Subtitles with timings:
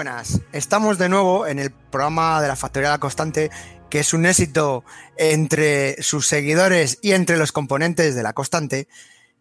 [0.00, 0.40] buenas.
[0.52, 3.50] Estamos de nuevo en el programa de la Factoría de la Constante,
[3.90, 4.82] que es un éxito
[5.18, 8.88] entre sus seguidores y entre los componentes de la Constante,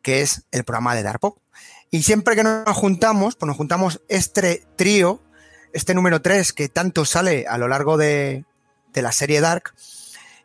[0.01, 1.41] que es el programa de Darpo.
[1.91, 5.23] Y siempre que nos juntamos, pues nos juntamos este trío,
[5.71, 8.43] este número 3 que tanto sale a lo largo de,
[8.91, 9.73] de la serie Dark.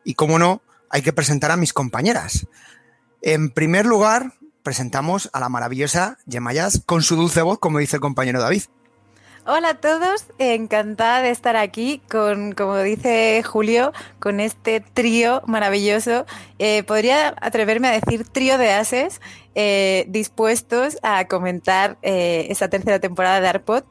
[0.04, 2.46] Y como no, hay que presentar a mis compañeras.
[3.20, 8.00] En primer lugar, presentamos a la maravillosa Yemayas con su dulce voz, como dice el
[8.00, 8.62] compañero David.
[9.46, 16.24] Hola a todos, encantada de estar aquí con, como dice Julio, con este trío maravilloso.
[16.58, 19.20] Eh, podría atreverme a decir trío de ases
[19.54, 23.84] eh, dispuestos a comentar eh, esa tercera temporada de Arpot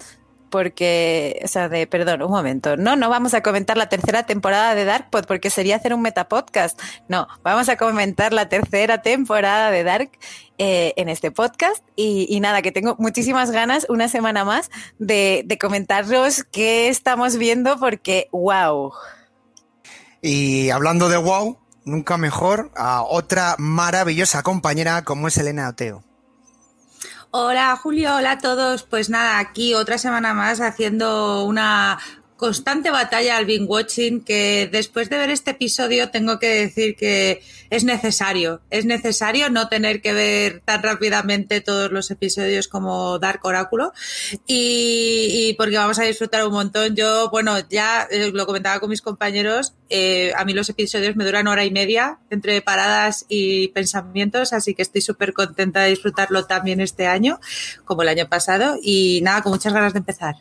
[0.54, 4.76] porque, o sea, de, perdón, un momento, no, no vamos a comentar la tercera temporada
[4.76, 6.80] de Darkpod porque sería hacer un metapodcast.
[7.08, 10.12] No, vamos a comentar la tercera temporada de Dark
[10.60, 14.70] eh, en este podcast y, nada, que tengo muchísimas ganas una semana más
[15.00, 18.94] de, de comentaros qué estamos viendo porque, wow.
[20.22, 26.04] Y hablando de wow, nunca mejor a otra maravillosa compañera como es Elena Oteo.
[27.36, 28.84] Hola Julio, hola a todos.
[28.84, 31.98] Pues nada, aquí otra semana más haciendo una
[32.38, 37.42] constante batalla al binge watching que después de ver este episodio tengo que decir que
[37.70, 43.40] es necesario, es necesario no tener que ver tan rápidamente todos los episodios como Dark
[43.44, 43.94] Oráculo
[44.46, 46.96] y, porque vamos a disfrutar un montón.
[46.96, 51.26] Yo, bueno, ya eh, lo comentaba con mis compañeros, eh, a mí los episodios me
[51.26, 56.46] duran hora y media entre paradas y pensamientos, así que estoy súper contenta de disfrutarlo
[56.46, 57.40] también este año,
[57.86, 60.36] como el año pasado, y nada, con muchas ganas de empezar.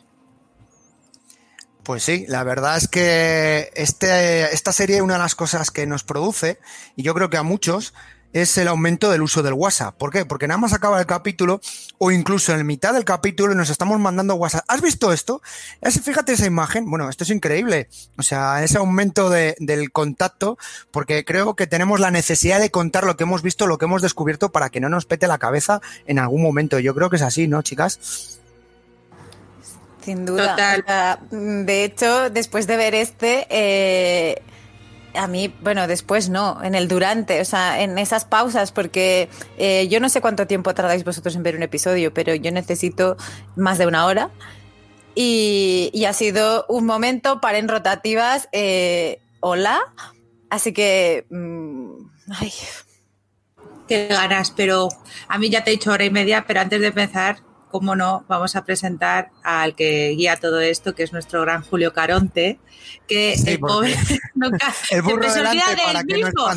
[1.83, 6.03] Pues sí, la verdad es que este, esta serie, una de las cosas que nos
[6.03, 6.57] produce,
[6.95, 7.93] y yo creo que a muchos,
[8.33, 9.95] es el aumento del uso del WhatsApp.
[9.95, 10.25] ¿Por qué?
[10.25, 11.61] Porque nada más acaba el capítulo
[11.99, 14.65] o incluso en mitad del capítulo nos estamos mandando WhatsApp.
[14.67, 15.41] ¿Has visto esto?
[15.81, 16.89] fíjate esa imagen.
[16.89, 17.89] Bueno, esto es increíble.
[18.17, 20.57] O sea, ese aumento del contacto,
[20.89, 24.01] porque creo que tenemos la necesidad de contar lo que hemos visto, lo que hemos
[24.01, 26.79] descubierto para que no nos pete la cabeza en algún momento.
[26.79, 28.39] Yo creo que es así, ¿no, chicas?
[30.03, 31.19] Sin duda.
[31.31, 34.41] de hecho, después de ver este, eh,
[35.13, 39.87] a mí, bueno, después no, en el durante, o sea, en esas pausas, porque eh,
[39.87, 43.17] yo no sé cuánto tiempo tardáis vosotros en ver un episodio, pero yo necesito
[43.55, 44.29] más de una hora.
[45.15, 49.93] Y, ha sido un momento para en rotativas, eh, hola.
[50.49, 51.91] Así que, mm,
[52.39, 52.51] ay.
[53.87, 54.87] Qué ganas, pero
[55.27, 57.37] a mí ya te he dicho hora y media, pero antes de empezar,
[57.73, 61.91] cómo no, vamos a presentar al que guía todo esto, que es nuestro gran Julio
[61.91, 62.59] Caronte,
[63.07, 63.95] que el pobre
[64.35, 66.51] nunca el burro se olvida del mismo.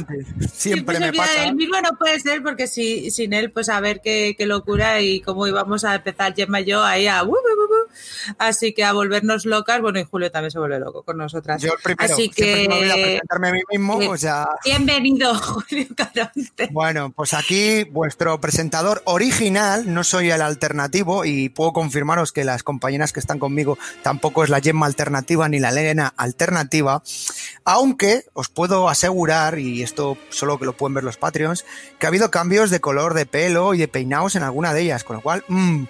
[0.52, 1.40] siempre, me pasa.
[1.40, 5.00] del mismo no puede ser porque si, sin él, pues a ver qué, qué locura
[5.00, 7.22] y cómo íbamos a empezar Gemma y yo ahí a...
[8.38, 11.62] Así que a volvernos locas, bueno, y Julio también se vuelve loco con nosotras.
[11.62, 14.48] Yo primero, Así que me voy a presentarme a mí mismo, o sea...
[14.64, 16.68] Bienvenido, Julio Caronte.
[16.70, 22.62] Bueno, pues aquí vuestro presentador original, no soy el alternativo, y puedo confirmaros que las
[22.62, 27.02] compañeras que están conmigo tampoco es la Gemma alternativa ni la Elena alternativa,
[27.64, 31.64] aunque os puedo asegurar, y esto solo que lo pueden ver los Patreons,
[31.98, 35.04] que ha habido cambios de color de pelo y de peinados en alguna de ellas,
[35.04, 35.44] con lo cual...
[35.48, 35.84] Mm,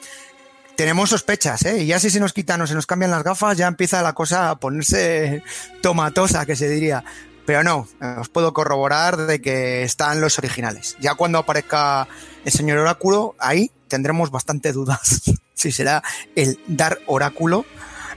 [0.76, 1.82] tenemos sospechas, ¿eh?
[1.82, 4.12] Y ya si se nos quitan o se nos cambian las gafas, ya empieza la
[4.12, 5.42] cosa a ponerse
[5.82, 7.04] tomatosa, que se diría.
[7.46, 7.88] Pero no,
[8.18, 10.96] os puedo corroborar de que están los originales.
[11.00, 12.08] Ya cuando aparezca
[12.44, 15.22] el señor Oráculo, ahí tendremos bastante dudas
[15.54, 16.02] si será
[16.34, 17.64] el dar oráculo,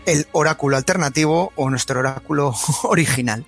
[0.06, 3.46] el oráculo alternativo o nuestro oráculo original.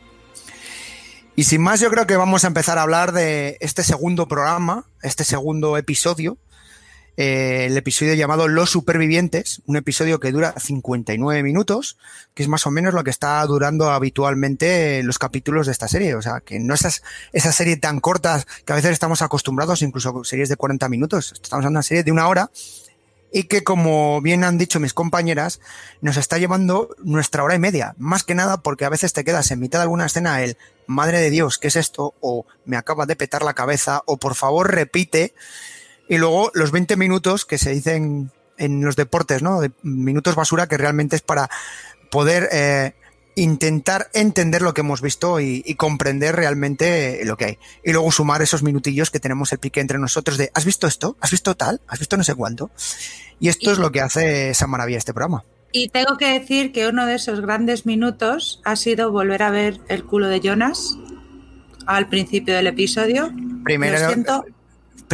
[1.36, 4.86] Y sin más, yo creo que vamos a empezar a hablar de este segundo programa,
[5.02, 6.38] este segundo episodio,
[7.18, 11.98] eh, el episodio llamado Los Supervivientes, un episodio que dura 59 minutos,
[12.34, 16.16] que es más o menos lo que está durando habitualmente los capítulos de esta serie.
[16.16, 17.02] O sea, que no es
[17.34, 21.34] esa serie tan corta que a veces estamos acostumbrados, incluso series de 40 minutos.
[21.34, 22.50] Estamos en una serie de una hora
[23.32, 25.62] y que, como bien han dicho mis compañeras,
[26.02, 27.96] nos está llevando nuestra hora y media.
[27.98, 31.20] Más que nada porque a veces te quedas en mitad de alguna escena el madre
[31.20, 32.14] de Dios, ¿qué es esto?
[32.20, 35.34] O me acaba de petar la cabeza, o por favor repite.
[36.12, 39.62] Y luego los 20 minutos que se dicen en los deportes, ¿no?
[39.62, 41.50] De minutos basura que realmente es para
[42.10, 42.96] poder eh,
[43.36, 47.60] intentar entender lo que hemos visto y, comprender realmente lo que hay.
[47.86, 51.16] Y luego sumar esos minutillos que tenemos el pique entre nosotros de ¿has visto esto?
[51.22, 51.80] ¿Has visto tal?
[51.88, 52.72] ¿Has visto no sé cuánto?
[53.40, 55.46] Y esto es lo que hace esa maravilla este programa.
[55.72, 59.80] Y tengo que decir que uno de esos grandes minutos ha sido volver a ver
[59.88, 60.98] el culo de Jonas
[61.86, 63.32] al principio del episodio.
[63.64, 63.98] Primero,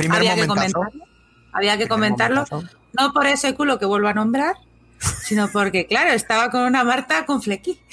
[0.10, 1.04] había que comentarlo.
[1.54, 2.46] Había que comentarlo.
[2.98, 4.56] No por ese culo que vuelvo a nombrar,
[5.00, 7.80] sino porque, claro, estaba con una Marta con flequi.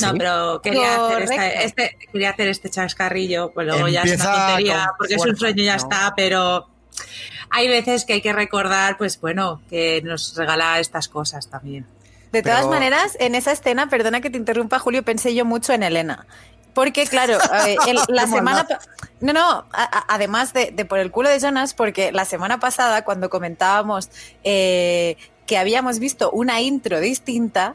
[0.00, 4.90] No, pero quería hacer, este, quería hacer este chascarrillo, pues luego ya es una tontería,
[4.98, 6.68] porque es un sueño y ya está, pero
[7.50, 11.86] hay veces que hay que recordar, pues bueno, que nos regala estas cosas también.
[12.32, 15.82] De todas maneras, en esa escena, perdona que te interrumpa, Julio, pensé yo mucho en
[15.82, 16.26] Elena.
[16.74, 17.38] Porque, claro,
[18.08, 18.66] la semana.
[19.20, 19.66] No, no,
[20.08, 24.10] además de, por el culo de Jonas, porque la semana pasada, cuando comentábamos
[24.42, 25.16] eh,
[25.46, 27.74] que habíamos visto una intro distinta,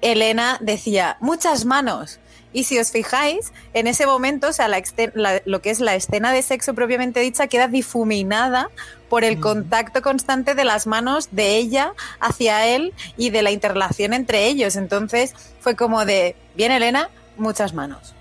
[0.00, 2.20] Elena decía, muchas manos.
[2.52, 6.42] Y si os fijáis, en ese momento, o sea, lo que es la escena de
[6.42, 8.70] sexo propiamente dicha queda difuminada
[9.10, 14.14] por el contacto constante de las manos de ella hacia él y de la interrelación
[14.14, 14.76] entre ellos.
[14.76, 18.14] Entonces fue como de, bien Elena, muchas manos.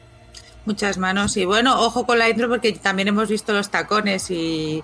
[0.67, 1.37] Muchas manos.
[1.37, 4.83] Y bueno, ojo con la intro porque también hemos visto los tacones y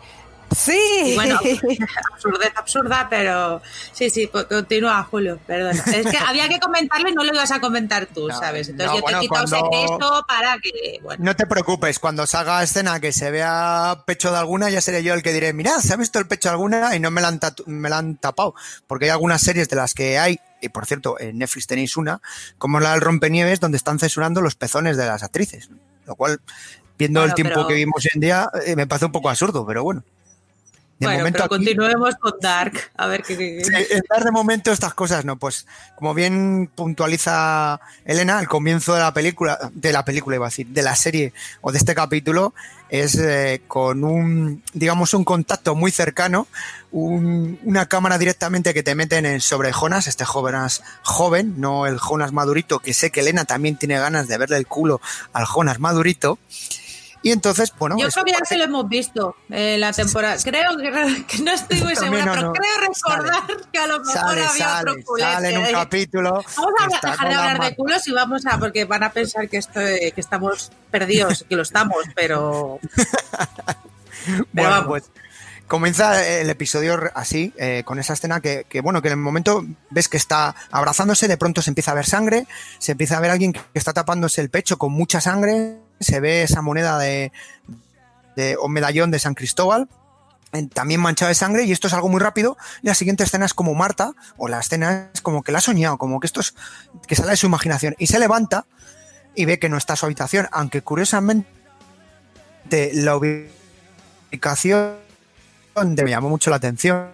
[0.55, 1.13] Sí.
[1.15, 1.39] bueno,
[2.13, 3.61] absurdez absurda, pero
[3.91, 5.83] sí, sí, continúa, Julio, perdona.
[5.93, 8.69] Es que había que comentarlo y no lo ibas a comentar tú, ¿sabes?
[8.69, 10.25] Entonces yo te he quitado cuando...
[10.27, 10.99] para que.
[11.19, 15.13] No te preocupes, cuando salga escena que se vea pecho de alguna, ya seré yo
[15.13, 17.29] el que diré, mira, se ha visto el pecho de alguna y no me la
[17.29, 18.55] han, me la han tapado.
[18.87, 22.21] Porque hay algunas series de las que hay y por cierto, en Netflix tenéis una,
[22.57, 25.69] como la del Rompenieves, donde están censurando los pezones de las actrices.
[26.05, 26.39] Lo cual,
[26.97, 29.83] viendo el tiempo que vivimos hoy en día, eh, me parece un poco absurdo, pero
[29.83, 30.03] bueno
[31.03, 32.91] bueno, pero continuemos con Dark.
[32.95, 33.61] A ver qué.
[33.89, 35.37] en Dark de momento estas cosas no.
[35.37, 35.65] Pues
[35.95, 40.67] como bien puntualiza Elena, el comienzo de la película, de la película iba a decir,
[40.67, 42.53] de la serie o de este capítulo
[42.93, 46.45] es eh, con un, digamos, un contacto muy cercano,
[46.91, 52.33] una cámara directamente que te meten en sobre Jonas, este Jonas joven, no el Jonas
[52.33, 55.01] madurito, que sé que Elena también tiene ganas de verle el culo
[55.33, 56.37] al Jonas madurito.
[57.23, 57.95] Y entonces, bueno.
[57.97, 60.35] Yo creo que ya se lo hemos visto en la temporada.
[60.43, 64.95] Creo que, no estoy muy segura, pero creo recordar que a lo mejor había otro
[65.05, 65.31] culete.
[65.31, 66.43] Sale en un capítulo.
[66.57, 68.59] Vamos a dejar de hablar de culos y vamos a.
[68.59, 72.79] Porque van a pensar que, esto, que estamos perdidos, que lo estamos, pero.
[74.25, 75.03] pero bueno, pues
[75.65, 79.65] comienza el episodio así, eh, con esa escena que, que, bueno, que en el momento
[79.89, 82.45] ves que está abrazándose, de pronto se empieza a ver sangre,
[82.79, 86.19] se empieza a ver a alguien que está tapándose el pecho con mucha sangre, se
[86.19, 87.31] ve esa moneda de,
[88.35, 89.87] de o medallón de San Cristóbal,
[90.73, 92.57] también manchado de sangre, y esto es algo muy rápido.
[92.83, 95.61] Y la siguiente escena es como Marta, o la escena es como que la ha
[95.61, 96.53] soñado, como que esto es
[97.07, 98.65] que sale de su imaginación, y se levanta
[99.35, 101.47] y ve que no está su habitación, aunque curiosamente
[102.93, 104.97] la ubicación
[105.75, 107.09] me llamó mucho la atención,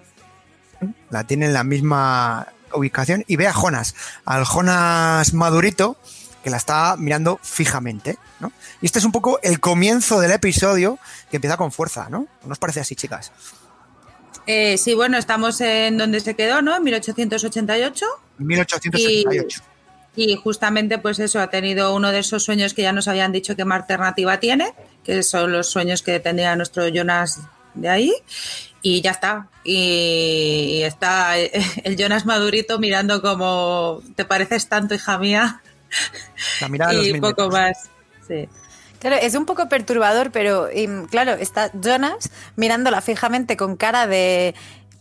[1.10, 3.96] la tiene en la misma ubicación, y ve a Jonas,
[4.26, 5.98] al Jonas madurito,
[6.50, 8.52] que la está mirando fijamente, ¿no?
[8.82, 10.98] Y este es un poco el comienzo del episodio
[11.30, 12.28] que empieza con fuerza, ¿no?
[12.44, 13.32] ¿No os parece así, chicas?
[14.48, 16.76] Eh, sí, bueno, estamos en donde se quedó, ¿no?
[16.76, 18.06] En 1888.
[18.40, 19.62] 1888.
[20.16, 23.56] Y, justamente, pues eso, ha tenido uno de esos sueños que ya nos habían dicho
[23.56, 27.42] que más alternativa tiene, que son los sueños que tendría nuestro Jonas
[27.76, 28.14] de ahí.
[28.82, 29.50] Y ya está.
[29.64, 35.62] Y, está el Jonas Madurito mirando como, ¿te pareces tanto, hija mía?
[36.62, 37.90] La mirada y poco más.
[38.28, 38.48] Sí.
[39.00, 40.68] Claro, es un poco perturbador, pero
[41.10, 44.56] claro, está Jonas mirándola fijamente con cara de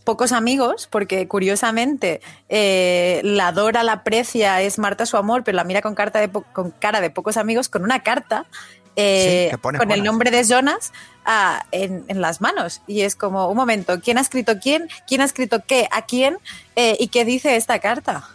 [0.05, 5.65] pocos amigos, porque curiosamente eh, la adora, la aprecia, es Marta su amor, pero la
[5.65, 8.45] mira con, carta de con cara de pocos amigos, con una carta
[8.95, 10.91] eh, con el nombre de Jonas
[11.25, 12.81] ah, en, las manos.
[12.87, 14.89] Y es como, un momento, ¿quién ha escrito quién?
[15.07, 15.87] ¿Quién ha escrito qué?
[15.91, 16.37] ¿A quién?
[16.75, 18.27] Eh, ¿Y qué dice esta carta?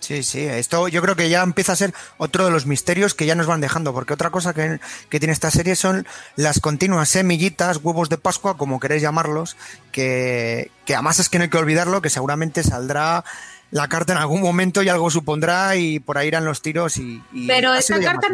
[0.00, 3.26] Sí, sí, esto yo creo que ya empieza a ser otro de los misterios que
[3.26, 7.80] ya nos van dejando, porque otra cosa que, tiene esta serie son las continuas semillitas,
[7.82, 9.56] huevos de Pascua, como queréis llamarlos,
[9.92, 13.24] que, que además es que no hay que olvidarlo, que seguramente saldrá
[13.70, 17.22] la carta en algún momento y algo supondrá y por ahí irán los tiros y...
[17.46, 18.28] Pero esta carta,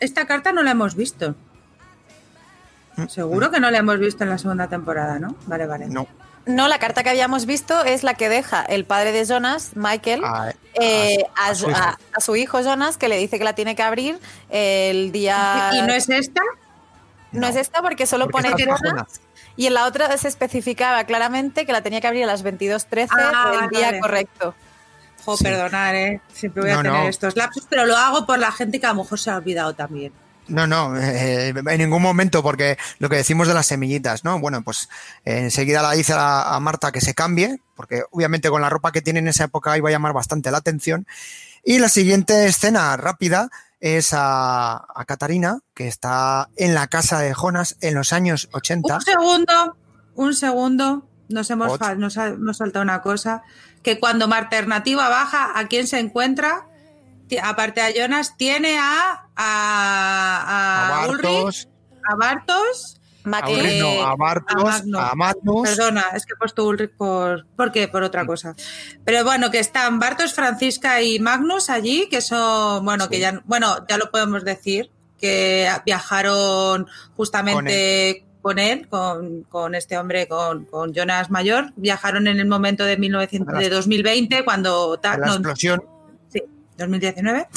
[0.00, 1.34] esta carta no la hemos visto.
[2.96, 3.52] Mm, Seguro mm.
[3.52, 5.36] que no la hemos visto en la segunda temporada, ¿no?
[5.46, 5.86] Vale, vale.
[5.86, 6.06] No.
[6.48, 10.24] No, la carta que habíamos visto es la que deja el padre de Jonas, Michael,
[10.24, 11.26] a, eh,
[12.20, 15.70] su hijo Jonas, que le dice que la tiene que abrir el día...
[15.74, 16.40] ¿Y no es esta?
[17.32, 19.20] No, es esta porque solo pone Jonas.
[19.56, 23.08] Y en la otra se especificaba claramente que la tenía que abrir a las 22.13
[23.10, 24.54] ah, el día correcto.
[25.26, 26.22] Jo, perdonar, ¿eh?
[26.32, 29.02] Siempre voy a tener estos lapsos, pero lo hago por la gente que a lo
[29.02, 30.14] mejor se ha olvidado también.
[30.48, 34.38] No, no, eh, en ningún momento, porque lo que decimos de las semillitas, ¿no?
[34.40, 34.88] Bueno, pues
[35.24, 39.02] eh, enseguida la dice a, Marta que se cambie, porque obviamente con la ropa que
[39.02, 41.06] tiene en esa época iba a llamar bastante la atención.
[41.64, 43.50] Y la siguiente escena rápida
[43.80, 48.94] es a, a Catarina, que está en la casa de Jonas en los años 80.
[48.94, 49.76] Un segundo,
[50.14, 53.42] un segundo, nos hemos, nos, nos saltado una cosa.
[53.82, 56.66] que cuando Alternativa baja, ¿a quién se encuentra?
[57.42, 61.68] Aparte de Jonas, tiene a, a, a, Ulrich,
[62.08, 62.98] a Bartos
[63.34, 65.68] a, eh, a, Bartos, a, Magnus.
[65.68, 67.88] Perdona, es que he puesto Ulrich por, ¿por qué?
[67.88, 68.54] Por otra cosa.
[69.04, 73.84] Pero bueno, que están Bartos, Francisca y Magnus allí, que son, bueno, que ya, bueno,
[73.88, 80.94] ya lo podemos decir, que viajaron justamente con él, con, con, este hombre, con, con,
[80.94, 84.98] Jonas Mayor, viajaron en el momento de, 1900, de 2020, cuando...
[85.02, 85.82] La explosión.
[86.78, 87.48] Sí, 2019.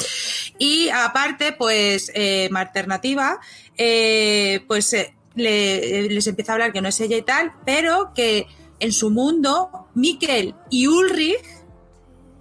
[0.58, 3.40] Y aparte, pues, eh, alternativa,
[3.76, 4.92] eh, pues...
[4.92, 8.46] Eh, les empieza a hablar que no es ella y tal, pero que
[8.80, 11.42] en su mundo, Mikkel y Ulrich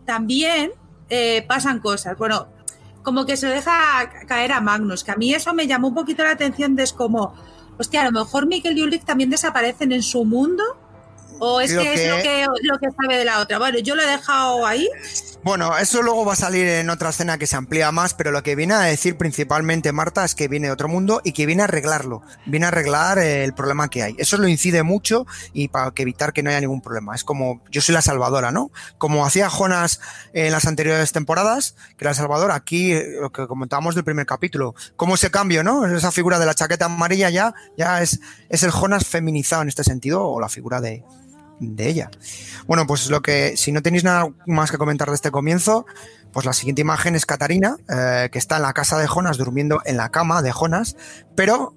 [0.06, 0.74] también
[1.10, 2.18] eh, pasan cosas.
[2.18, 2.50] Bueno,
[3.02, 3.72] como que se deja
[4.28, 6.92] caer a Magnus, que a mí eso me llamó un poquito la atención, de es
[6.92, 7.34] como,
[7.78, 10.62] hostia, a lo mejor Mikkel y Ulrich también desaparecen en su mundo
[11.44, 13.58] ¿O es que, es lo que, lo que sabe de la otra?
[13.58, 14.88] Bueno, yo lo he dejado ahí.
[15.44, 18.44] Bueno, eso luego va a salir en otra escena que se amplía más, pero lo
[18.44, 21.64] que viene a decir principalmente Marta es que viene de otro mundo y que viene
[21.64, 24.16] a arreglarlo, viene a arreglar el problema que hay.
[24.20, 27.16] Eso lo incide mucho y para evitar que no haya ningún problema.
[27.16, 28.70] Es como, yo soy la salvadora, ¿no?
[29.00, 30.00] Como hacía Jonas
[30.34, 34.76] en las anteriores temporadas, que era el salvador, aquí lo que comentábamos del primer capítulo,
[34.96, 35.88] cómo ese cambio, ¿no?
[35.88, 38.20] Esa figura de la chaqueta amarilla ya, ya es,
[38.50, 41.04] es el Jonas feminizado en este sentido, o la figura de,
[41.62, 42.12] de ella.
[42.68, 45.86] Bueno, pues lo que, si no tenéis nada más que comentar de este comienzo,
[46.34, 49.82] pues la siguiente imagen es Catarina, eh, que está en la casa de Jonas, durmiendo
[49.86, 50.98] en la cama de Jonas,
[51.36, 51.76] pero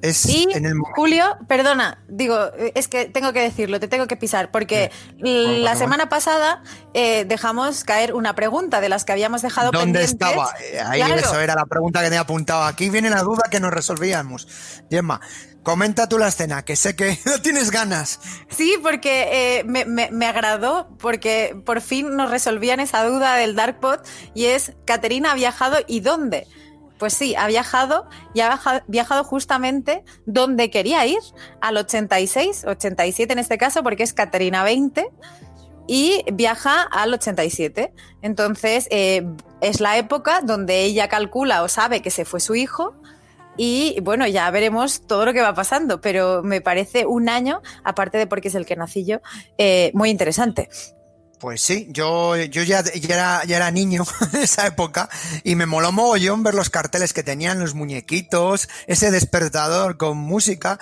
[0.00, 0.74] es en el...
[0.94, 2.38] Julio, perdona, digo,
[2.74, 6.62] es que tengo que decirlo, te tengo que pisar, porque la semana pasada
[6.94, 10.54] eh, dejamos caer una pregunta de las que habíamos dejado ¿Dónde estaba?
[10.72, 12.62] Eh, ahí eso era la pregunta que tenía apuntado.
[12.64, 14.46] Aquí viene la duda que nos resolvíamos.
[14.88, 15.20] Gemma,
[15.68, 18.20] Comenta tú la escena, que sé que no tienes ganas.
[18.48, 24.00] Sí, porque eh, me, agradó, porque por fin nos resolvían esa duda del Darkpot
[24.32, 26.46] y es, ¿Caterina ha viajado y dónde?
[26.98, 31.18] Pues sí, ha viajado y ha viajado justamente donde quería ir,
[31.60, 35.06] al 86, 87 en este caso, porque es Caterina 20
[35.86, 37.92] y viaja al 87.
[38.22, 39.22] Entonces, eh,
[39.60, 42.97] es la época donde ella calcula o sabe que se fue su hijo
[43.58, 48.16] y bueno, ya veremos todo lo que va pasando, pero me parece un año, aparte
[48.16, 49.20] de porque es el que nací yo,
[49.58, 50.68] eh, muy interesante.
[51.40, 55.08] Pues sí, yo, yo ya, ya, era, ya era niño en esa época
[55.44, 60.78] y me moló mogollón ver los carteles que tenían, los muñequitos, ese despertador con música.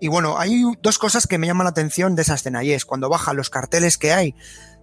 [0.00, 2.84] Y bueno, hay dos cosas que me llaman la atención de esa escena y es
[2.84, 4.34] cuando bajan los carteles que hay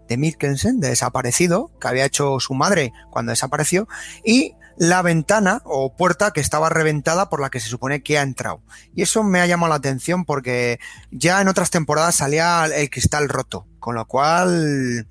[0.07, 3.87] de Mikkelsen, de desaparecido, que había hecho su madre cuando desapareció,
[4.23, 8.21] y la ventana o puerta que estaba reventada por la que se supone que ha
[8.21, 8.61] entrado.
[8.95, 10.79] Y eso me ha llamado la atención porque
[11.11, 15.07] ya en otras temporadas salía el cristal roto, con lo cual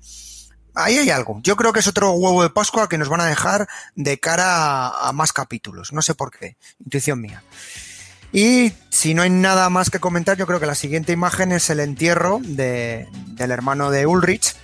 [0.75, 1.39] ahí hay algo.
[1.43, 4.87] Yo creo que es otro huevo de Pascua que nos van a dejar de cara
[4.89, 5.93] a, más capítulos.
[5.93, 6.57] No sé por qué.
[6.83, 7.43] Intuición mía.
[8.31, 11.69] Y si no hay nada más que comentar, yo creo que la siguiente imagen es
[11.69, 14.55] el entierro de, del hermano de Ulrich.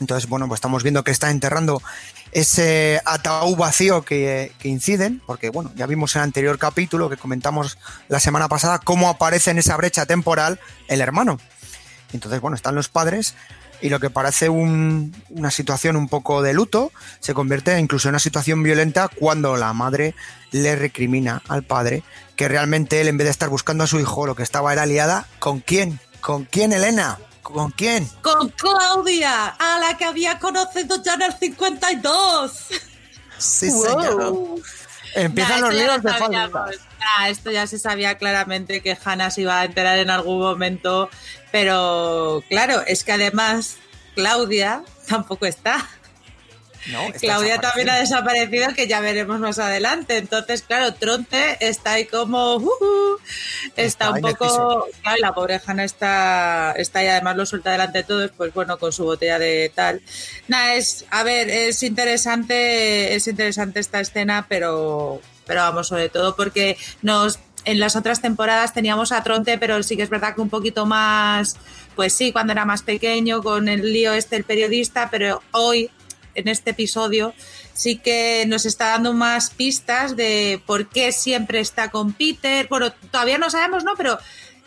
[0.00, 1.82] Entonces, bueno, pues estamos viendo que está enterrando
[2.32, 7.78] ese ataúd vacío que, inciden, porque bueno, ya vimos en el anterior capítulo que comentamos
[8.08, 11.38] la semana pasada cómo aparece en esa brecha temporal el hermano.
[12.12, 13.34] Entonces, bueno, están los padres
[13.82, 18.18] y lo que parece una situación un poco de luto se convierte incluso en una
[18.18, 20.14] situación violenta cuando la madre
[20.50, 22.02] le recrimina al padre
[22.36, 24.82] que realmente él en vez de estar buscando a su hijo lo que estaba era
[24.82, 27.18] aliada con quién, con quién Elena.
[27.42, 28.08] ¿Con quién?
[28.22, 32.52] Con Claudia, a la que había conocido ya en el 52.
[33.38, 34.60] Sí, señor.
[35.14, 36.50] Empiezan los líos de falta.
[37.28, 41.10] esto ya se sabía claramente que Hannah se iba a enterar en algún momento,
[41.50, 43.76] pero claro, es que además
[44.14, 45.88] Claudia tampoco está.
[47.20, 50.16] Claudia también ha desaparecido, que ya veremos más adelante.
[50.16, 52.56] Entonces, claro, Tronte está ahí como.
[52.56, 53.18] Uh, uh,
[53.76, 54.88] está, un poco.
[55.02, 58.78] Claro, la pobre Hanna está, está y además lo suelta delante de todos, pues bueno,
[58.78, 60.00] con su botella de tal.
[60.48, 61.04] Nada, es.
[61.10, 65.20] A ver, es interesante, es interesante esta escena, pero.
[65.46, 67.38] Pero vamos, sobre todo porque nos.
[67.66, 70.86] En las otras temporadas teníamos a Tronte, pero sí que es verdad que un poquito
[70.86, 71.56] más,
[71.94, 75.90] pues sí, cuando era más pequeño, con el lío este, el periodista, pero hoy
[76.34, 77.34] en este episodio
[77.72, 82.66] sí que nos está dando más pistas de por qué siempre está con Peter.
[82.68, 83.94] Bueno, todavía no sabemos, ¿no?
[83.96, 84.18] Pero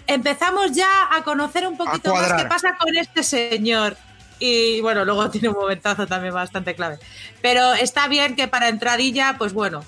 [0.07, 3.97] empezamos ya a conocer un poquito más qué pasa con este señor.
[4.39, 6.97] Y bueno, luego tiene un momentazo también bastante clave.
[7.41, 9.83] Pero está bien que para entradilla, pues bueno,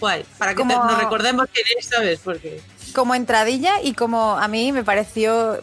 [0.00, 2.20] guay, para que nos recordemos quién es, ¿sabes?
[2.22, 2.62] Porque...
[2.94, 5.58] Como entradilla y como a mí me pareció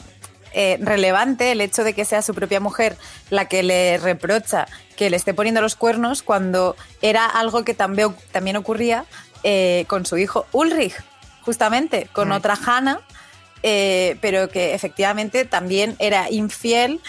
[0.57, 2.95] eh, relevante el hecho de que sea su propia mujer
[3.29, 8.15] la que le reprocha que le esté poniendo los cuernos cuando era algo que también,
[8.31, 9.03] también ocurría
[9.43, 10.95] eh, con su hijo Ulrich,
[11.41, 13.01] justamente, con otra Hannah.
[13.67, 17.01] Eh, pero que efectivamente también era infiel,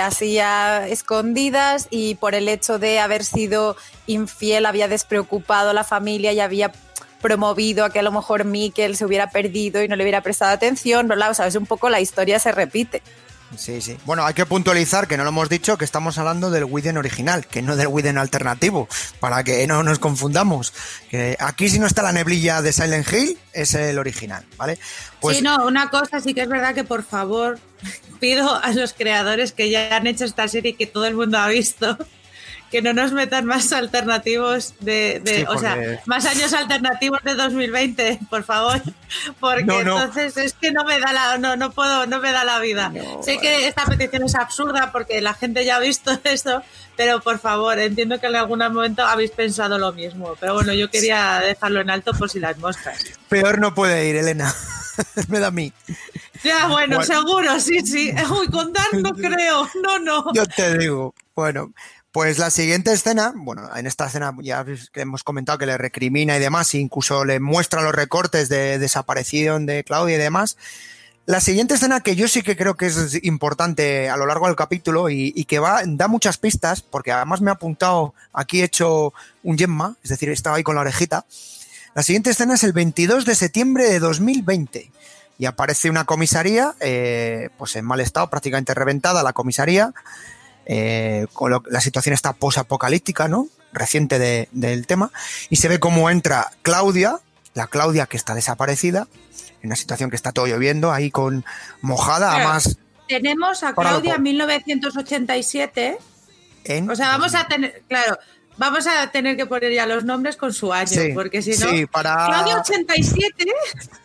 [0.00, 3.76] hacía escondidas y por el hecho de haber sido
[4.06, 6.70] infiel había despreocupado a la familia y había
[7.20, 10.52] promovido a que a lo mejor Mikkel se hubiera perdido y no le hubiera prestado
[10.52, 11.30] atención, ¿verdad?
[11.30, 13.02] O sea, es un poco la historia se repite.
[13.56, 13.96] Sí, sí.
[14.04, 17.46] Bueno, hay que puntualizar que no lo hemos dicho, que estamos hablando del Widen original,
[17.46, 18.88] que no del Widen alternativo,
[19.20, 20.72] para que no nos confundamos.
[21.10, 24.78] Que aquí si no está la neblilla de Silent Hill, es el original, ¿vale?
[25.20, 25.38] Pues...
[25.38, 27.58] Sí, no, una cosa sí que es verdad que por favor
[28.20, 31.48] pido a los creadores que ya han hecho esta serie que todo el mundo ha
[31.48, 31.96] visto,
[32.70, 38.42] que no nos metan más alternativos de, o sea, más años alternativos de 2020, por
[38.42, 38.80] favor,
[39.40, 42.58] porque entonces es que no me da la, no, no puedo, no me da la
[42.58, 42.92] vida.
[43.22, 46.62] sé que esta petición es absurda porque la gente ya ha visto esto,
[46.96, 50.90] pero por favor, entiendo que en algún momento habéis pensado lo mismo, pero bueno, yo
[50.90, 53.04] quería dejarlo en alto por si las moscas.
[53.28, 54.52] Peor no puede ir, Elena.
[55.28, 55.72] me da a mí.
[56.42, 58.12] Ya, bueno, seguro, sí, sí.
[58.30, 60.32] Uy, contar no creo, no, no.
[60.32, 61.72] Yo te digo, bueno,
[62.16, 66.40] pues la siguiente escena, bueno, en esta escena ya hemos comentado que le recrimina y
[66.40, 70.56] demás, incluso le muestra los recortes de desaparición de Claudia y demás.
[71.26, 74.56] La siguiente escena que yo sí que creo que es importante a lo largo del
[74.56, 79.12] capítulo y, que va, da muchas pistas, porque además me ha apuntado, aquí he hecho
[79.42, 81.26] un gemma, es decir, estaba ahí con la orejita.
[81.94, 84.90] La siguiente escena es el 22 de septiembre de 2020
[85.38, 89.92] y aparece una comisaría, eh, pues en mal estado, prácticamente reventada la comisaría,
[90.66, 91.26] eh,
[91.70, 93.48] la situación está posapocalíptica, ¿no?
[93.72, 95.12] Reciente del tema,
[95.50, 97.18] y se ve cómo entra Claudia,
[97.54, 99.06] la Claudia que está desaparecida,
[99.62, 101.44] en una situación que está todo lloviendo, ahí con
[101.80, 102.78] mojada, además.
[103.08, 105.98] Tenemos a Claudia en 1987.
[106.88, 108.18] o sea, vamos a tener, claro,
[108.56, 111.70] vamos a tener que poner ya los nombres con su año, porque si no.
[111.70, 112.26] Sí, para...
[112.26, 113.46] Claudia 87,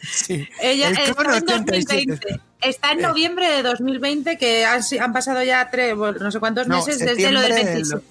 [0.01, 0.47] sí.
[0.61, 2.39] ella está en 2020.
[2.61, 6.99] Está en noviembre de 2020, que han, han pasado ya tres, no sé cuántos meses
[6.99, 8.01] desde lo del 26.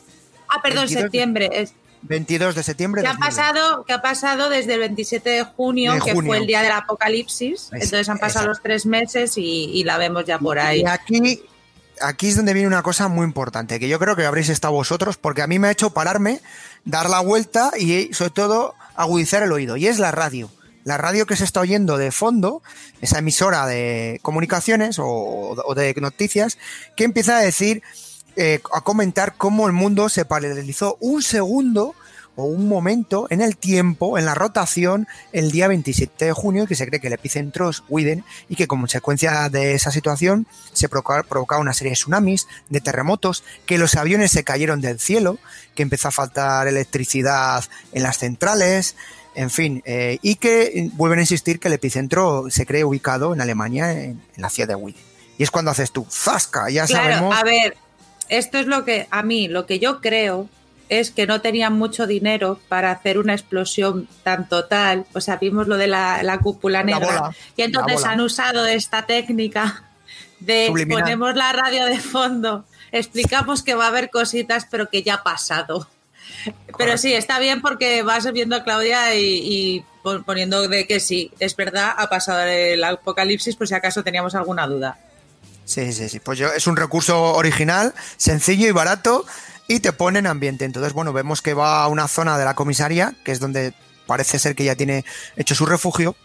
[0.49, 1.49] Ah, perdón, septiembre.
[1.53, 3.03] Es, 22 de septiembre.
[3.03, 6.63] ¿Qué ha, pasado, que ha pasado desde el 27 de junio, que fue el día
[6.63, 7.71] del apocalipsis.
[7.73, 10.81] Entonces han pasado los tres meses y, la vemos ya por ahí.
[10.81, 11.43] Y aquí,
[12.01, 15.17] aquí es donde viene una cosa muy importante, que yo creo que habréis estado vosotros,
[15.17, 16.41] porque a mí me ha hecho pararme,
[16.85, 19.77] dar la vuelta y sobre todo agudizar el oído.
[19.77, 20.51] Y es la radio
[20.85, 22.63] la radio que se está oyendo de fondo,
[23.01, 26.59] esa emisora de comunicaciones o, de noticias,
[26.97, 27.83] que empieza a decir,
[28.37, 31.95] eh, a comentar cómo el mundo se paralizó un segundo
[32.41, 36.75] o un momento en el tiempo, en la rotación, el día 27 de junio, que
[36.75, 40.89] se cree que el epicentro es Widen y que como consecuencia de esa situación se
[40.89, 45.39] provocaba una serie de tsunamis, de terremotos, que los aviones se cayeron del cielo,
[45.75, 48.97] que empezó a faltar electricidad en las centrales,
[49.35, 53.41] en fin, eh, y que vuelven a insistir que el epicentro se cree ubicado en
[53.41, 54.97] Alemania, en, la ciudad de Wien.
[55.39, 56.69] Y es cuando haces tú, ¡zasca!
[56.71, 57.77] Ya claro, A ver,
[58.29, 60.49] esto es lo que a mí, lo que yo creo
[60.91, 65.07] es que no tenían mucho dinero para hacer una explosión tan total.
[65.15, 67.31] O sea, vimos lo de la, cúpula negra.
[67.57, 69.85] y entonces han usado esta técnica
[70.41, 75.15] de ponemos la radio de fondo, explicamos que va a haber cositas, pero que ya
[75.15, 75.89] ha pasado.
[76.77, 79.85] Pero sí, está bien porque vas viendo a Claudia y,
[80.27, 84.67] poniendo de que sí, es verdad, ha pasado el apocalipsis por si acaso teníamos alguna
[84.67, 84.99] duda.
[85.67, 86.19] Sí, sí, sí.
[86.19, 89.25] Pues yo, es un recurso original, sencillo y barato
[89.71, 90.65] y te pone en ambiente.
[90.65, 93.73] Entonces, bueno, vemos que va a una zona de la comisaría, que es donde
[94.05, 95.05] parece ser que ya tiene
[95.37, 96.17] hecho su refugio.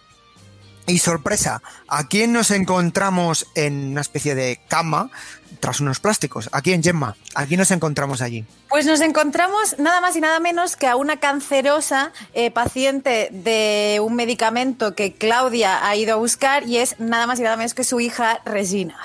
[0.88, 5.12] Y sorpresa, ¿a quién nos encontramos en una especie de cama
[5.60, 6.50] tras unos plásticos.
[6.52, 8.46] Aquí en Gemma, aquí nos encontramos allí.
[8.70, 14.00] Pues nos encontramos nada más y nada menos que a una cancerosa eh, paciente de
[14.04, 17.74] un medicamento que Claudia ha ido a buscar y es nada más y nada menos
[17.74, 18.98] que su hija Regina.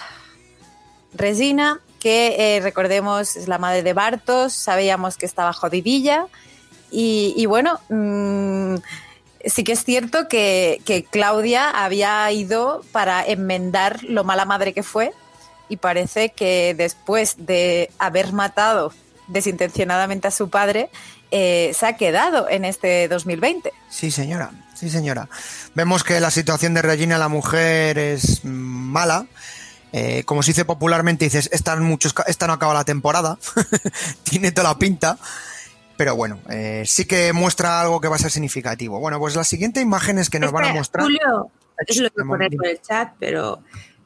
[1.14, 6.26] Regina, que eh, recordemos es la madre de Bartos, sabíamos que estaba jodidilla
[6.90, 8.76] y, bueno, mm,
[9.44, 14.82] sí que es cierto que, que Claudia había ido para enmendar lo mala madre que
[14.82, 15.12] fue
[15.68, 18.92] y parece que después de haber matado
[19.28, 20.90] desintencionadamente a su padre,
[21.30, 23.72] eh, se ha quedado en este 2020.
[23.88, 25.28] Sí, señora, sí, señora.
[25.74, 29.26] Vemos que la situación de Regina, la mujer, es mala.
[29.92, 33.38] Eh, como se dice popularmente, dices, esta, muchos, esta no acaba la temporada,
[34.22, 35.18] tiene toda la pinta,
[35.96, 39.00] pero bueno, eh, sí que muestra algo que va a ser significativo.
[39.00, 41.04] Bueno, pues la siguiente imagen es que nos van a mostrar...
[41.04, 41.50] Julio,
[41.86, 43.62] es lo que pone por el chat, pero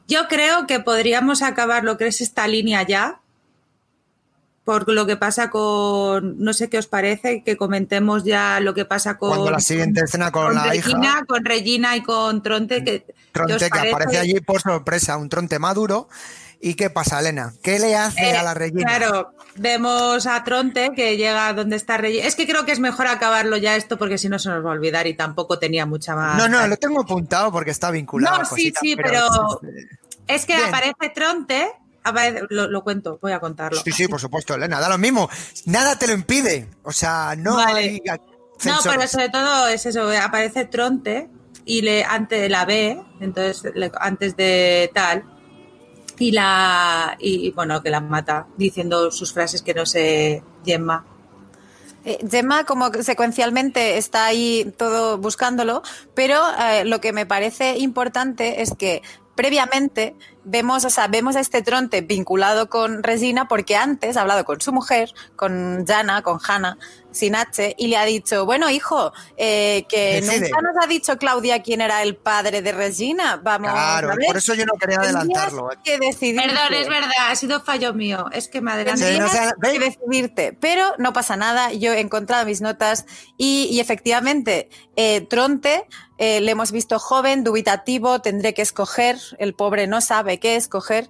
[0.07, 3.19] Yo creo que podríamos acabar lo que es esta línea ya,
[4.65, 8.83] por lo que pasa con, no sé qué os parece, que comentemos ya lo que
[8.83, 9.29] pasa con...
[9.29, 11.25] Cuando la siguiente escena con, la Regina, hija.
[11.27, 12.83] Con Regina y con Tronte.
[12.83, 16.09] Que, Tronte que aparece allí por sorpresa, un Tronte maduro.
[16.59, 17.53] ¿Y qué pasa, Elena?
[17.61, 18.87] ¿Qué le hace Eh, a la Regina?
[18.87, 22.25] Claro, vemos a Tronte que llega donde está Regina.
[22.25, 24.69] Es que creo que es mejor acabarlo ya esto porque si no se nos va
[24.69, 26.37] a olvidar y tampoco tenía mucha más...
[26.39, 28.37] No, no, lo tengo apuntado porque está vinculado.
[28.37, 29.27] No, a sí, cositas, sí, pero
[30.27, 30.69] es que Bien.
[30.69, 31.71] aparece Tronte,
[32.49, 33.79] lo, lo cuento, voy a contarlo.
[33.83, 35.29] Sí, sí, por supuesto, Elena, da lo mismo.
[35.65, 36.69] Nada te lo impide.
[36.83, 37.79] O sea, no Vale.
[37.79, 38.01] hay
[38.65, 41.29] No, pero sobre todo es eso, aparece Tronte
[41.65, 45.23] y le antes la ve, entonces le- antes de tal
[46.17, 51.05] y la y bueno que la mata diciendo sus frases que no sé Gemma.
[52.05, 55.81] Eh, Gemma como que secuencialmente está ahí todo buscándolo,
[56.13, 59.01] pero eh, lo que me parece importante es que
[59.35, 60.15] previamente
[60.45, 64.61] vemos, o sea, vemos a este tronte vinculado con Resina porque antes ha hablado con
[64.61, 66.77] su mujer, con Jana, con Hanna,
[67.11, 70.49] sin H, y le ha dicho, bueno, hijo, eh, que Decide.
[70.49, 73.37] nunca nos ha dicho Claudia quién era el padre de Resina.
[73.41, 74.27] Vamos Claro, a ver.
[74.27, 75.71] por eso yo no quería adelantarlo.
[75.71, 75.77] eh.
[75.83, 75.97] que.
[75.97, 79.17] Perdón, es verdad, ha sido fallo mío, es que me adelanté.
[79.17, 79.27] No
[79.61, 81.71] que decidirte, pero no pasa nada.
[81.71, 83.05] Yo he encontrado mis notas
[83.37, 85.85] y, y efectivamente, eh, Tronte
[86.17, 89.17] eh, le hemos visto joven, dubitativo, tendré que escoger.
[89.37, 91.09] El pobre no sabe qué escoger.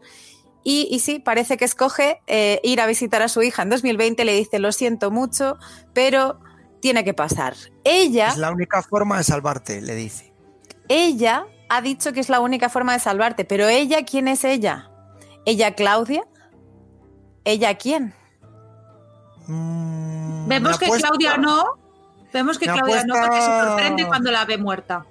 [0.63, 4.25] Y, y sí, parece que escoge eh, ir a visitar a su hija en 2020.
[4.25, 5.57] Le dice, lo siento mucho,
[5.93, 6.39] pero
[6.81, 7.55] tiene que pasar.
[7.83, 10.33] Ella, Es la única forma de salvarte, le dice.
[10.89, 14.91] ella ha dicho que es la única forma de salvarte, pero ella, ¿quién es ella?
[15.45, 16.23] ¿Ella Claudia?
[17.43, 18.13] ¿Ella quién?
[19.47, 21.63] Mm, Vemos que Claudia no,
[22.33, 25.05] vemos que Claudia no porque se sorprende cuando la ve muerta.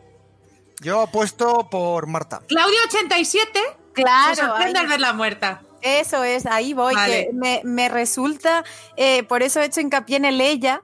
[0.81, 2.43] Yo apuesto por Marta.
[2.49, 3.61] Claudia 87
[3.95, 5.63] Claro, se sorprende ahí- al verla muerta.
[5.83, 7.27] Eso es, ahí voy, Vale.
[7.27, 8.65] que me, me resulta,
[8.97, 10.81] eh, por eso he hecho hincapié en el ella,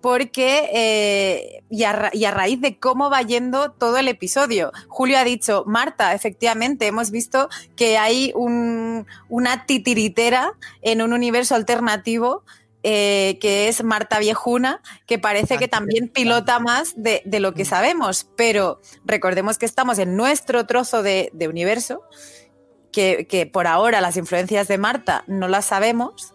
[0.00, 4.70] porque, eh, y, a, y a raíz de cómo va yendo todo el episodio.
[4.86, 11.54] Julio ha dicho, Marta, efectivamente, hemos visto que hay un- una titiritera en un universo
[11.54, 12.44] alternativo.
[12.86, 17.64] eh, que es Marta Viejuna, que parece que también pilota más de, de lo que
[17.64, 22.02] sabemos, pero recordemos que estamos en nuestro trozo de, de universo,
[22.94, 26.32] que, que por ahora las influencias de Marta no las sabemos,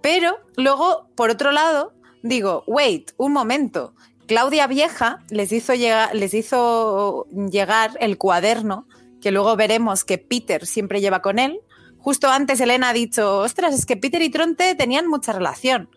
[0.00, 3.94] pero luego, por otro lado, digo, wait, un momento,
[4.26, 8.86] Claudia Vieja les hizo, llegar, les hizo llegar el cuaderno,
[9.20, 11.60] que luego veremos que Peter siempre lleva con él.
[11.98, 15.90] Justo antes Elena ha dicho, ostras, es que Peter y Tronte tenían mucha relación.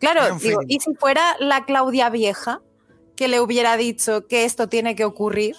[0.00, 0.60] Claro, digo.
[0.66, 2.60] ¿y si fuera la Claudia Vieja
[3.14, 5.54] que le hubiera dicho que esto tiene que ocurrir?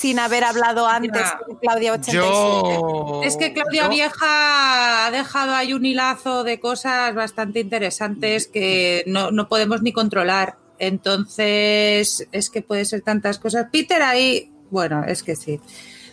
[0.00, 2.16] Sin haber hablado antes con Claudia 87.
[2.16, 3.20] Yo.
[3.22, 9.04] Es que Claudia yo- Vieja ha dejado ahí un hilazo de cosas bastante interesantes que
[9.06, 10.56] no, no podemos ni controlar.
[10.78, 13.66] Entonces, es que puede ser tantas cosas.
[13.70, 15.60] Peter ahí, bueno, es que sí.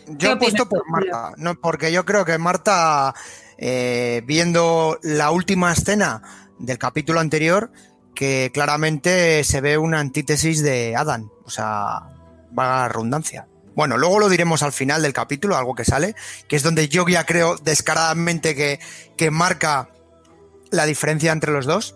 [0.06, 0.82] Yo ¿Qué apuesto por?
[0.90, 3.14] Marta, no, porque yo creo que Marta,
[3.56, 6.22] eh, viendo la última escena
[6.58, 7.72] del capítulo anterior,
[8.14, 12.02] que claramente se ve una antítesis de Adam, o sea,
[12.58, 13.47] va a redundancia.
[13.78, 16.16] Bueno, luego lo diremos al final del capítulo, algo que sale,
[16.48, 18.80] que es donde yo ya creo descaradamente que,
[19.16, 19.90] que marca
[20.72, 21.94] la diferencia entre los dos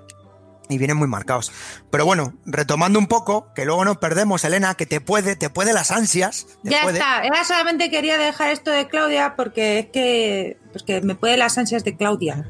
[0.69, 1.51] y vienen muy marcados.
[1.91, 5.73] Pero bueno, retomando un poco, que luego nos perdemos, Elena, que te puede, te puede
[5.73, 6.47] las ansias.
[6.63, 6.99] te Ya puede.
[6.99, 7.25] está.
[7.25, 11.59] Era solamente quería dejar esto de Claudia porque es que, pues que me puede las
[11.59, 12.47] ansias de Claudia.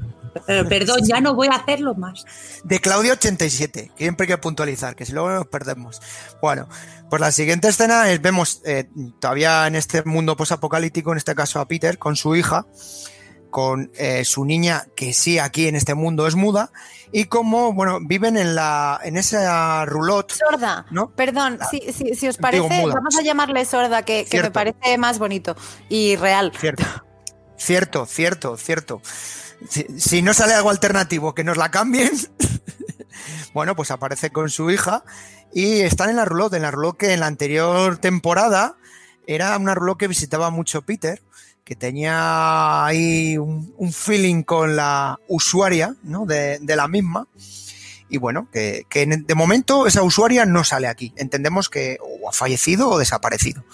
[0.46, 2.24] Pero perdón, ya no voy a hacerlo más.
[2.64, 6.00] De Claudio 87, que siempre hay que puntualizar, que si luego nos perdemos.
[6.40, 6.68] Bueno,
[7.10, 8.88] pues la siguiente escena es, vemos eh,
[9.20, 12.66] todavía en este mundo posapocalíptico, en este caso a Peter, con su hija,
[13.50, 16.72] con eh, su niña, que sí aquí en este mundo es muda,
[17.12, 21.10] y como, bueno, viven en la, en esa roulotte, Sorda, ¿no?
[21.14, 25.18] perdón, si, si- si os parece, vamos a llamarle sorda, que, que me parece más
[25.18, 25.54] bonito
[25.90, 26.50] y real.
[26.58, 26.84] Cierto.
[27.58, 29.02] Cierto, cierto, cierto.
[29.68, 32.10] Si, no sale algo alternativo, que nos la cambien.
[33.54, 35.04] bueno, pues aparece con su hija
[35.52, 38.76] y están en la roulotte, en la roulotte que en la anterior temporada
[39.26, 41.22] era una roulotte que visitaba mucho Peter,
[41.64, 46.26] que tenía ahí un, feeling con la usuaria ¿no?
[46.26, 47.28] de, de la misma.
[48.08, 51.14] Y bueno, que, que de momento esa usuaria no sale aquí.
[51.16, 53.64] Entendemos que o ha fallecido o desaparecido.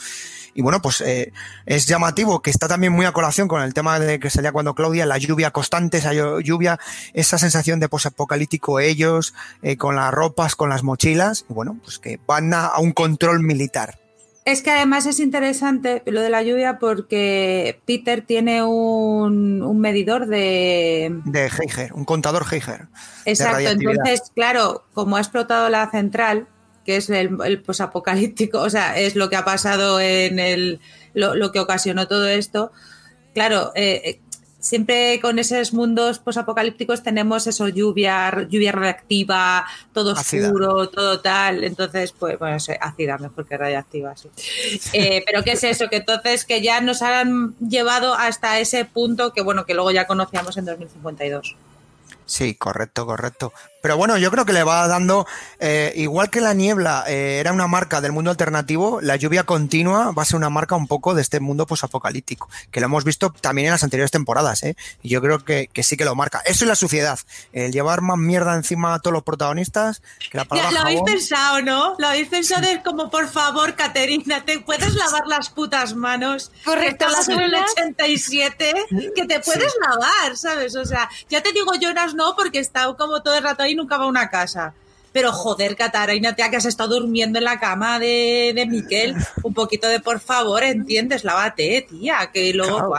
[0.58, 1.32] Y bueno, pues eh,
[1.66, 4.74] es llamativo que está también muy a colación con el tema de que salía cuando
[4.74, 6.80] Claudia, la lluvia constante, esa lluvia,
[7.12, 12.00] esa sensación de posapocalíptico ellos, eh, con las ropas, con las mochilas, y bueno, pues
[12.00, 14.00] que van a, a un control militar.
[14.44, 21.20] Es que además es interesante lo de la lluvia porque Peter tiene un, medidor de...
[21.24, 22.88] De Heiger, un contador Heiger.
[23.26, 26.48] Exacto, entonces, claro, como ha explotado la central,
[26.88, 30.80] que es el, posapocalíptico, o sea, es lo que ha pasado en el...
[31.12, 32.72] lo, que ocasionó todo esto,
[33.34, 34.20] claro, eh,
[34.58, 41.62] siempre con esos mundos posapocalípticos tenemos eso, lluvia, lluvia reactiva, todo oscuro, todo tal.
[41.62, 44.30] Entonces, pues, bueno, ácida mejor que radiactiva, sí.
[44.94, 45.90] Eh, pero ¿qué es eso?
[45.90, 50.06] Que entonces que ya nos han llevado hasta ese punto que, bueno, que luego ya
[50.06, 51.54] conocíamos en 2052.
[52.24, 53.52] Sí, correcto, correcto.
[53.80, 55.26] Pero bueno, yo creo que le va dando,
[55.60, 60.10] eh, igual que la niebla eh, era una marca del mundo alternativo, la lluvia continua
[60.10, 63.30] va a ser una marca un poco de este mundo posapocalíptico, que lo hemos visto
[63.40, 64.76] también en las anteriores temporadas, ¿eh?
[65.02, 66.42] Y yo creo que, sí que lo marca.
[66.44, 67.18] Eso es la suciedad,
[67.52, 70.02] el llevar más mierda encima a todos los protagonistas.
[70.30, 71.94] Que la lo habéis pensado, ¿no?
[71.98, 76.50] Lo habéis pensado de como, por favor, Caterina, ¿te puedes lavar las putas manos?
[76.64, 78.74] Correcto, las en el 87,
[79.14, 80.74] que te puedes lavar, ¿sabes?
[80.74, 83.98] O sea, ya te digo Jonas no, porque está como todo el rato y nunca
[83.98, 84.74] va a una casa.
[85.12, 89.16] Pero joder, Catarina, tía, que has estado durmiendo en la cama de, de Miquel.
[89.42, 91.24] Un poquito de por favor, ¿entiendes?
[91.24, 92.94] Lávate, tía, que luego.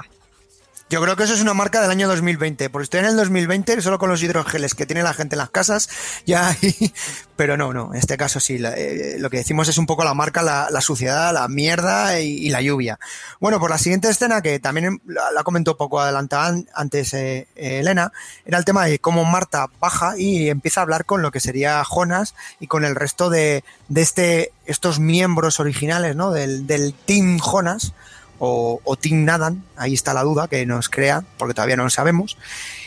[0.89, 3.79] Yo creo que eso es una marca del año 2020, porque estoy en el 2020
[3.79, 5.87] solo con los hidrogeles que tiene la gente en las casas,
[6.25, 6.57] ya,
[7.35, 10.15] pero no, no, en este caso sí, eh, lo que decimos es un poco la
[10.15, 12.97] marca, la, suciedad, la mierda y, la lluvia.
[13.39, 18.11] Bueno, por la siguiente escena, que también la, comentó poco adelantada antes eh, eh, Elena,
[18.43, 21.83] era el tema de cómo Marta baja y empieza a hablar con lo que sería
[21.83, 26.31] Jonas y con el resto de, de este, estos miembros originales, ¿no?
[26.31, 27.93] Del, del Team Jonas,
[28.39, 31.89] o, o Tim Nadan, ahí está la duda que nos crea, porque todavía no lo
[31.89, 32.37] sabemos,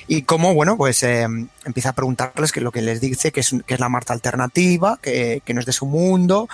[0.08, 1.26] y cómo, bueno, pues eh,
[1.64, 4.98] empieza a preguntarles que lo que les dice, que es, que es la Marta alternativa,
[5.00, 6.48] que, que, no es de su mundo,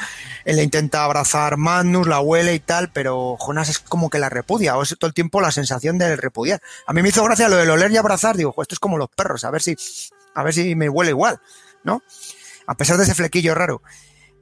[0.45, 4.29] él le intenta abrazar Magnus, la huele y tal, pero Jonas es como que la
[4.29, 6.61] repudia, o es todo el tiempo la sensación de repudiar.
[6.87, 9.09] A mí me hizo gracia lo del oler y abrazar, digo, esto es como los
[9.09, 9.77] perros, a ver si,
[10.35, 11.41] a ver si me huele igual,
[11.85, 12.03] ¿no?
[12.67, 13.81] A pesar de ese flequillo raro.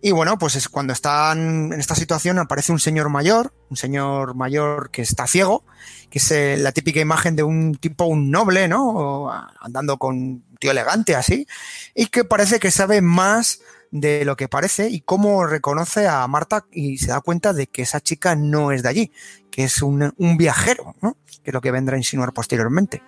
[0.06, 4.36] Y bueno, pues es cuando están en esta situación aparece un señor mayor, un señor
[4.36, 5.64] mayor que está ciego,
[6.10, 9.28] que es eh, la típica imagen de un tipo, un noble, ¿no?
[9.60, 11.48] Andando con un tío elegante así,
[11.92, 13.58] y que parece que sabe más
[13.90, 17.82] de lo que parece y cómo reconoce a Marta y se da cuenta de que
[17.82, 19.12] esa chica no es de allí,
[19.50, 21.16] que es un, viajero, ¿no?
[21.42, 23.02] Que es lo que vendrá a insinuar posteriormente.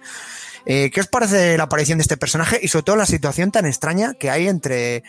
[0.67, 3.67] Eh, ¿Qué os parece la aparición de este personaje y sobre todo la situación tan
[3.67, 5.05] extraña que hay entre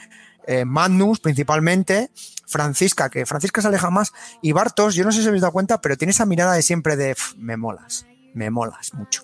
[0.49, 2.09] eh, Magnus principalmente,
[2.47, 5.79] Francisca, que Francisca se aleja más, y Bartos, yo no sé si habéis dado cuenta,
[5.79, 9.23] pero tiene esa mirada de siempre de me molas, me molas mucho.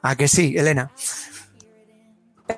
[0.00, 0.90] ¿A que sí, Elena?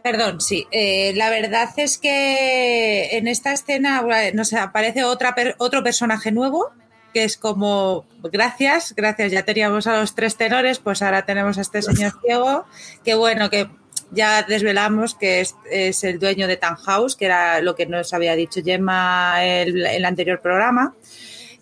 [0.04, 0.68] Perdón, sí.
[0.70, 6.70] Eh, la verdad es que en esta escena no sé, aparece otra otro personaje nuevo,
[7.12, 11.62] que es como, gracias, gracias, ya teníamos a los tres tenores, pues ahora tenemos a
[11.62, 12.66] este señor ciego,
[13.02, 13.68] que bueno, que
[14.10, 18.62] ya desvelamos que es, el dueño de House, que era lo que nos había dicho
[18.64, 20.94] Gemma en el, anterior programa.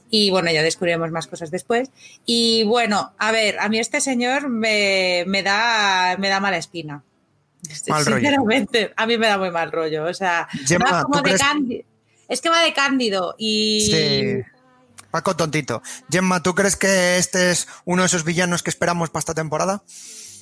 [0.09, 1.91] Y bueno, ya descubriremos más cosas después.
[2.25, 7.03] Y bueno, a ver, a mí este señor me, da, me da mala espina.
[7.63, 10.05] Sinceramente, a mí me da muy mal rollo.
[10.05, 10.49] O sea,
[11.03, 11.85] como de cándido.
[12.29, 13.89] Es que va de cándido y.
[13.91, 14.57] Sí.
[15.11, 15.83] Paco tontito.
[16.11, 19.83] Gemma, ¿tú crees que este es uno de esos villanos que esperamos para esta temporada?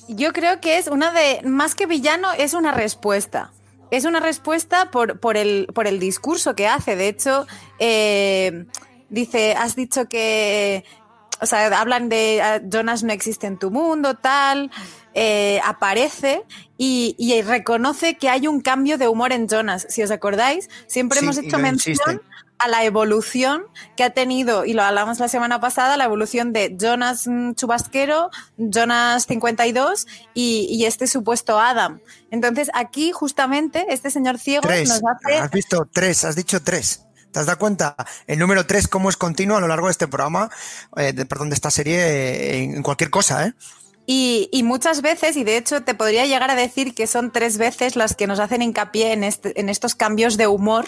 [0.07, 3.51] Yo creo que es una de, más que villano, es una respuesta.
[3.91, 6.95] Es una respuesta por, por, el, por el discurso que hace.
[6.95, 7.47] De hecho,
[7.79, 8.65] eh,
[9.09, 10.83] dice, has dicho que,
[11.41, 14.71] o sea, hablan de ah, Jonas no existe en tu mundo, tal,
[15.13, 16.43] eh, aparece
[16.77, 19.85] y, y, reconoce que hay un cambio de humor en Jonas.
[19.89, 22.21] Si os acordáis, siempre hemos hecho mención
[22.57, 23.63] a la evolución
[23.97, 28.29] que ha tenido, y lo hablamos la semana pasada, la evolución de Jonas mm, Chubasquero,
[28.57, 31.99] Jonas 52 y, y este supuesto Adam.
[32.31, 35.37] Entonces aquí justamente este señor ciego nos hace...
[35.37, 37.05] Has visto tres, has dicho tres.
[37.31, 37.95] ¿Te has dado cuenta?
[38.27, 40.49] El número tres, cómo es continuo a lo largo de este programa,
[40.95, 43.53] eh, de, perdón, de esta serie, eh, en cualquier cosa, ¿eh?
[44.07, 47.95] Y, muchas veces, y de hecho te podría llegar a decir que son tres veces
[47.95, 50.85] las que nos hacen hincapié en, este, en estos cambios de humor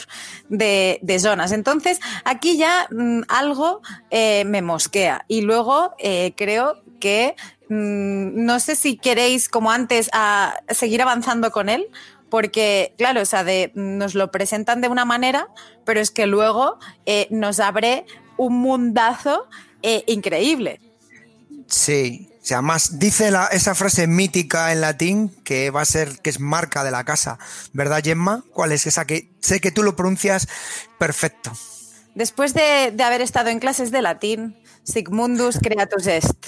[0.50, 1.52] de, zonas.
[1.52, 5.26] Entonces, aquí ya mm, algo eh, me mosquea.
[5.28, 7.36] Y luego eh, creo que
[7.70, 11.88] mm, no sé si queréis, como antes, a seguir avanzando con él.
[12.30, 15.48] Porque, claro, o sea, de, nos lo presentan de una manera,
[15.86, 19.48] pero es que luego eh, nos abre un mundazo
[20.08, 20.82] increíble.
[21.68, 26.40] Sí, sea, más dice esa frase mítica en latín que va a ser, que es
[26.40, 27.38] marca de la casa,
[27.74, 28.44] ¿verdad, Gemma?
[28.54, 30.48] ¿Cuál es esa que sé que tú lo pronuncias
[30.98, 31.52] perfecto?
[32.18, 36.48] después de, de haber estado en clases de latín, Sigmundus creatus est.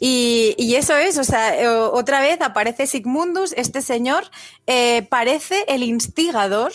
[0.00, 1.54] Y, y, eso es, o sea,
[1.92, 4.24] otra vez aparece Sigmundus, este señor
[4.66, 6.72] eh, parece el instigador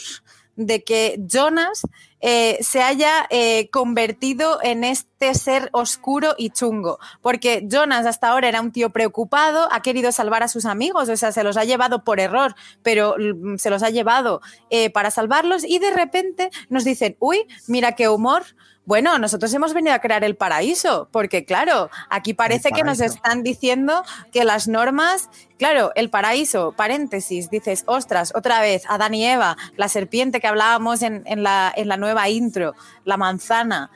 [0.56, 1.82] de que Jonas
[2.22, 7.00] eh, se haya eh, convertido en este ser oscuro y chungo.
[7.22, 11.18] Porque Jonas hasta ahora era un tío preocupado, ha querido salvar a sus amigos, o
[11.18, 15.12] sea, se los ha llevado por error, pero mm, se los ha llevado eh, para
[15.12, 18.44] salvarlos y de repente nos dicen, uy, mira qué humor,
[18.90, 23.44] bueno, nosotros hemos venido a crear el paraíso, porque claro, aquí parece que nos están
[23.44, 29.58] diciendo que las normas, claro, el paraíso, paréntesis, dices, ostras, otra vez, Adán y Eva,
[29.78, 32.74] la serpiente que hablábamos en, en, la, en la, nueva intro,
[33.06, 33.92] la manzana.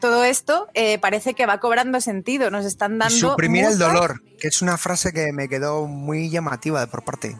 [0.00, 3.16] Todo esto eh, parece que va cobrando sentido, nos están dando...
[3.16, 3.72] Y suprimir mucho...
[3.72, 7.36] el dolor, que es una frase que me quedó muy llamativa por parte.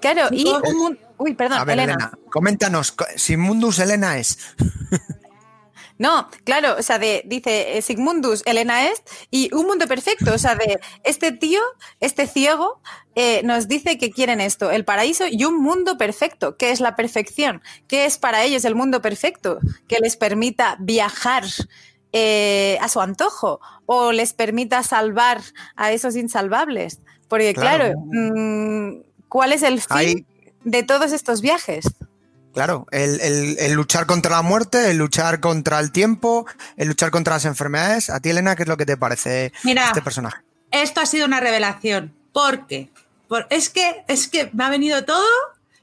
[0.00, 0.98] Claro, y un...
[1.18, 1.92] Uy, perdón, a ver, Elena.
[1.92, 2.12] Elena.
[2.30, 4.38] Coméntanos, si Mundus Elena es...
[5.98, 10.54] No, claro, o sea, de, dice Sigmundus, Elena Est, y un mundo perfecto, o sea,
[10.54, 11.60] de este tío,
[12.00, 12.80] este ciego,
[13.14, 16.56] eh, nos dice que quieren esto, el paraíso y un mundo perfecto.
[16.58, 17.62] ¿Qué es la perfección?
[17.88, 19.58] ¿Qué es para ellos el mundo perfecto?
[19.88, 21.44] Que les permita viajar
[22.12, 25.40] eh, a su antojo o les permita salvar
[25.76, 27.00] a esos insalvables.
[27.28, 30.26] Porque, claro, claro mmm, ¿cuál es el fin Ahí...
[30.64, 31.86] de todos estos viajes?
[32.56, 36.46] Claro, el, el, el, luchar contra la muerte, el luchar contra el tiempo,
[36.78, 38.08] el luchar contra las enfermedades.
[38.08, 40.42] A ti, Elena, ¿qué es lo que te parece Mira, este personaje?
[40.70, 42.16] Esto ha sido una revelación.
[42.32, 42.90] ¿Por qué?
[43.28, 45.26] Por, es, que, es que me ha venido todo.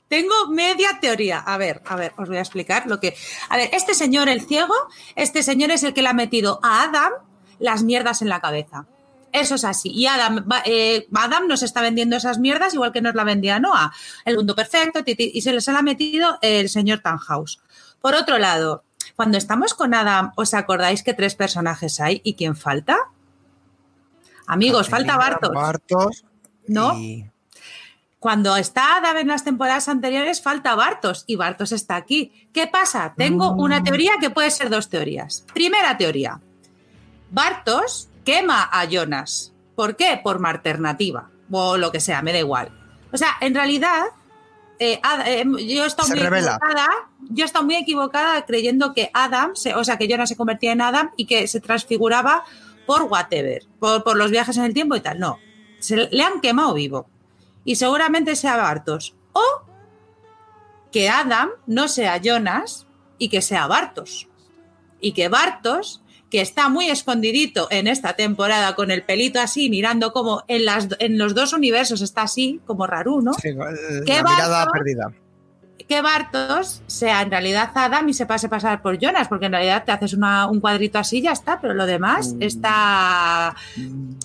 [0.08, 1.38] Tengo media teoría.
[1.38, 3.16] A ver, a ver, os voy a explicar lo que.
[3.50, 4.74] A ver, este señor, el ciego,
[5.16, 7.12] este señor es el que le ha metido a Adam
[7.60, 8.88] las mierdas en la cabeza.
[9.34, 9.90] Eso es así.
[9.90, 13.92] Y Adam, eh, Adam nos está vendiendo esas mierdas igual que nos la vendía Noah.
[14.24, 17.60] El mundo perfecto, y se les ha metido el señor Tannhaus.
[18.00, 18.84] Por otro lado,
[19.16, 22.98] cuando estamos con Adam, ¿os acordáis que tres personajes hay y quién falta?
[24.46, 25.52] Amigos, falta Bartos.
[25.54, 26.26] Bartos
[26.68, 26.98] ¿No?
[26.98, 27.30] y-
[28.20, 32.48] Cuando está Adam en las temporadas anteriores, falta Bartos y Bartos está aquí.
[32.54, 33.14] ¿Qué pasa?
[33.18, 35.44] Tengo una teoría que puede ser dos teorías.
[35.54, 36.40] Primera teoría.
[37.32, 39.54] Bartos quema a Jonas.
[39.76, 40.20] ¿Por qué?
[40.24, 42.70] Por alternativa o lo que sea, me da igual.
[43.12, 44.06] O sea, en realidad,
[44.80, 46.56] eh, Ad- eh, yo he estado Se muy revela.
[46.56, 46.90] equivocada.
[47.30, 50.72] Yo he estado muy equivocada creyendo que Adam, se- o sea, que Jonas se convertía
[50.72, 52.44] en Adam y que se transfiguraba
[52.86, 55.20] por whatever, por, por los viajes en el tiempo y tal.
[55.20, 55.38] No,
[55.80, 57.08] se le han quemado vivo.
[57.66, 59.16] Y seguramente sea Bartos.
[59.34, 59.42] O
[60.92, 62.86] que Adam no sea Jonas
[63.18, 64.28] y que sea Bartos.
[65.00, 66.03] Y que Bartos,
[66.34, 70.88] que está muy escondidito en esta temporada con el pelito así, mirando como en, las,
[70.98, 73.36] en los dos universos está así, como raro, ¿no?
[73.36, 73.50] Sí,
[74.04, 75.14] ¿Qué la mirada perdida.
[75.94, 79.84] Que Bartos sea en realidad Adam y se pase pasar por Jonas, porque en realidad
[79.86, 82.42] te haces una- un cuadrito así y ya está, pero lo demás Mm.
[82.42, 83.56] está,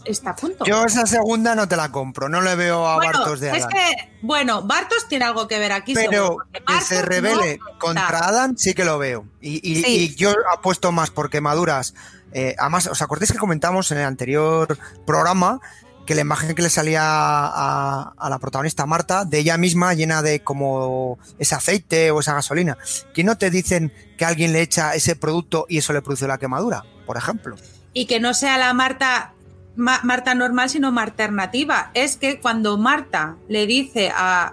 [0.04, 0.64] está a punto.
[0.64, 3.64] Yo esa segunda no te la compro, no le veo a bueno, Bartos de es
[3.64, 3.68] Adán.
[3.70, 8.18] que, bueno, Bartos tiene algo que ver aquí, Pero seguro, que se revele no contra
[8.28, 9.26] Adán sí que lo veo.
[9.40, 9.90] Y, y- Sí.
[10.04, 11.94] y yo apuesto más por quemaduras.
[12.32, 15.60] Eh, además, ¿os acordáis que comentamos en el anterior programa
[16.08, 20.22] que la imagen que le salía a, a la protagonista Marta, de ella misma llena
[20.22, 22.78] de como ese aceite o esa gasolina,
[23.12, 26.38] que no te dicen que alguien le echa ese producto y eso le produce la
[26.38, 27.56] quemadura, por ejemplo?
[27.92, 29.32] y que no sea la Marta
[29.76, 31.90] Ma- Marta normal, sino Marta alternativa.
[31.94, 34.52] Es que cuando Marta le dice a,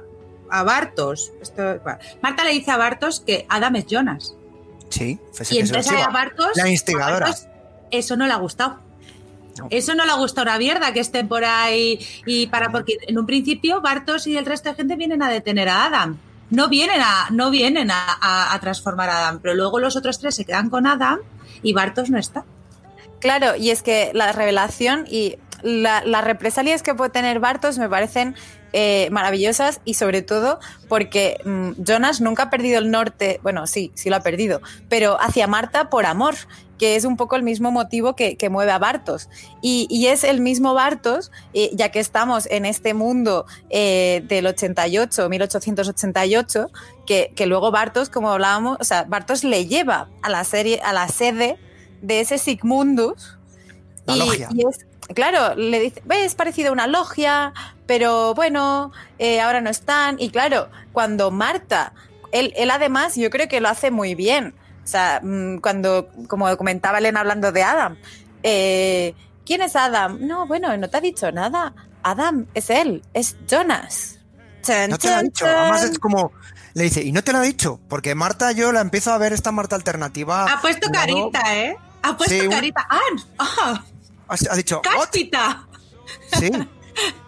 [0.51, 1.79] a Bartos, esto,
[2.21, 4.35] Marta le dice a Bartos que Adam es Jonas.
[4.89, 5.19] Sí,
[5.51, 6.09] Y entonces a.
[6.09, 7.27] Bartos, La instigadora.
[7.27, 7.47] a Bartos
[7.91, 8.79] eso no le ha gustado.
[9.69, 12.97] Eso no le ha gustado a una mierda que estén por ahí y para porque
[13.07, 16.17] en un principio Bartos y el resto de gente vienen a detener a Adam.
[16.49, 20.19] No vienen a, no vienen a, a- a transformar a Adam, pero luego los otros
[20.19, 21.19] tres se quedan con Adam
[21.63, 22.43] y Bartos no está.
[23.19, 27.89] Claro, y es que la revelación y la- las represalias que puede tener Bartos me
[27.89, 28.35] parecen
[28.77, 30.59] eh, maravillosas y sobre todo
[30.89, 34.59] porque mm, Jonas nunca ha perdido el norte, bueno, sí, sí lo ha perdido,
[34.89, 36.35] pero hacia Marta por amor,
[36.77, 39.29] que es un poco el mismo motivo que, que mueve a Bartos.
[39.61, 44.45] Y, y es el mismo Bartos, eh, ya que estamos en este mundo eh, del
[44.47, 46.69] 88, 1888,
[47.07, 50.91] que, que luego Bartos, como hablábamos, o sea, Bartos le lleva a la serie, a
[50.91, 51.57] la sede
[52.01, 53.37] de ese Sigmundus.
[54.05, 57.53] La y, y es, claro, le dice, "Ve, es parecido a una logia,
[57.85, 60.17] pero bueno, eh, ahora no están.
[60.19, 61.93] Y claro, cuando Marta,
[62.31, 64.55] él, él además yo creo que lo hace muy bien.
[64.83, 67.97] O sea, mm, cuando, como comentaba Elena hablando de Adam,
[68.43, 70.19] eh, ¿quién es Adam?
[70.21, 71.73] No, bueno, no te ha dicho nada.
[72.03, 74.19] Adam es él, es Jonas.
[74.61, 75.45] Chan, No te lo he chan, dicho.
[75.45, 76.31] Además es como
[76.75, 77.79] le dice, ¿y no te lo ha dicho?
[77.87, 80.43] Porque Marta, yo la empiezo a ver esta Marta alternativa.
[80.51, 81.77] Ha puesto carita, ¿eh?
[82.03, 82.85] Ha puesto carita.
[82.89, 82.99] ¡Ah!
[83.39, 83.83] ah.
[84.27, 84.81] Ha, dicho.
[84.81, 85.67] ¡Cáspita!
[86.39, 86.51] Sí.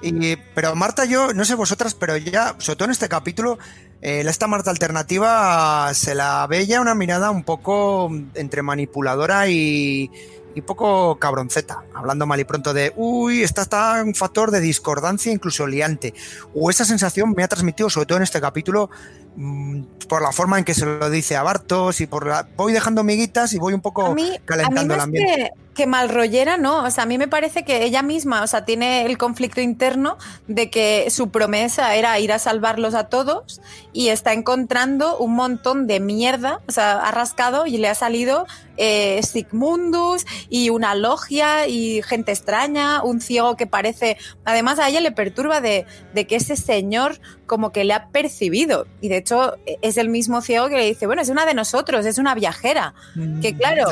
[0.02, 3.58] Y, pero Marta, yo, no sé vosotras, pero ya, sobre todo en este capítulo,
[4.02, 10.10] eh, esta Marta alternativa se la ve ya una mirada un poco entre manipuladora y,
[10.58, 15.32] y poco cabronceta, hablando mal y pronto de, uy, esta está un factor de discordancia
[15.32, 16.16] incluso liante.
[16.56, 18.90] O esa sensación me ha transmitido, sobre todo en este capítulo,
[19.36, 22.48] mm, por la forma en que se lo dice a Bartos y por la...
[22.56, 26.84] Voy dejando miguitas y voy un poco calentando el ambiente que malrollera, ¿no?
[26.84, 30.18] O sea, a mí me parece que ella misma, o sea, tiene el conflicto interno
[30.48, 33.62] de que su promesa era ir a salvarlos a todos
[33.94, 38.48] y está encontrando un montón de mierda, o sea, ha rascado y le ha salido
[38.78, 45.02] eh, Sigmundus y una logia y gente extraña, un ciego que parece, además a ella
[45.02, 48.86] le perturba de, de que ese señor como que le ha percibido.
[49.02, 52.06] Y de hecho es el mismo ciego que le dice, bueno, es una de nosotros,
[52.06, 53.88] es una viajera, mm, que claro,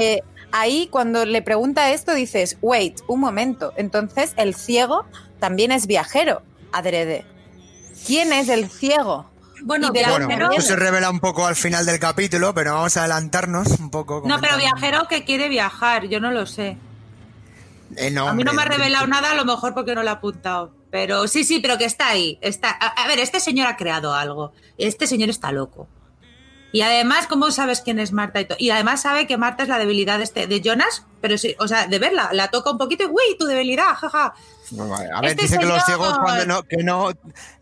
[0.00, 0.22] eh,
[0.52, 5.06] ahí cuando le pregunta esto dices, wait, un momento, entonces el ciego
[5.38, 6.42] también es viajero,
[6.72, 7.24] adrede.
[8.06, 9.28] ¿Quién es el ciego?
[9.62, 13.90] Bueno, eso se revela un poco al final del capítulo, pero vamos a adelantarnos un
[13.90, 14.22] poco.
[14.24, 16.78] No, pero viajero que quiere viajar, yo no lo sé.
[17.96, 20.14] Eh, a mí no me ha revelado nada, a lo mejor porque no lo ha
[20.14, 20.72] apuntado.
[20.90, 22.38] Pero sí, sí, pero que está ahí.
[22.40, 22.70] Está.
[22.70, 24.52] a ver, este señor ha creado algo.
[24.78, 25.88] Este señor está loco.
[26.72, 28.40] Y además, ¿cómo sabes quién es Marta?
[28.40, 31.56] Y, y además sabe que Marta es la debilidad de, este, de Jonas, pero sí,
[31.58, 34.34] o sea, de verla, la toca un poquito y, uy, tu debilidad, jaja.
[35.14, 37.10] a ver, este dice que los ciegos cuando no, que no,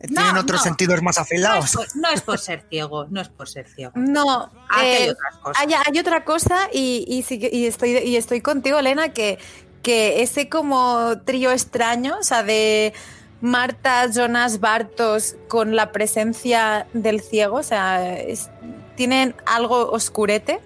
[0.07, 1.75] tienen otros sentidos más afilados.
[1.95, 3.93] No es, por, ser ciego, no es por ser ciego.
[3.95, 5.67] No, hay, eh, otras cosas.
[5.87, 9.39] Hay, otra cosa y, y, estoy, y estoy contigo, Elena, que,
[9.83, 12.93] que ese como trío extraño, o sea, de...
[13.41, 18.51] Marta, Jonas, Bartos con la presencia del ciego, o sea, es,
[18.99, 20.59] tienen algo oscurete.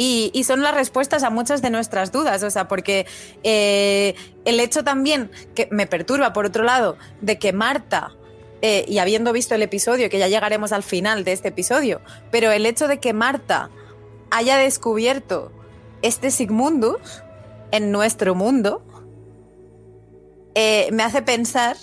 [0.00, 3.04] Y, son las respuestas a muchas de nuestras dudas, o sea, porque
[3.42, 8.12] eh, el hecho también que me perturba, por otro lado, de que Marta,
[8.62, 12.00] eh, y habiendo visto el episodio, que ya llegaremos al final de este episodio,
[12.30, 13.70] pero el hecho de que Marta
[14.30, 15.50] haya descubierto
[16.00, 17.24] este Sigmundus
[17.72, 18.84] en nuestro mundo,
[20.54, 21.76] eh, me hace pensar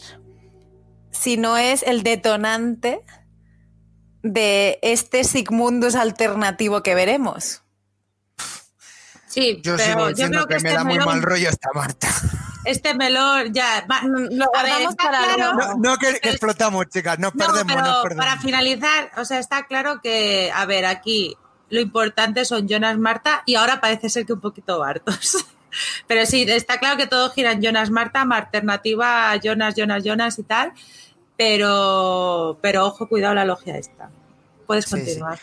[1.12, 3.02] si no es el detonante
[4.26, 7.62] de este Sigmundus alternativo que veremos.
[9.28, 12.08] Sí, yo pero yo creo que, me este da muy mal rollo esta Marta.
[12.64, 18.26] Este melón ya lo guardamos para no, no, que, explotamos, chicas, nos perdemos, perdemos.
[18.26, 21.38] Para finalizar, o sea, está claro que, a ver, aquí
[21.70, 25.46] lo importante son Jonas, Marta y ahora parece ser que un poquito Bartos.
[26.08, 30.44] Pero sí, está claro que todo gira en Jonas, Marta, alternativa Jonas, Jonas, Jonas y
[30.44, 30.74] tal.
[31.38, 34.10] Pero, pero ojo, cuidado la logia esta.
[34.66, 35.40] Puedes continuar.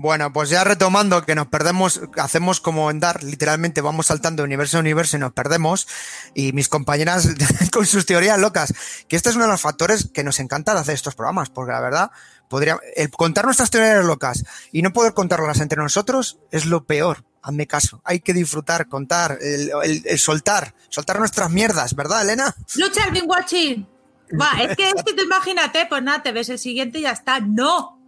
[0.00, 4.44] Bueno, pues ya retomando que nos perdemos, hacemos como en Dar, literalmente vamos saltando de
[4.44, 5.88] universo a universo y nos perdemos.
[6.34, 7.28] Y mis compañeras
[7.72, 8.72] con sus teorías locas,
[9.08, 11.72] que este es uno de los factores que nos encanta de hacer estos programas, porque
[11.72, 12.10] la verdad,
[12.48, 17.24] podría, el contar nuestras teorías locas y no poder contarlas entre nosotros es lo peor.
[17.42, 18.00] Hazme caso.
[18.04, 22.54] Hay que disfrutar, contar, el, soltar, soltar nuestras mierdas, ¿verdad, Elena?
[22.76, 23.97] Lucha el watching.
[24.32, 27.12] Va, es que, es que te imagínate, pues nada, te ves el siguiente y ya
[27.12, 27.40] está.
[27.40, 27.98] ¡No!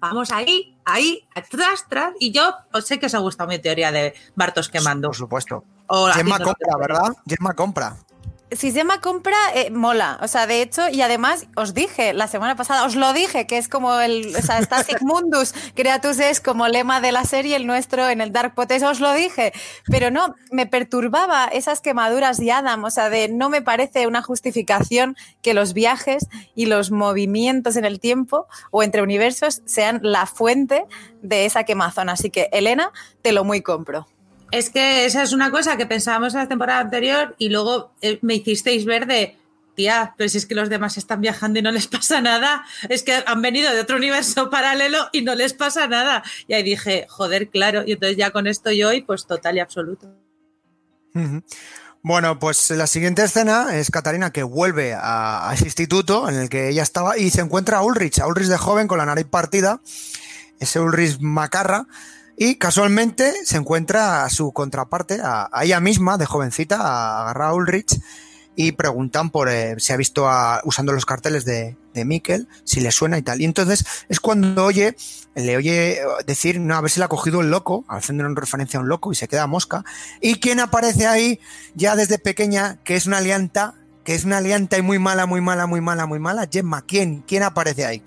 [0.00, 2.14] Vamos ahí, ahí, atrás, atrás.
[2.18, 5.08] Y yo os sé que os ha gustado mi teoría de Bartos quemando.
[5.08, 5.64] Por supuesto.
[6.14, 7.12] Gemma compra, ¿verdad?
[7.26, 7.96] Gemma compra
[8.52, 10.18] si Gemma compra, eh, mola.
[10.22, 13.58] O sea, de hecho, y además os dije la semana pasada, os lo dije, que
[13.58, 17.66] es como el, o sea, está Sigmundus Creatus es como lema de la serie, el
[17.66, 19.52] nuestro en el Dark Pot, os lo dije.
[19.86, 24.22] Pero no, me perturbaba esas quemaduras de Adam, o sea, de no me parece una
[24.22, 30.26] justificación que los viajes y los movimientos en el tiempo o entre universos sean la
[30.26, 30.84] fuente
[31.22, 32.08] de esa quemazón.
[32.08, 32.92] Así que, Elena,
[33.22, 34.06] te lo muy compro.
[34.50, 38.18] Es que esa es una cosa que pensábamos en la temporada anterior y luego eh,
[38.22, 39.36] me hicisteis ver de,
[39.74, 43.02] tía, pero si es que los demás están viajando y no les pasa nada, es
[43.02, 46.22] que han venido de otro universo paralelo y no les pasa nada.
[46.46, 49.60] Y ahí dije, joder, claro, y entonces ya con esto yo y pues total y
[49.60, 50.14] absoluto.
[52.02, 56.68] Bueno, pues la siguiente escena es Catarina que vuelve a, ese instituto en el que
[56.68, 59.80] ella estaba y se encuentra a Ulrich, a Ulrich de joven con la nariz partida,
[60.60, 61.86] ese Ulrich macarra,
[62.42, 68.00] y casualmente se encuentra a su contraparte, a, ella misma, de jovencita, a a Ulrich,
[68.56, 72.80] y preguntan por eh, si ha visto a, usando los carteles de, de Mikkel, si
[72.80, 73.42] le suena y tal.
[73.42, 74.96] Y entonces es cuando oye,
[75.34, 78.78] le oye decir, no, a ver si le ha cogido el loco, haciendo una referencia
[78.78, 79.84] a un loco y se queda mosca.
[80.22, 81.40] Y quién aparece ahí
[81.74, 85.42] ya desde pequeña, que es una alianta, que es una alianta y muy mala, muy
[85.42, 87.22] mala, muy mala, muy mala, Gemma, ¿quién?
[87.26, 88.02] ¿Quién aparece ahí?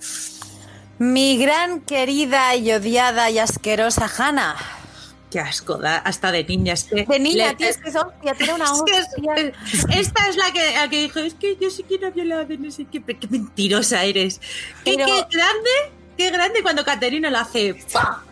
[1.00, 4.56] Mi gran querida y odiada y asquerosa Hannah.
[5.32, 6.74] Qué asco, da, hasta de niña.
[6.74, 9.08] Es que De niña, le- tío, es que es hostia, tiene una Es que es-
[9.08, 10.00] hostia.
[10.00, 12.70] esta es la que, la que dijo, es que yo sí quiero violar de no
[12.70, 14.40] sé qué, qué mentirosa eres.
[14.86, 15.70] Qué, Pero- qué grande,
[16.18, 18.24] qué grande cuando Caterina la hace ¡pa!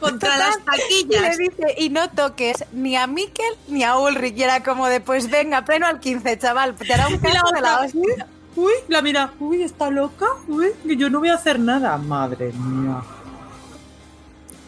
[0.00, 0.56] contra las
[0.90, 1.38] Y le taquillas.
[1.38, 4.36] dice, y no toques ni a Mikel ni a Ulrich.
[4.38, 6.74] Y era como de, pues venga, pleno al 15, chaval.
[6.74, 8.26] Te hará un caso de la hostia.
[8.56, 11.96] Uy, la mira, uy, está loca, uy, que yo no voy a hacer nada.
[11.98, 13.02] Madre mía.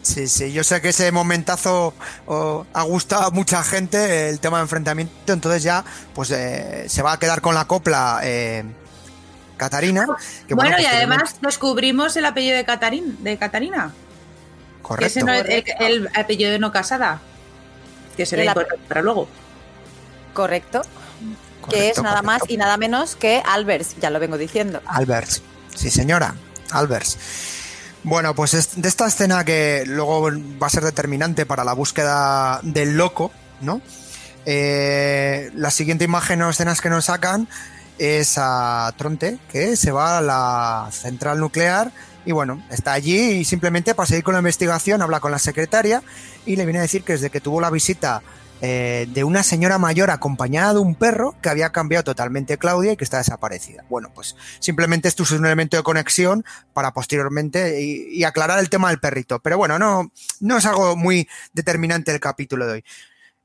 [0.01, 1.93] Sí, sí, yo sé que ese momentazo
[2.27, 5.83] oh, ha gustado a mucha gente el tema de enfrentamiento, entonces ya
[6.15, 8.63] pues eh, se va a quedar con la copla eh,
[9.57, 10.05] Catarina.
[10.47, 13.91] que bueno, y posteriormente- además descubrimos el apellido de, Catarín, de Catarina,
[14.77, 15.07] que correcto.
[15.07, 17.19] ese no es el, el apellido de no casada,
[18.15, 19.27] que será El ap- importante para luego.
[20.33, 20.83] Correcto.
[21.69, 24.81] Que es correcto, nada más y nada menos que Albers, ya lo vengo diciendo.
[24.85, 25.41] Albers.
[25.75, 26.35] Sí, señora.
[26.71, 27.17] Albers.
[28.03, 30.29] Bueno, pues es de esta escena que luego
[30.61, 33.81] va a ser determinante para la búsqueda del loco, ¿no?
[34.45, 37.49] Eh, la siguiente imagen o escenas que nos sacan
[37.97, 41.91] es a Tronte, que se va a la central nuclear
[42.25, 46.03] y bueno, está allí y simplemente para seguir con la investigación habla con la secretaria
[46.45, 48.21] y le viene a decir que desde que tuvo la visita
[48.61, 52.97] eh, de una señora mayor acompañada de un perro que había cambiado totalmente Claudia y
[52.97, 53.83] que está desaparecida.
[53.89, 56.43] Bueno, pues simplemente esto es un elemento de conexión
[56.73, 59.39] para posteriormente y, y aclarar el tema del perrito.
[59.39, 62.83] Pero bueno, no, no es algo muy determinante el capítulo de hoy.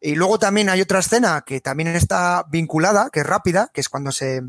[0.00, 3.88] Y luego también hay otra escena que también está vinculada, que es rápida, que es
[3.88, 4.42] cuando se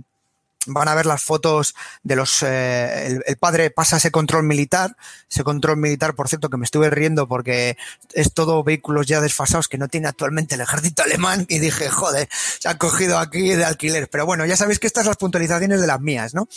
[0.68, 4.96] van a ver las fotos de los eh, el, padre pasa ese control militar
[5.30, 7.78] ese control militar por cierto que me estuve riendo porque
[8.14, 12.30] es todo vehículos ya desfasados que no tiene actualmente el ejército alemán y dije joder
[12.32, 15.82] se han cogido aquí de alquiler pero bueno ya sabéis que estas son las puntualizaciones
[15.82, 16.48] de las mías no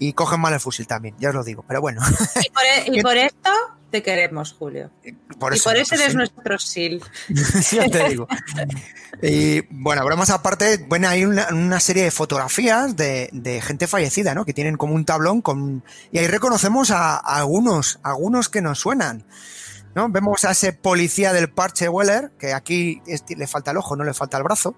[0.00, 2.00] y cogen mal el fusil también ya os lo digo pero bueno
[2.44, 3.50] Y por, e- y por esto
[3.92, 4.88] te queremos, Julio.
[5.40, 6.16] por y eso, por eso eres sí.
[6.16, 7.02] nuestro SIL.
[7.72, 8.28] ya te digo.
[9.20, 14.32] Y bueno, bromas aparte, bueno, hay una, una serie de fotografías de, de gente fallecida,
[14.32, 14.44] ¿no?
[14.44, 15.82] Que tienen como un tablón con.
[16.12, 19.26] Y ahí reconocemos a, a algunos, algunos que nos suenan.
[19.96, 20.08] ¿no?
[20.08, 24.04] Vemos a ese policía del parche Weller, que aquí es- le falta el ojo, no
[24.04, 24.76] le falta el brazo.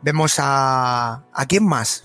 [0.00, 1.22] Vemos a.
[1.34, 2.00] ¿A quién más?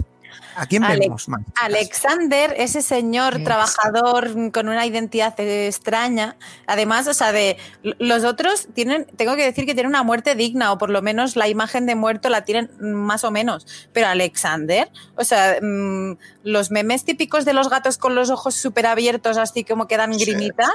[0.55, 1.41] ¿A quién Ale- vemos más?
[1.61, 6.35] Alexander, ese señor trabajador con una identidad extraña,
[6.67, 10.71] además, o sea, de los otros tienen, tengo que decir que tienen una muerte digna,
[10.71, 13.65] o por lo menos la imagen de muerto la tienen más o menos.
[13.93, 18.85] Pero Alexander, o sea, mm, los memes típicos de los gatos con los ojos súper
[18.85, 20.25] abiertos, así como que dan Sí.
[20.25, 20.71] grimita,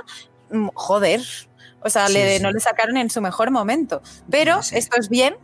[0.51, 1.21] mm, joder.
[1.81, 2.43] O sea, Sí, le- sí.
[2.43, 4.03] no le sacaron en su mejor momento.
[4.29, 5.37] Pero esto es bien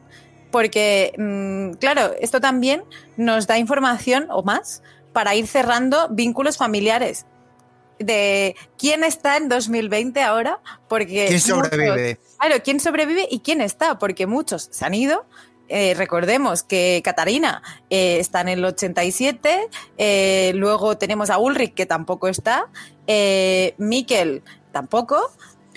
[0.55, 2.85] porque, mm, claro, esto también
[3.17, 7.27] nos da información o más para ir cerrando vínculos familiares.
[7.99, 11.27] De quién está en 2020 ahora, porque.
[11.27, 12.21] ¿Quién muchos- sobrevive?
[12.39, 15.27] claro, quién sobrevive y quién está, porque muchos se han ido.
[15.69, 21.85] Eh, recordemos que Catarina eh, está en el 87, eh, luego tenemos a Ulrich que
[21.85, 22.69] tampoco está,
[23.09, 25.33] eh, Mikkel tampoco,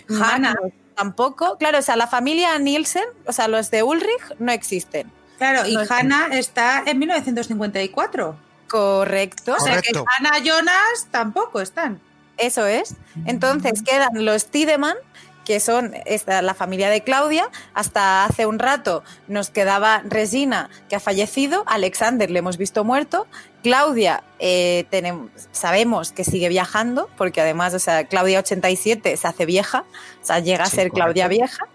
[0.07, 0.55] Hanna.
[0.97, 1.57] Tampoco.
[1.57, 5.11] Claro, o sea, la familia Nielsen, o sea, los de Ulrich no existen.
[5.37, 8.35] Claro, y No, Hannah está en 1954.
[8.67, 9.53] Correcto.
[9.53, 10.05] O sea que Correcto.
[10.17, 12.01] Hannah Jonas tampoco están.
[12.37, 12.95] Eso es.
[13.25, 14.97] Entonces quedan los Tiedemann,
[15.45, 17.49] que son esta, la familia de Claudia.
[17.73, 21.63] Hasta hace un rato nos quedaba Regina, que ha fallecido.
[21.67, 23.27] Alexander le hemos visto muerto.
[23.67, 29.45] Claudia, eh, tenemos, sabemos que sigue viajando, porque además, o sea, Claudia 87 se hace
[29.45, 29.83] vieja,
[30.23, 31.67] o sea, llega a Sí, ser Claudia vieja.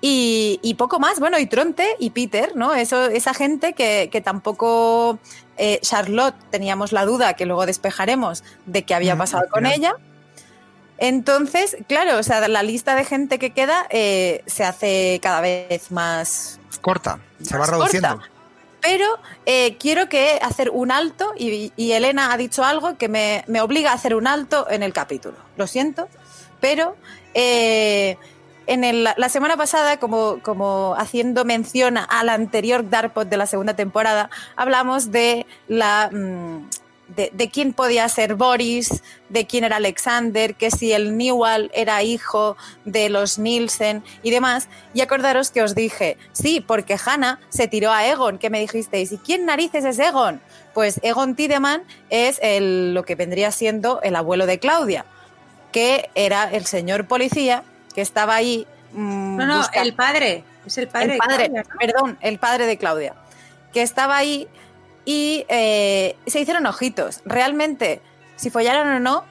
[0.00, 2.74] Y, y poco más, bueno, y Tronte y Peter, ¿no?
[2.74, 5.20] Eso, esa gente que, que tampoco
[5.56, 9.94] eh, Charlotte teníamos la duda, que luego despejaremos, de qué había Mm, pasado con ella.
[10.98, 15.92] Entonces, claro, o sea, la lista de gente que queda eh, se hace cada vez
[15.92, 18.08] más, Corta, se va reduciendo.
[18.16, 18.28] corta.
[18.82, 19.06] Pero
[19.46, 23.92] eh, quiero que hacer un alto y, Elena ha dicho algo que me, me obliga
[23.92, 25.36] a hacer un alto en el capítulo.
[25.56, 26.08] Lo siento,
[26.60, 26.96] pero
[27.34, 28.18] eh,
[28.66, 34.30] en la semana pasada, como, como haciendo mención al anterior Darpod de la segunda temporada,
[34.56, 36.68] hablamos de la mm,
[37.08, 42.02] de, de quién podía ser Boris, de quién era Alexander, que si el Newell era
[42.02, 44.68] hijo de los Nielsen y demás.
[44.94, 49.12] Y acordaros que os dije, sí, porque Hannah se tiró a Egon, que me dijisteis,
[49.12, 50.40] ¿y quién narices es Egon?
[50.74, 55.04] Pues Egon Tiedemann es el, lo que vendría siendo el abuelo de Claudia,
[55.70, 57.62] que era el señor policía
[57.94, 58.66] que estaba ahí.
[58.92, 60.44] mm, No, no, el padre.
[60.64, 61.06] Es el padre.
[61.06, 61.78] el de padre, Claudia, ¿no?
[61.78, 63.14] perdón, el padre de Claudia,
[63.72, 64.48] que estaba ahí
[65.04, 67.20] y eh, se hicieron ojitos.
[67.24, 68.00] Realmente,
[68.36, 69.24] si follaron o no,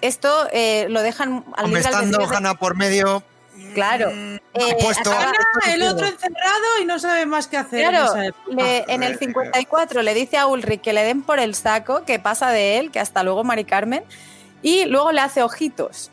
[0.00, 3.22] esto eh, lo dejan al libre estando Hanna por medio.
[3.74, 4.10] Claro.
[4.10, 5.10] Mm, eh, puesto,
[5.68, 7.88] el otro encerrado y no sabe más qué hacer.
[7.88, 12.18] Claro, en, el 54 le dice a Ulrich que le den por el saco, que
[12.18, 14.04] pasa de él, que hasta luego Mari Carmen,
[14.62, 16.10] y luego le hace ojitos.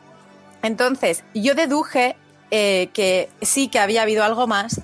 [0.62, 2.16] Entonces, yo deduje
[2.52, 4.82] eh, que sí que había habido algo más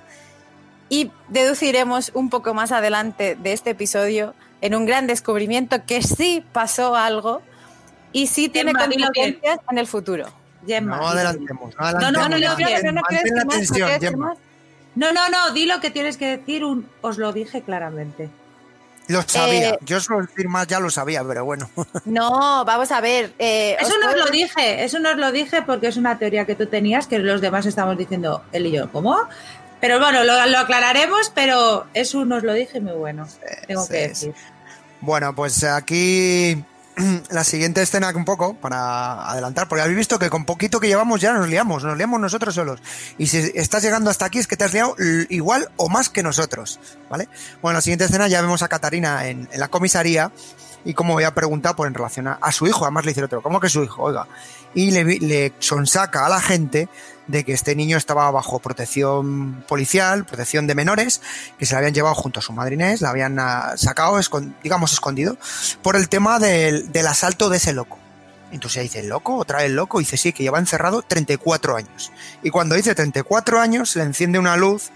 [0.90, 6.44] y deduciremos un poco más adelante de este episodio en un gran descubrimiento que sí
[6.52, 7.42] pasó algo
[8.12, 10.28] y sí tiene consecuencias en el futuro.
[10.82, 12.12] No adelantemos, no adelantemos.
[12.12, 12.38] No, no, no, no,
[14.96, 18.30] no, no, no, di lo que tienes que decir, un, os lo dije claramente.
[19.10, 21.68] Lo sabía, eh, yo solo decir más ya lo sabía, pero bueno.
[22.06, 23.34] No, vamos a ver.
[23.40, 26.46] Eh, eso no os lo dije, eso no os lo dije porque es una teoría
[26.46, 29.18] que tú tenías que los demás estamos diciendo, él y yo, ¿cómo?
[29.82, 33.28] Pero bueno, lo, aclararemos, pero eso nos lo dije muy bueno,
[33.68, 34.34] tengo que decir.
[35.02, 36.64] Bueno, pues aquí
[37.30, 41.22] la siguiente escena un poco para adelantar, porque habéis visto que con poquito que llevamos
[41.22, 42.82] ya nos liamos, nos liamos nosotros solos.
[43.18, 44.96] Y si estás llegando hasta aquí es que te has liado
[45.30, 47.30] igual o más que nosotros, ¿vale?
[47.62, 50.32] Bueno, la siguiente escena ya vemos a Catarina en, la comisaría
[50.86, 53.42] y como voy a preguntar por en relación a, su hijo, además le dice otro,
[53.42, 54.04] ¿cómo que su hijo?
[54.04, 54.28] Oiga,
[54.74, 56.90] y le, le sonsaca a la gente
[57.30, 61.22] de que este niño estaba bajo protección policial, protección de menores,
[61.60, 64.20] que se le habían llevado junto a su madre Inés, la habían ah, sacado,
[64.64, 65.38] digamos, escondido,
[65.84, 68.00] por el tema del, asalto de ese loco.
[68.52, 69.36] Entonces dice, ¿el loco?
[69.36, 70.02] ¿Otra vez loco?
[70.02, 72.12] Y dice, sí, que lleva encerrado 34 años.
[72.42, 74.90] Y cuando dice 34 años, le enciende una luz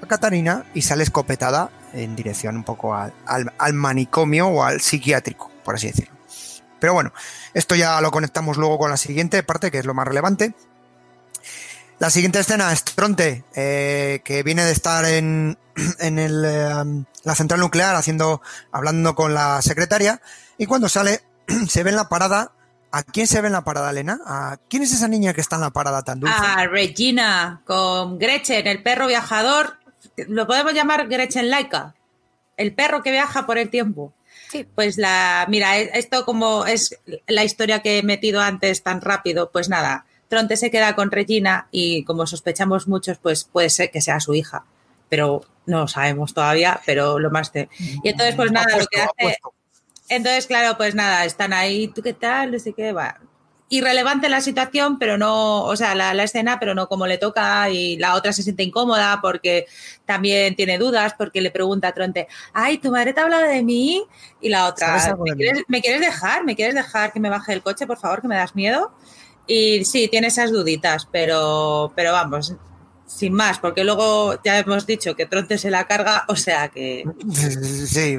[0.00, 5.50] a Catarina y sale escopetada en dirección un poco al, al manicomio o al psiquiátrico,
[5.64, 6.14] por así decirlo.
[6.80, 7.12] Pero bueno,
[7.54, 10.54] esto ya lo conectamos luego con la siguiente parte, que es lo más relevante,
[12.02, 15.56] la siguiente escena es Tronte, eh, que viene de estar en,
[16.00, 20.20] en el, eh, la central nuclear haciendo, hablando con la secretaria,
[20.58, 21.20] y cuando sale,
[21.68, 22.50] se ve en la parada.
[22.90, 24.18] ¿A quién se ve en la parada, Elena?
[24.26, 26.36] ¿A quién es esa niña que está en la parada tan dulce?
[26.36, 29.78] A Regina, con Gretchen, el perro viajador.
[30.16, 31.94] Lo podemos llamar Gretchen Laika.
[32.56, 34.12] El perro que viaja por el tiempo.
[34.50, 34.66] Sí.
[34.74, 39.68] Pues la, mira, esto como es la historia que he metido antes tan rápido, pues
[39.68, 44.18] nada, Tronte se queda con Regina y como sospechamos muchos, pues puede ser que sea
[44.18, 44.64] su hija,
[45.10, 47.52] pero no lo sabemos todavía, pero lo más...
[47.52, 47.68] Te...
[47.78, 49.38] Y entonces, pues nada, lo que hace...
[50.08, 52.52] Entonces, claro, pues nada, están ahí, ¿tú qué tal?
[52.52, 53.20] No sé qué, va.
[53.74, 57.96] Irrelevante la situación, pero no, o sea, la, escena, pero no como le toca y
[57.96, 59.66] la otra se siente incómoda porque
[60.04, 63.62] también tiene dudas, porque le pregunta a Tronte, ay, ¿tu madre te ha hablado de
[63.62, 64.04] mí?
[64.42, 66.44] Y la otra, ¿me quieres, ¿me quieres dejar?
[66.44, 68.92] ¿Me quieres dejar que me baje del coche, por favor, que me das miedo?
[69.46, 72.54] Y sí, tiene esas duditas, pero, pero vamos,
[73.06, 77.04] sin más, porque luego ya hemos dicho que Tronte se la carga, o sea que.
[77.86, 78.18] Sí,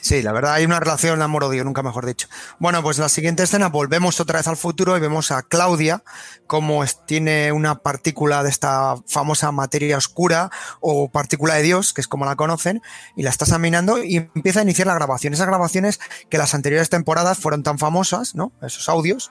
[0.00, 2.28] sí, la verdad hay una relación amor-odio, nunca mejor dicho.
[2.58, 6.02] Bueno, pues la siguiente escena volvemos otra vez al futuro y vemos a Claudia
[6.46, 12.08] como tiene una partícula de esta famosa materia oscura o partícula de Dios, que es
[12.08, 12.82] como la conocen,
[13.16, 15.32] y la está examinando y empieza a iniciar la grabación.
[15.32, 18.52] Esas grabaciones que las anteriores temporadas fueron tan famosas, ¿no?
[18.62, 19.30] Esos audios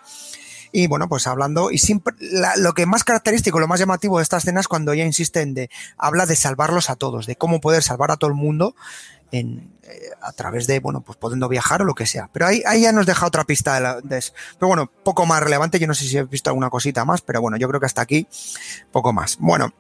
[0.71, 2.13] y bueno, pues hablando, y siempre,
[2.57, 5.53] lo que más característico, lo más llamativo de esta escena es cuando ella insiste en
[5.53, 8.75] de, habla de salvarlos a todos, de cómo poder salvar a todo el mundo
[9.31, 12.29] en, eh, a través de, bueno, pues pudiendo viajar o lo que sea.
[12.31, 14.33] Pero ahí, ahí ya nos deja otra pista de, eso.
[14.57, 17.41] Pero bueno, poco más relevante, yo no sé si he visto alguna cosita más, pero
[17.41, 18.27] bueno, yo creo que hasta aquí,
[18.91, 19.37] poco más.
[19.39, 19.73] Bueno,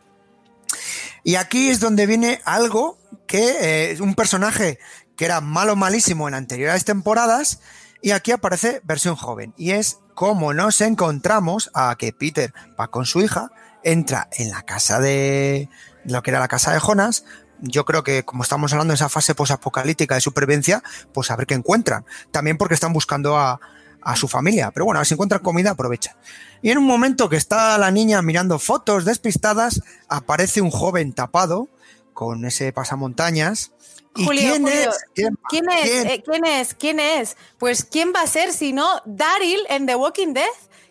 [1.23, 2.97] y aquí es donde viene algo
[3.27, 4.79] que es eh, un personaje
[5.15, 7.59] que era malo malísimo en anteriores temporadas,
[8.01, 13.05] y aquí aparece versión joven, y es como nos encontramos a que Peter va con
[13.05, 13.51] su hija,
[13.83, 15.69] entra en la casa de
[16.05, 17.25] lo que era la casa de Jonas.
[17.61, 20.83] Yo creo que como estamos hablando de esa fase posapocalíptica de supervivencia,
[21.13, 22.05] pues a ver qué encuentran.
[22.31, 23.59] También porque están buscando a,
[24.01, 24.71] a su familia.
[24.71, 26.15] Pero bueno, a ver si encuentran comida, aprovecha.
[26.61, 31.67] Y en un momento que está la niña mirando fotos despistadas, aparece un joven tapado
[32.13, 33.71] con ese pasamontañas
[34.13, 34.89] quién, es?
[35.13, 36.73] ¿Quién, eh, ¿Quién, es?
[36.73, 37.37] ¿Quién es?
[37.57, 40.45] Pues ¿quién va a ser si no Daryl en The Walking Dead?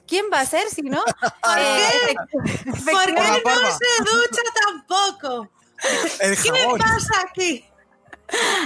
[0.07, 1.03] ¿Quién va a ser si no?
[1.43, 2.71] ¿Por eh, qué?
[2.71, 5.51] ¿Por qué no se ducha tampoco?
[6.21, 7.65] ¿Qué me pasa aquí?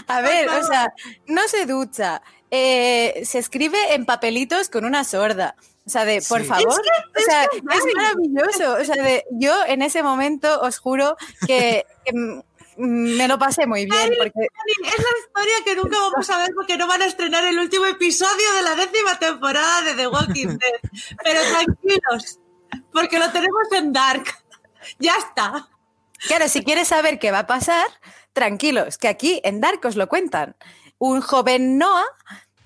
[0.09, 0.93] A ver, o sea,
[1.27, 2.23] no se ducha.
[2.51, 5.55] Eh, se escribe en papelitos con una sorda.
[5.87, 7.63] O sea, de, por favor, o sea, es,
[7.95, 8.75] maravilloso.
[8.81, 11.87] O sea, de, yo en ese momento os juro que
[12.77, 14.13] me lo pasé muy bien.
[14.17, 14.47] Porque...
[14.85, 17.87] Es la historia que nunca vamos a ver porque no van a estrenar el último
[17.87, 20.91] episodio de la décima temporada de The Walking Dead.
[21.25, 22.39] Pero tranquilos,
[22.93, 24.25] porque lo tenemos en Dark.
[24.99, 25.69] Ya está.
[26.27, 27.87] Claro, si quieres saber qué va a pasar,
[28.33, 30.57] tranquilos, que aquí en Dark os lo cuentan.
[30.99, 32.07] Un joven Noah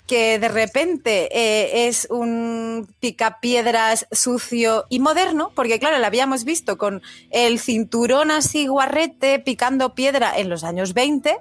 [0.06, 6.78] que de repente eh, es un picapiedras sucio y moderno, porque claro, lo habíamos visto
[6.78, 11.36] con el cinturón así guarrete picando piedra en los años 20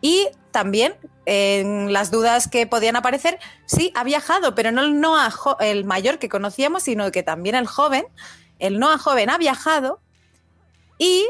[0.00, 5.32] y también en las dudas que podían aparecer, sí, ha viajado, pero no el Noah
[5.60, 8.06] el mayor que conocíamos, sino que también el joven,
[8.58, 10.00] el Noah joven ha viajado
[10.98, 11.26] y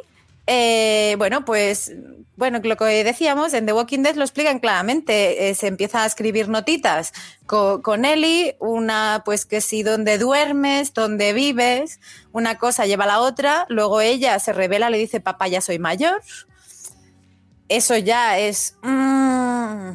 [0.47, 1.93] eh, bueno, pues
[2.37, 5.49] bueno, lo que decíamos, en The Walking Dead lo explican claramente.
[5.49, 7.13] Eh, se empieza a escribir notitas
[7.47, 11.99] con, con, Ellie, una pues que sí, donde duermes, donde vives,
[12.33, 15.79] una cosa lleva a la otra, luego ella se revela, le dice, papá, ya soy
[15.79, 16.23] mayor.
[17.69, 18.77] Eso ya es...
[18.83, 19.93] Mm.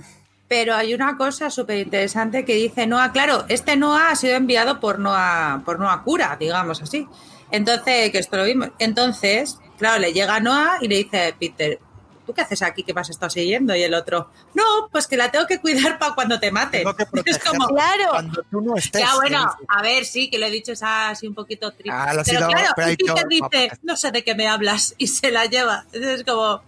[0.48, 4.82] Pero hay una cosa súper interesante que dice Noah, claro, este Noah ha sido enviado
[4.82, 7.08] por Noah, por Noah Cura, digamos así.
[7.52, 8.70] Entonces, que esto lo vimos.
[8.80, 11.80] Entonces, claro, le llega Noah y le dice, Peter,
[12.26, 12.84] ¿tú qué haces aquí?
[12.84, 13.76] ¿Qué me has estado siguiendo?
[13.76, 16.84] Y el otro, no, pues que la tengo que cuidar para cuando te mate.
[17.26, 18.10] es como, claro.
[18.12, 19.02] Cuando tú no estés.
[19.02, 21.92] Ya, bueno, a ver, sí, que lo he dicho es así un poquito triste.
[21.92, 25.46] Ah, pero claro, pero Peter dice, no sé de qué me hablas, y se la
[25.46, 25.84] lleva.
[25.88, 26.62] Entonces es como,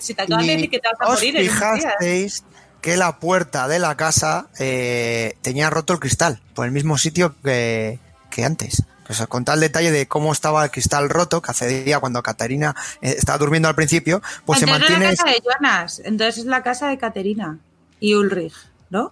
[0.00, 2.44] si te acabas de decir que te vas a morir en fijasteis
[2.80, 7.34] que la puerta de la casa eh, tenía roto el cristal, por el mismo sitio
[7.42, 7.98] que,
[8.30, 8.84] que antes.
[9.08, 12.76] Pues con tal detalle de cómo estaba el cristal roto, que hace día cuando Caterina
[13.00, 15.12] eh, estaba durmiendo al principio, pues entonces se mantiene.
[15.12, 17.58] Es la casa de Jonas, entonces es la casa de Caterina
[18.00, 18.54] y Ulrich,
[18.90, 19.10] ¿no?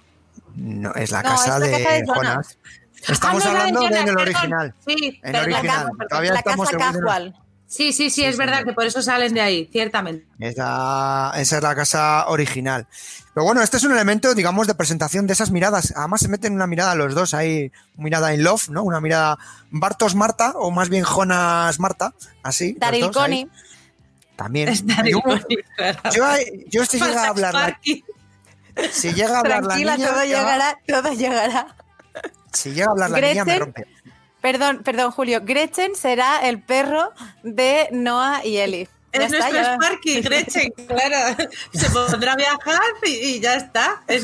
[0.54, 2.58] No, es la casa, de, casa de, Jonas.
[3.08, 4.74] Estamos ah, no, hablando de, Jonas, en el original.
[4.86, 5.88] Sí, en el original.
[6.10, 7.34] Todavía la estamos casa casual.
[7.76, 10.26] Sí, sí, sí, es verdad que por eso salen de ahí, ciertamente.
[10.38, 12.86] Esa, esa, es la casa original.
[13.34, 15.92] Pero bueno, este es un elemento, digamos, de presentación de esas miradas.
[15.94, 18.82] Además se meten una mirada los dos ahí, mirada in love, ¿no?
[18.82, 19.36] Una mirada
[19.70, 22.76] Bartos Marta, o más bien Jonas Marta, así.
[22.78, 23.46] Daryl Connie.
[24.36, 24.72] También.
[25.04, 25.20] Yo,
[26.14, 26.24] yo,
[26.68, 27.80] yo, si llega a hablar la,
[28.90, 31.76] si llega a hablar Tranquila, la niña, todo llegará, todo llegará.
[32.52, 33.95] Si llega a hablar la niña me rompe.
[34.46, 35.40] Perdón, perdón, Julio.
[35.42, 38.88] Gretchen será el perro de Noah y Ellie.
[39.10, 41.36] Es nuestro Sparky, Gretchen, claro.
[41.74, 44.04] Se pondrá a viajar y, ya está.
[44.06, 44.22] Es,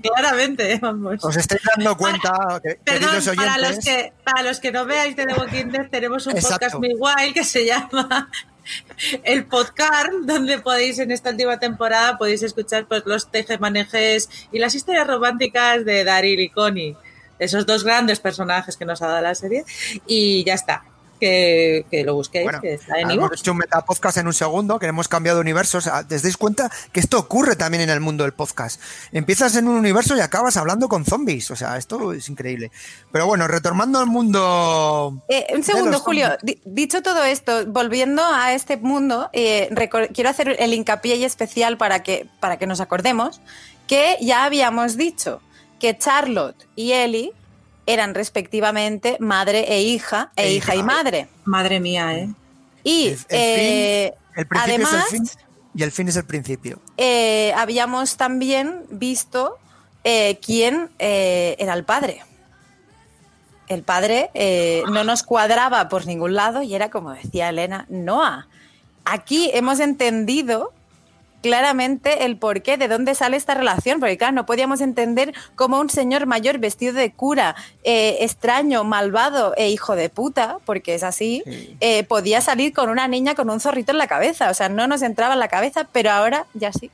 [0.00, 1.22] claramente, vamos.
[1.22, 5.26] Os estáis dando cuenta, Perdón, oyentes, para los, que, para los que no veáis de
[5.26, 8.30] The Walking Dead, tenemos un podcast muy guay que se llama
[9.22, 14.74] el podcast donde podéis en esta última temporada podéis escuchar pues los tejemanejes y las
[14.74, 16.96] historias románticas de Daryl y Connie
[17.38, 19.64] esos dos grandes personajes que nos ha dado la serie
[20.06, 20.84] y ya está.
[21.20, 25.08] Que, lo busquéis, que está en Hemos hecho un metapodcast en un segundo, que hemos
[25.08, 25.78] cambiado de universo.
[25.78, 28.80] O sea, ¿Te dais cuenta que esto ocurre también en el mundo del podcast?
[29.10, 31.50] Empiezas en un universo y acabas hablando con zombies.
[31.50, 32.70] O sea, esto es increíble.
[33.10, 35.20] Pero bueno, retomando al mundo.
[35.28, 36.36] Eh, un segundo, Julio.
[36.64, 39.68] Dicho todo esto, volviendo a este mundo, eh,
[40.14, 43.40] quiero hacer el hincapié y especial para que, para que nos acordemos
[43.88, 45.40] que ya habíamos dicho
[45.78, 47.32] que Charlotte y Ellie
[47.86, 51.28] eran respectivamente madre e hija, e, hija, y madre.
[51.44, 52.28] Madre mía, ¿eh?
[52.84, 54.14] Y el,
[54.50, 55.06] además,
[55.74, 56.80] y el fin es el principio.
[56.96, 59.58] Eh, habíamos también visto
[60.04, 62.22] eh, quién eh, era el padre.
[63.68, 64.30] El padre
[64.90, 68.48] no nos cuadraba por ningún lado y era, como decía Elena, Noah.
[69.04, 70.72] Aquí hemos entendido
[71.42, 75.90] claramente el porqué, de dónde sale esta relación, porque claro, no podíamos entender cómo un
[75.90, 81.42] señor mayor vestido de cura, eh, extraño, malvado e hijo de puta, porque es así,
[81.80, 84.86] eh, podía salir con una niña con un zorrito en la cabeza, o sea, no
[84.86, 86.90] nos entraba en la cabeza, pero ahora ya sí.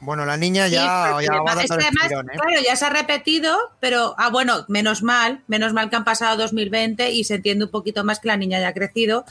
[0.00, 2.38] Bueno, la niña ya, ya va dando además, ¿eh?
[2.38, 6.36] Claro, ya se ha repetido, pero ah, bueno, menos mal, menos mal que han pasado
[6.36, 9.24] 2020 y se entiende un poquito más que la niña ya ha crecido.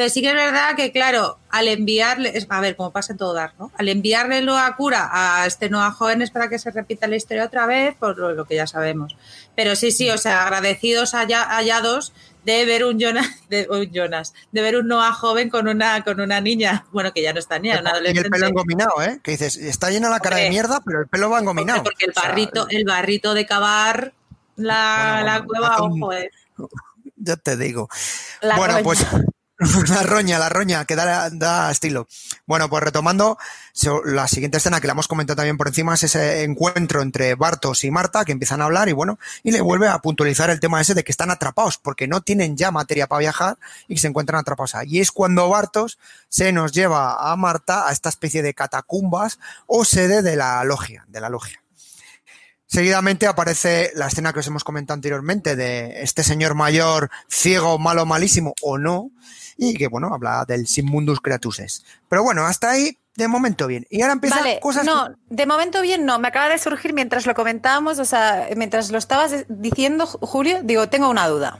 [0.00, 3.34] Pero sí que es verdad que, claro, al enviarle, a ver, como pasa en todo
[3.34, 3.70] dar, ¿no?
[3.76, 7.66] Al enviarle a cura a este nuevo jóvenes para que se repita la historia otra
[7.66, 9.14] vez, por lo, que ya sabemos.
[9.54, 12.14] Pero sí, sí, o sea, agradecidos hallados
[12.46, 16.18] de ver un Jonas, de un Jonas, de ver un Noah joven con una, con
[16.18, 18.22] una niña, bueno, que ya no está niña, una adolescente.
[18.22, 19.20] Y el pelo engominado, ¿eh?
[19.22, 21.82] Que dices, está llena la cara de mierda, pero el pelo va engominado.
[21.82, 24.14] porque el barrito, el barrito de cavar
[24.56, 26.30] la, la cueva, ojo, eh.
[27.16, 27.90] Ya te digo.
[28.56, 29.04] bueno, pues
[29.90, 32.08] La roña, la roña, que da, estilo.
[32.46, 33.36] Bueno, pues retomando,
[34.06, 37.84] la siguiente escena que la hemos comentado también por encima es ese encuentro entre Bartos
[37.84, 40.80] y Marta que empiezan a hablar y bueno, y le vuelve a puntualizar el tema
[40.80, 44.40] ese de que están atrapados porque no tienen ya materia para viajar y se encuentran
[44.40, 44.72] atrapados.
[44.86, 45.98] Y es cuando Bartos
[46.30, 51.04] se nos lleva a Marta a esta especie de catacumbas o sede de la logia,
[51.06, 51.62] de la logia.
[52.66, 58.06] Seguidamente aparece la escena que os hemos comentado anteriormente de este señor mayor ciego, malo,
[58.06, 59.10] malísimo o no,
[59.60, 61.84] y que, bueno, habla del Sin Mundus Creatuses.
[62.08, 63.86] Pero bueno, hasta ahí De momento bien.
[63.90, 64.84] Y ahora empiezan Vale, cosas.
[64.86, 66.18] no, de momento bien no.
[66.20, 70.88] Me acaba de surgir mientras lo comentábamos, o sea, mientras lo estabas diciendo, Julio, digo,
[70.88, 71.58] tengo una duda.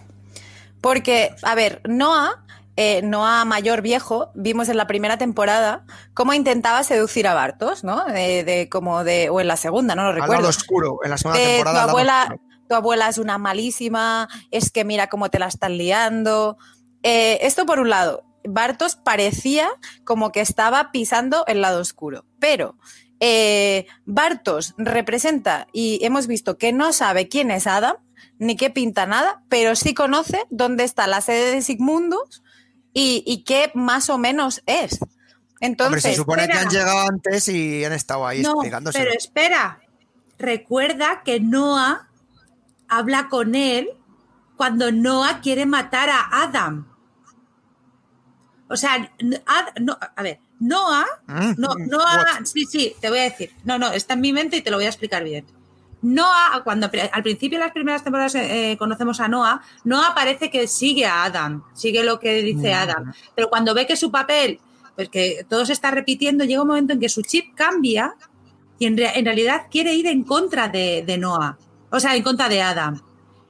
[0.81, 2.45] Porque, a ver, Noah,
[2.77, 5.85] eh, Noah mayor viejo, vimos en la primera temporada
[6.15, 8.05] cómo intentaba seducir a Bartos, ¿no?
[8.07, 10.35] De, de como de, o en la segunda, no lo al recuerdo.
[10.37, 11.77] lado oscuro, en la segunda Eh, temporada.
[11.79, 12.37] tu al abuela,
[12.69, 16.57] tu abuela es una malísima, es que mira cómo te la están liando.
[17.03, 19.69] Eh, esto por un lado, Bartos parecía
[20.05, 22.77] como que estaba pisando el lado oscuro, pero
[23.21, 27.97] eh, Bartos representa y hemos visto que no sabe quién es Adam,
[28.39, 32.43] ni qué pinta nada, pero sí conoce dónde está la sede de Sigmundus
[32.95, 35.01] y, y qué más o menos es.
[35.03, 35.17] Hombre,
[35.61, 38.99] Entonces, se supone que han llegado antes y han estado ahí No, explicándose.
[38.99, 39.81] pero espera.
[40.39, 42.09] Recuerda que Noah
[42.89, 43.91] habla con él
[44.57, 46.90] cuando Noah quiere matar a Adam.
[48.71, 51.05] O sea, Ad- no, a ver, Noah,
[51.59, 53.51] no, mm, Noah, sí, sí, te voy a decir.
[53.65, 55.45] No, no, está en mi mente y te lo voy a explicar bien.
[56.03, 60.67] Noah, cuando al principio de las primeras temporadas eh, conocemos a Noah, Noah parece que
[60.67, 62.75] sigue a Adam, sigue lo que dice Mm.
[62.79, 63.13] Adam.
[63.35, 64.61] Pero cuando ve que su papel,
[64.97, 68.15] pues que todo se está repitiendo, llega un momento en que su chip cambia
[68.79, 71.59] y en, rea- en realidad quiere ir en contra de, de Noah,
[71.91, 73.03] o sea, en contra de Adam.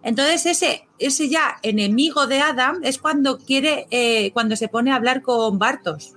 [0.02, 4.96] Entonces ese, ese ya enemigo de Adam es cuando quiere, eh, cuando se pone a
[4.96, 6.14] hablar con Bartos.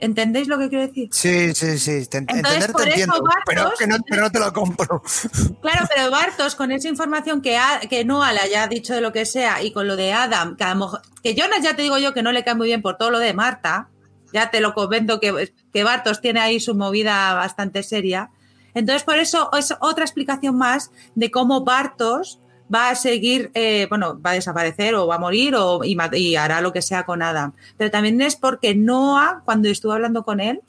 [0.00, 1.08] ¿Entendéis lo que quiero decir?
[1.12, 2.06] Sí, sí, sí.
[2.06, 3.22] Te, Entonces, por eso, entiendo.
[3.22, 5.02] Bartos- pero, que no, pero no te lo compro.
[5.62, 9.12] Claro, pero Bartos, con esa información que, ha- que Noah le haya dicho de lo
[9.12, 11.82] que sea y con lo de Adam, que a lo mejor, que Jonas ya te
[11.82, 13.88] digo yo que no le cae muy bien por todo lo de Marta,
[14.32, 18.30] ya te lo comento que, que Bartos tiene ahí su movida bastante seria.
[18.74, 22.40] Entonces, por eso es otra explicación más de cómo Bartos
[22.72, 26.60] va a seguir, eh, bueno, va a desaparecer o va a morir o, y, hará
[26.60, 27.52] lo que sea con Adam.
[27.76, 30.60] Pero también es porque Noah, cuando estuve hablando con él,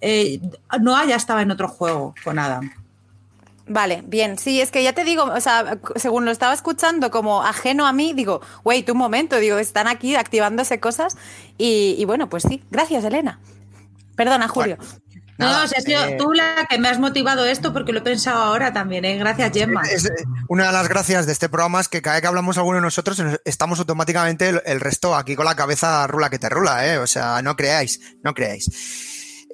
[0.00, 0.40] eh,
[0.80, 2.70] Noah ya estaba en otro juego con Adam.
[3.66, 4.36] Vale, bien.
[4.36, 7.92] Sí, es que ya te digo, o sea, según lo estaba escuchando como ajeno a
[7.92, 11.16] mí, digo, wait, un momento, digo, están aquí activándose cosas
[11.56, 12.62] y, y bueno, pues sí.
[12.70, 13.40] Gracias, Elena.
[14.16, 14.76] Perdona, Julio.
[15.38, 17.92] No, Nada, no, si has sido eh, tú la que me has motivado esto porque
[17.92, 19.16] lo he pensado ahora también, ¿eh?
[19.18, 19.82] Gracias, Gemma.
[19.82, 20.08] Es,
[20.48, 22.82] una de las gracias de este programa es que cada vez que hablamos alguno de
[22.82, 26.86] nosotros nos- estamos automáticamente el, el resto aquí con la cabeza rula que te rula,
[26.86, 26.98] ¿eh?
[26.98, 28.70] O sea, no creáis, no creáis.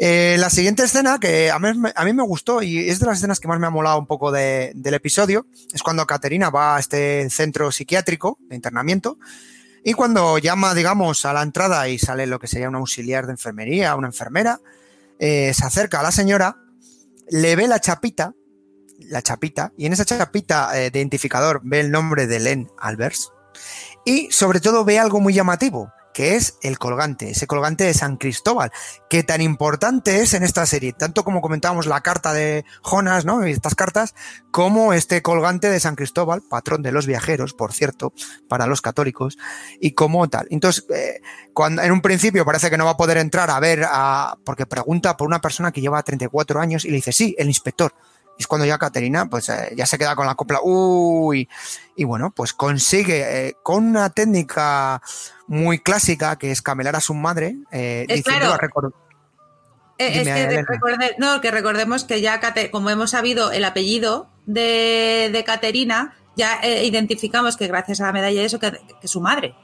[0.03, 3.07] Eh, la siguiente escena que a mí, me- a mí me gustó y es de
[3.07, 6.51] las escenas que más me ha molado un poco de- del episodio es cuando Caterina
[6.51, 9.18] va a este centro psiquiátrico de internamiento
[9.85, 13.33] y cuando llama, digamos, a la entrada y sale lo que sería un auxiliar de
[13.33, 14.61] enfermería, una enfermera,
[15.20, 16.56] eh, se acerca a la señora,
[17.28, 18.34] le ve la chapita,
[18.98, 23.30] la chapita, y en esa chapita eh, de identificador ve el nombre de Len Albers,
[24.04, 28.16] y sobre todo ve algo muy llamativo, que es el colgante, ese colgante de San
[28.16, 28.72] Cristóbal,
[29.08, 33.42] que tan importante es en esta serie, tanto como comentábamos la carta de Jonas, ¿no?
[33.44, 34.14] Estas cartas,
[34.50, 38.12] como este colgante de San Cristóbal, patrón de los viajeros, por cierto,
[38.48, 39.38] para los católicos,
[39.80, 40.46] y como tal.
[40.50, 41.20] Entonces, eh,
[41.52, 44.66] cuando en un principio parece que no va a poder entrar a ver, a, porque
[44.66, 47.94] pregunta por una persona que lleva 34 años y le dice, sí, el inspector.
[48.41, 51.47] Y es cuando ya Caterina, pues eh, ya se queda con la copla, uy,
[51.95, 55.03] y bueno, pues consigue eh, con una técnica
[55.47, 58.95] muy clásica que es camelar a su madre, eh, Es diciendo claro.
[59.99, 65.28] Eh, es que recorde- no, que recordemos que ya, como hemos sabido el apellido de,
[65.30, 68.72] de Caterina, ya eh, identificamos que gracias a la medalla y eso, que,
[69.05, 69.55] su madre,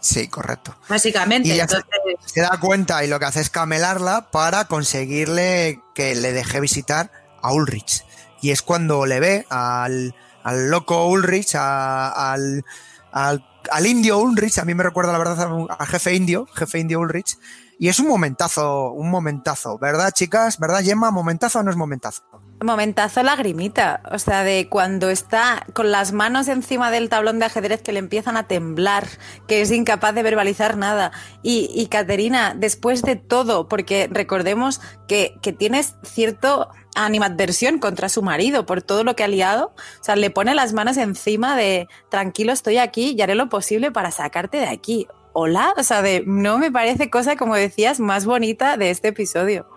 [0.00, 0.74] Sí, correcto.
[0.88, 1.48] básicamente.
[1.50, 5.82] Y ya se- Entonces, Se da cuenta y lo que hace es camelarla para conseguirle
[5.94, 7.10] que le deje visitar
[7.42, 8.04] a Ulrich.
[8.40, 12.64] Y es cuando le ve al, al loco Ulrich, al,
[13.12, 17.00] al, al indio Ulrich, a mí me recuerda la verdad al jefe indio, jefe indio
[17.00, 17.38] Ulrich.
[17.78, 20.58] Y es un momentazo, un momentazo, ¿verdad, chicas?
[20.58, 21.10] ¿Verdad, Gemma?
[21.10, 22.22] ¿Momentazo o no es momentazo?
[22.60, 27.82] Momentazo lagrimita, o sea, de cuando está con las manos encima del tablón de ajedrez
[27.82, 29.06] que le empiezan a temblar,
[29.46, 31.12] que es incapaz de verbalizar nada.
[31.44, 38.22] Y, y Caterina, después de todo, porque recordemos que, que tienes cierto animadversión contra su
[38.22, 41.88] marido por todo lo que ha liado, o sea, le pone las manos encima de
[42.08, 45.06] tranquilo, estoy aquí y haré lo posible para sacarte de aquí.
[45.32, 49.68] Hola, o sea, de no me parece cosa, como decías, más bonita de este episodio.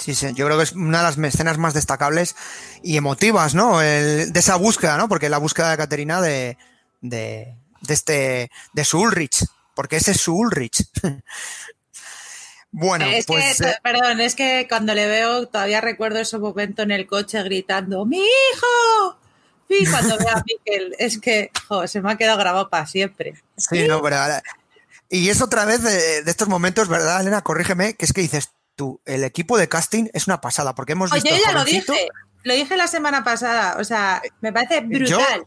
[0.00, 2.34] Sí, sí, yo creo que es una de las escenas más destacables
[2.82, 3.82] y emotivas, ¿no?
[3.82, 5.08] El- de esa búsqueda, ¿no?
[5.08, 6.56] Porque la búsqueda de Caterina de,
[7.02, 9.44] de, de este, de su Ulrich,
[9.74, 10.88] porque ese es su Ulrich.
[12.72, 16.82] bueno, es pues que, eh, perdón, es que cuando le veo, todavía recuerdo ese momento
[16.82, 19.18] en el coche gritando, ¡Mi hijo!
[19.68, 23.34] Y cuando veo a Miquel, es que jo, se me ha quedado grabado para siempre.
[23.56, 24.42] sí, no, pero ahora-
[25.10, 27.42] Y es otra vez de, estos momentos, ¿verdad, Elena?
[27.42, 31.10] Corrígeme, que es que dices tú, el equipo de casting es una pasada, porque hemos
[31.10, 31.28] visto.
[31.28, 32.08] Oye, yo ya lo dije,
[32.44, 35.44] lo dije la semana pasada, o sea, me parece brutal.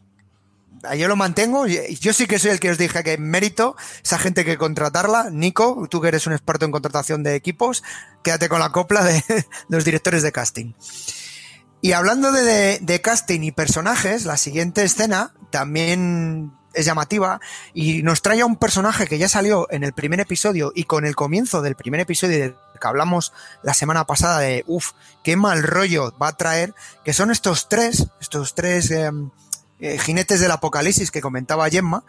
[0.96, 4.46] Yo, lo mantengo, yo sí que soy el que os dije que mérito esa gente
[4.46, 5.32] que contratarla.
[5.32, 7.84] Nico, tú que eres un experto en contratación de equipos,
[8.22, 9.24] quédate con la copla de,
[9.70, 10.74] los directores de casting.
[11.82, 17.40] Y hablando de casting y personajes, la siguiente escena también es llamativa
[17.74, 21.06] y nos trae a un personaje que ya salió en el primer episodio y con
[21.06, 23.32] el comienzo del primer episodio del que hablamos
[23.64, 24.92] la semana pasada de, uff,
[25.24, 26.76] qué mal rollo va a traer,
[27.06, 29.32] que son estos tres, estos tres em,
[29.80, 32.04] eh, jinetes del apocalipsis que comentaba Gemma,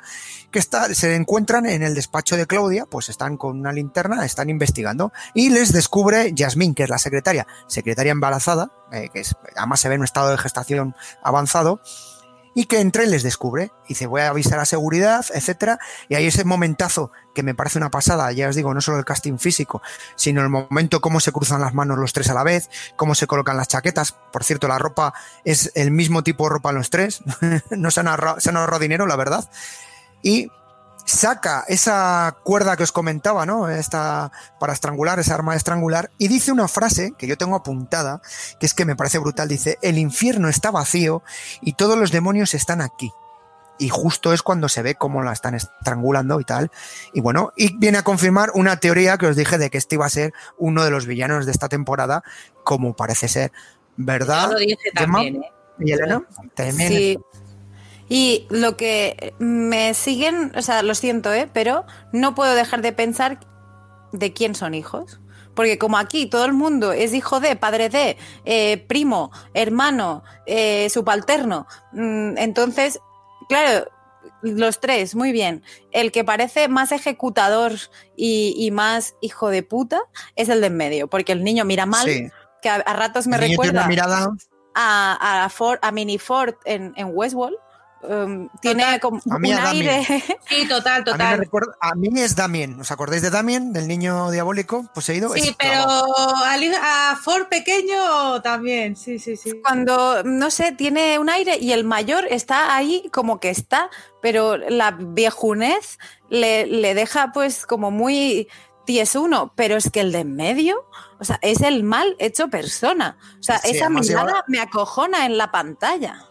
[0.50, 4.50] que está, se encuentran en el despacho de Claudia, pues están con una linterna, están
[4.50, 9.22] investigando y les descubre Yasmín, que es la secretaria, secretaria embarazada, eh, que
[9.56, 11.80] además se ve en un estado de gestación avanzado,
[12.54, 13.72] y que entre les descubre.
[13.88, 15.78] Dice, voy a avisar a seguridad, etcétera.
[16.08, 19.04] Y hay ese momentazo que me parece una pasada, ya os digo, no solo el
[19.04, 19.82] casting físico,
[20.14, 23.26] sino el momento cómo se cruzan las manos los tres a la vez, cómo se
[23.26, 24.12] colocan las chaquetas.
[24.12, 27.22] Por cierto, la ropa es el mismo tipo de ropa en los tres.
[27.70, 29.50] no se han, ahorrado, se han ahorrado dinero, la verdad.
[30.22, 30.50] Y
[31.04, 33.68] saca esa cuerda que os comentaba, ¿no?
[33.68, 38.22] Esta, para estrangular, esa arma de estrangular, y dice una frase que yo tengo apuntada,
[38.58, 41.22] que es que me parece brutal, dice, el infierno está vacío
[41.60, 43.12] y todos los demonios están aquí.
[43.76, 46.70] Y justo es cuando se ve cómo la están estrangulando y tal.
[47.12, 50.06] Y bueno, y viene a confirmar una teoría que os dije de que este iba
[50.06, 52.22] a ser uno de los villanos de esta temporada,
[52.62, 53.52] como parece ser.
[53.96, 54.52] ¿Verdad?
[54.52, 55.52] lo dije también, ¿eh?
[55.80, 56.22] ¿Y Elena?
[56.76, 57.18] Sí.
[58.08, 61.48] Y lo que me siguen, o sea, lo siento, ¿eh?
[61.52, 63.40] pero no puedo dejar de pensar
[64.12, 65.20] de quién son hijos.
[65.54, 70.90] Porque como aquí todo el mundo es hijo de, padre de, eh, primo, hermano, eh,
[70.90, 72.98] subalterno, mm, entonces,
[73.48, 73.86] claro,
[74.42, 75.62] los tres, muy bien.
[75.92, 77.72] El que parece más ejecutador
[78.16, 80.02] y, más hijo de puta
[80.36, 82.06] es el de en medio, porque el niño mira mal,
[82.60, 83.88] que a, ratos me recuerda
[84.74, 87.56] a, a, Ford, a Mini Ford en, en Westworld
[88.08, 90.04] Em, tiene como un aire.
[90.48, 91.48] Sí, total, total.
[91.80, 92.80] A mí, es Damien.
[92.80, 95.30] ¿Os acordáis de Damien, del niño diabólico poseído?
[95.30, 98.94] Sí, pero a, Ford pequeño también.
[98.94, 99.60] Sí, sí, sí.
[99.62, 103.90] Cuando, no sé, tiene un aire y el mayor está ahí como que está,
[104.20, 105.98] pero la viejunez
[106.28, 108.48] le, le deja pues como muy
[109.14, 110.86] uno pero es que el de en medio,
[111.18, 113.16] o sea, es el mal hecho persona.
[113.38, 116.24] O sea, esa mirada me acojona en la pantalla.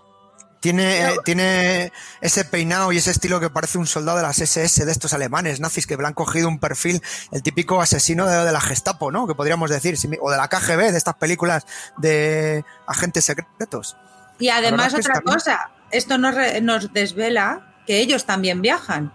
[0.64, 1.92] Tiene, eh, tiene
[2.22, 5.60] ese peinado y ese estilo que parece un soldado de las SS de estos alemanes
[5.60, 7.02] nazis que le han cogido un perfil,
[7.34, 9.28] el típico asesino de, la Gestapo, ¿no?
[9.28, 11.66] Que podríamos decir, o de la KGB, de estas películas
[11.98, 13.98] de agentes secretos.
[14.40, 19.12] Y además otra cosa, esto nos, nos desvela que ellos también viajan.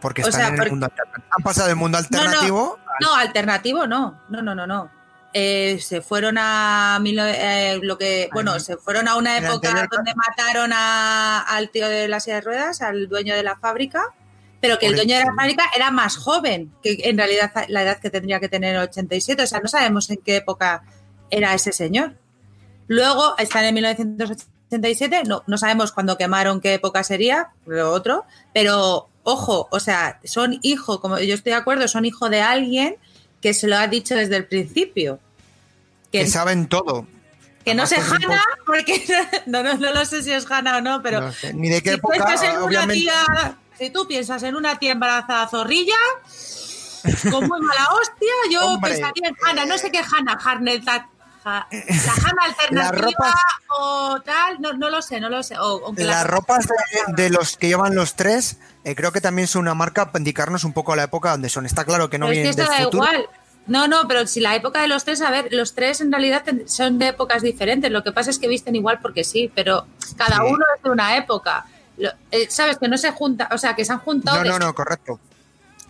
[0.00, 1.26] Porque están en el mundo alternativo.
[1.30, 2.80] Han pasado del mundo alternativo.
[3.00, 4.20] no, alternativo no.
[4.28, 4.90] No, no, no, no.
[5.34, 10.72] Eh, se fueron a eh, lo que bueno se fueron a una época donde mataron
[10.74, 14.04] al tío de las silla de ruedas al dueño de la fábrica
[14.60, 17.98] pero que el dueño de la fábrica era más joven que en realidad la edad
[17.98, 20.82] que tendría que tener 87 o sea no sabemos en qué época
[21.30, 22.14] era ese señor.
[22.86, 29.08] Luego están en 1987 no, no sabemos cuándo quemaron qué época sería lo otro pero
[29.22, 32.98] ojo o sea son hijo como yo estoy de acuerdo son hijo de alguien
[33.42, 35.18] que se lo ha dicho desde el principio.
[36.10, 37.06] Que, saben todo.
[37.64, 39.04] Que no se Hanna, porque
[39.46, 43.56] no, no, no, sé si es Hanna o no, pero ni de qué si época,
[43.78, 45.96] si tú piensas en una tía embarazada zorrilla,
[47.30, 50.38] con muy mala hostia, yo pensaría en Hanna, no sé qué Hanna,
[51.44, 53.34] Harnet, la Hanna alternativa
[53.68, 55.56] o tal, no, no, lo sé, no lo sé.
[55.96, 56.68] Las ropas
[57.16, 60.64] de, los que llevan los tres, eh, creo que también son una marca para indicarnos
[60.64, 61.66] un poco la época donde son.
[61.66, 63.04] Está claro que no vienen es que del futuro.
[63.04, 63.28] Igual.
[63.66, 66.42] No, no, pero si la época de los tres, a ver, los tres en realidad
[66.66, 67.90] son de épocas diferentes.
[67.90, 69.86] Lo que pasa es que visten igual porque sí, pero
[70.16, 71.66] cada uno es de una época.
[72.30, 74.42] Eh, Sabes que no se junta, o sea, que se han juntado.
[74.42, 75.20] No, no, no, correcto.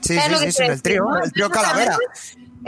[0.00, 1.96] Sí, sí, sí, el trío, el trío Calavera.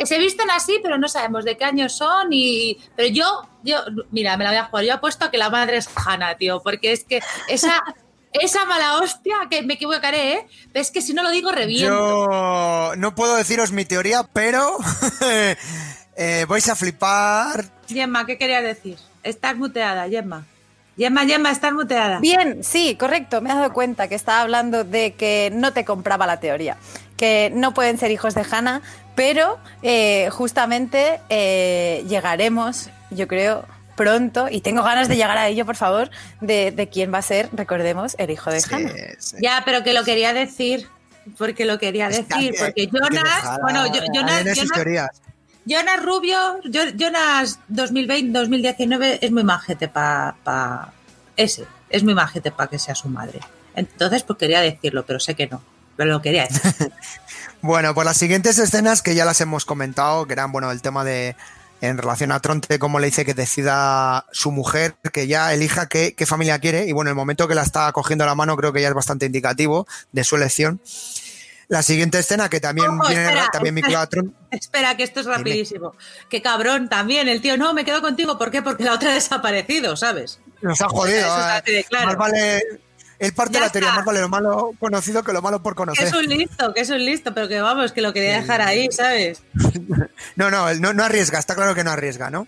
[0.05, 2.79] Se visten así, pero no sabemos de qué año son y...
[2.97, 3.79] Pero yo, yo,
[4.11, 4.85] mira, me la voy a jugar.
[4.85, 7.83] Yo apuesto a que la madre es Hanna, tío, porque es que esa...
[8.33, 10.47] esa mala hostia, que me equivocaré, ¿eh?
[10.75, 12.27] es que si no lo digo, reviento.
[12.29, 14.77] Yo no puedo deciros mi teoría, pero
[16.17, 17.65] eh, vais a flipar.
[17.87, 18.99] Gemma, ¿qué quería decir?
[19.23, 20.45] Estás muteada, Gemma.
[20.97, 22.21] Gemma, Gemma, estás muteada.
[22.21, 23.41] Bien, sí, correcto.
[23.41, 26.77] Me he dado cuenta que estaba hablando de que no te compraba la teoría.
[27.17, 28.83] Que no pueden ser hijos de Hannah,
[29.15, 33.65] pero eh, justamente eh, llegaremos, yo creo,
[33.97, 36.11] pronto, y tengo ganas de llegar a ello, por favor,
[36.41, 38.93] de, quién va a ser, recordemos, el hijo de Hannah.
[39.41, 40.89] Ya, pero que lo quería decir.
[41.39, 44.45] porque lo quería decir, porque Jonas, bueno, Jonas,
[45.67, 50.93] Jonas, Rubio, Jonas 2020-2019 es muy majete para
[51.37, 53.41] ese, es muy majete para que sea su madre.
[53.75, 55.63] Entonces, pues quería decirlo, pero sé que no,
[55.97, 56.93] pero lo quería decir.
[57.65, 61.03] bueno, pues las siguientes escenas que ya las hemos comentado, que eran, bueno, el tema
[61.03, 61.35] de
[61.81, 66.15] en relación a Tronte, como le dice que decida su mujer, que ya elija qué,
[66.27, 66.87] familia quiere.
[66.87, 69.25] Y bueno, el momento que la está cogiendo la mano creo que ya es bastante
[69.25, 70.79] indicativo de su elección.
[71.69, 74.09] La siguiente escena, que también viene espera, también espera,
[74.51, 75.95] Espera, que esto es rapidísimo.
[76.29, 78.37] Qué cabrón también, el tío, no, me quedo contigo.
[78.37, 78.61] ¿Por qué?
[78.61, 80.39] Porque la otra ha desaparecido, ¿sabes?
[80.61, 81.27] Nos ha jodido.
[81.65, 81.87] Eh.
[81.91, 82.84] Más vale
[83.19, 86.05] el parte de la teoría, más vale lo malo conocido que lo malo por conocer.
[86.05, 88.61] Que es un listo, que es un listo, pero que vamos, que lo quería dejar
[88.61, 89.43] ahí, ¿sabes?
[90.37, 92.47] no, no, no, no arriesga, está claro que no arriesga, ¿no?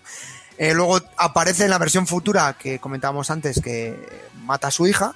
[0.57, 3.95] Eh, luego aparece en la versión futura que comentábamos antes que
[4.43, 5.13] mata a su hija.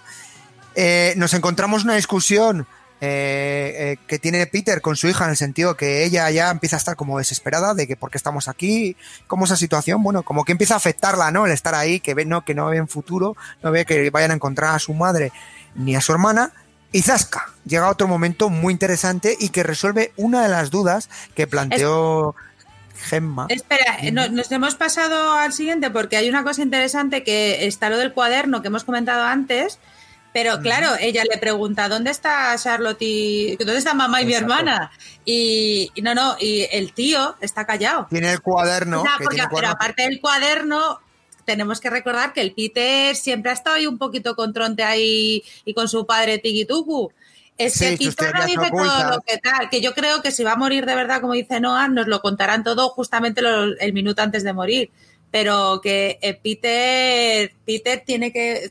[0.75, 2.67] Eh, nos encontramos una discusión
[3.03, 6.79] eh, que tiene Peter con su hija en el sentido que ella ya empieza a
[6.79, 8.95] estar como desesperada de que por qué estamos aquí,
[9.25, 11.47] cómo esa situación, bueno, como que empieza a afectarla, ¿no?
[11.47, 14.29] El estar ahí, que ve, no, que no ve en futuro, no ve que vayan
[14.29, 15.31] a encontrar a su madre
[15.73, 16.53] ni a su hermana.
[16.91, 21.47] Y Zasca, llega otro momento muy interesante y que resuelve una de las dudas que
[21.47, 22.35] planteó
[23.01, 23.47] Gemma.
[23.49, 28.13] Espera, nos hemos pasado al siguiente porque hay una cosa interesante que está lo del
[28.13, 29.79] cuaderno que hemos comentado antes,
[30.33, 34.91] pero claro, ella le pregunta, ¿dónde está Charlotte y dónde está mamá y mi hermana?
[35.25, 38.07] Y, no, no, y el tío está callado.
[38.09, 39.03] Tiene el cuaderno.
[39.53, 41.01] Pero aparte del cuaderno,
[41.43, 45.43] tenemos que recordar que el Peter siempre ha estado ahí un poquito con Tronte ahí
[45.65, 47.11] y con su padre Tigituku.
[47.57, 50.53] Es que quizá no dice todo lo que tal, que yo creo que si va
[50.53, 53.41] a morir de verdad, como dice Noah, nos lo contarán todo justamente
[53.79, 54.91] el minuto antes de morir
[55.31, 58.69] pero que eh, Peter, Peter tiene que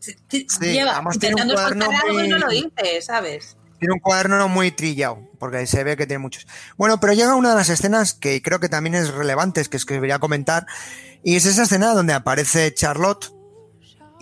[0.61, 3.56] lleva intentando soltar algo y no lo dice, ¿sabes?
[3.78, 6.46] Tiene un cuaderno muy trillado, porque se ve que tiene muchos.
[6.76, 9.86] Bueno, pero llega una de las escenas que creo que también es relevante, que es
[9.86, 10.66] que debería comentar,
[11.24, 13.32] y es esa escena donde aparece Charlotte.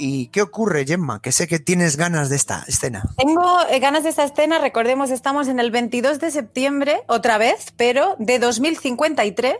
[0.00, 1.20] ¿Y qué ocurre, Gemma?
[1.20, 3.02] Que sé que tienes ganas de esta escena.
[3.16, 7.72] Tengo eh, ganas de esta escena, recordemos, estamos en el 22 de septiembre, otra vez,
[7.76, 9.56] pero de 2053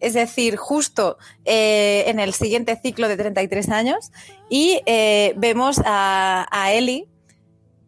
[0.00, 4.10] es decir, justo eh, en el siguiente ciclo de 33 años,
[4.48, 7.06] y eh, vemos a, Ellie,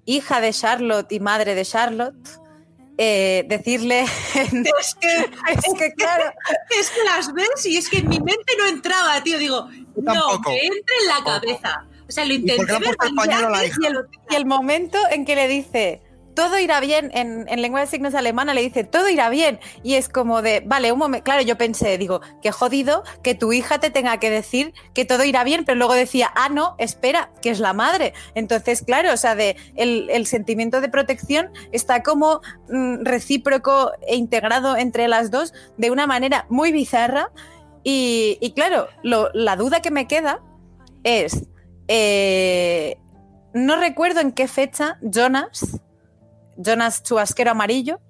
[0.05, 2.29] hija de Charlotte y madre de Charlotte,
[2.99, 4.03] eh, decirle...
[4.35, 6.33] es, que, es que, claro...
[6.79, 9.39] Es que las ves y es que en mi mente no entraba, tío.
[9.39, 11.87] Digo, no, que entre en la cabeza.
[12.09, 12.97] O sea, lo intenté ver
[14.31, 16.03] y el momento en que le dice
[16.35, 19.61] todo irá bien, en, lengua de signos alemana le dice, todo irá bien.
[19.83, 23.53] Y es como de, vale, un momento, claro, yo pensé, digo, qué jodido que tu
[23.53, 27.31] hija te tenga que decir que todo irá bien, pero luego decía, ah, no, espera,
[27.43, 28.15] que es la madre.
[28.35, 34.77] Entonces, claro, o sea, de, el, sentimiento de protección está como mm, recíproco e integrado
[34.77, 37.31] entre las dos de una manera muy bizarra.
[37.85, 40.41] Y, claro, la duda que me queda
[41.03, 41.49] es,
[41.89, 42.97] eh,
[43.53, 45.83] no recuerdo en qué fecha Jonas
[46.63, 48.01] Jonas Chubasquero Amarillo,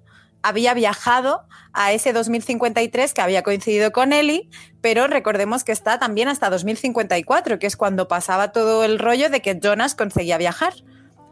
[0.43, 4.49] había viajado a ese 2053 que había coincidido con Eli,
[4.81, 9.41] pero recordemos que está también hasta 2054, que es cuando pasaba todo el rollo de
[9.41, 10.73] que Jonas conseguía viajar.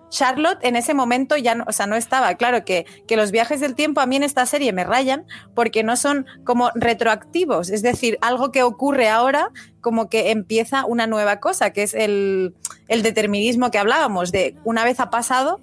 [0.10, 2.36] Charlotte en ese momento ya no, o sea, no estaba.
[2.36, 5.26] Claro que, que, los viajes del tiempo a mí en esta serie me rayan
[5.56, 11.08] porque no son como retroactivos, es decir, algo que ocurre ahora como que empieza una
[11.08, 12.56] nueva cosa, que es el,
[12.90, 15.62] el determinismo que hablábamos, de una vez ha pasado,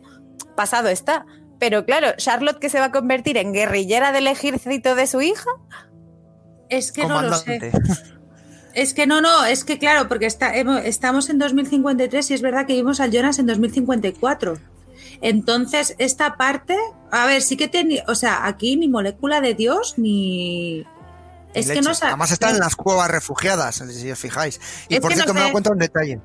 [0.56, 1.26] pasado está.
[1.58, 5.50] Pero claro, Charlotte que se va a convertir en guerrillera del ejército de su hija.
[6.68, 7.72] Es que no lo sé.
[8.74, 12.64] Es que no, no, es que claro, porque está, estamos en 2053 y es verdad
[12.66, 14.58] que vimos a Jonas en 2054.
[15.20, 16.76] Entonces, esta parte,
[17.10, 20.86] a ver, sí que tenía, o sea, aquí ni molécula de Dios ni...
[21.54, 24.60] Es que no Además están en las cuevas refugiadas, si os fijáis.
[24.88, 26.20] Y por cierto, me doy cuenta un detalle.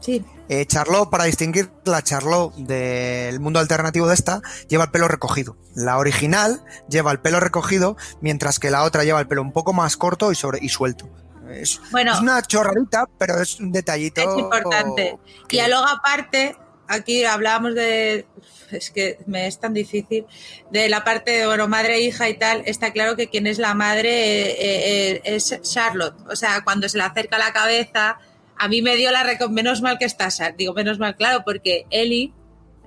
[0.00, 0.24] Sí.
[0.48, 5.56] Eh, Charlot, para distinguir la Charlot del mundo alternativo de esta, lleva el pelo recogido.
[5.74, 9.72] La original lleva el pelo recogido, mientras que la otra lleva el pelo un poco
[9.72, 11.08] más corto y, sobre, y suelto.
[11.50, 14.20] Es, bueno, es una chorradita, pero es un detallito.
[14.20, 15.18] Es importante.
[15.50, 16.56] Y luego aparte,
[16.88, 18.26] aquí hablábamos de,
[18.70, 20.26] es que me es tan difícil,
[20.70, 23.58] de la parte de, bueno, madre e hija y tal, está claro que quien es
[23.58, 26.16] la madre eh, eh, es Charlotte.
[26.28, 28.18] O sea, cuando se le acerca la cabeza,
[28.60, 32.34] a mí me dio la menos mal que estás, digo menos mal, claro, porque Eli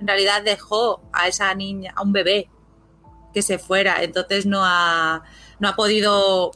[0.00, 2.48] en realidad dejó a esa niña, a un bebé,
[3.32, 5.24] que se fuera, entonces no ha,
[5.58, 6.52] no ha podido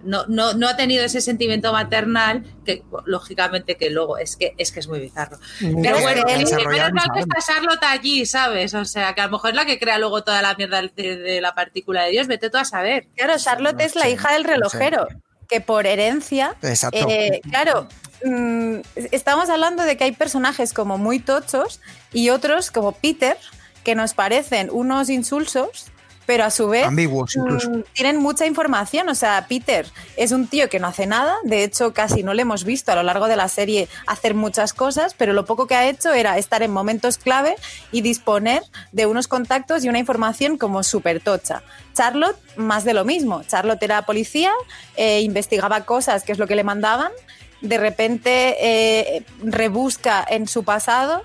[0.00, 4.70] no, no, no ha tenido ese sentimiento maternal que lógicamente que luego es que es
[4.70, 5.38] que es muy bizarro.
[5.58, 8.74] Pero bueno, menos mal que está Charlotte allí, ¿sabes?
[8.74, 11.40] O sea, que a lo mejor es la que crea luego toda la mierda de,
[11.40, 13.08] la partícula de Dios, vete tú a saber.
[13.16, 15.08] Claro, Charlotte es la hija del relojero,
[15.48, 16.54] que por herencia,
[16.92, 17.88] eh, claro,
[18.24, 18.80] mm,
[19.12, 21.80] estamos hablando de que hay personajes como muy tochos
[22.12, 23.36] y otros como Peter,
[23.84, 25.90] que nos parecen unos insulsos
[26.28, 29.08] pero a su vez mm, tienen mucha información.
[29.08, 29.86] O sea, Peter
[30.18, 32.96] es un tío que no hace nada, de hecho casi no le hemos visto a
[32.96, 36.36] lo largo de la serie hacer muchas cosas, pero lo poco que ha hecho era
[36.36, 37.54] estar en momentos clave
[37.92, 38.62] y disponer
[38.92, 41.62] de unos contactos y una información como súper tocha.
[41.94, 43.42] Charlotte, más de lo mismo.
[43.44, 44.52] Charlotte era policía,
[44.98, 47.10] eh, investigaba cosas, que es lo que le mandaban,
[47.60, 51.22] de repente eh, rebusca en su pasado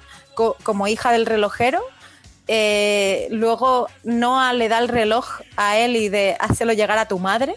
[0.63, 1.83] como hija del relojero
[2.47, 7.19] eh, luego Noah le da el reloj a él y de hácelo llegar a tu
[7.19, 7.55] madre,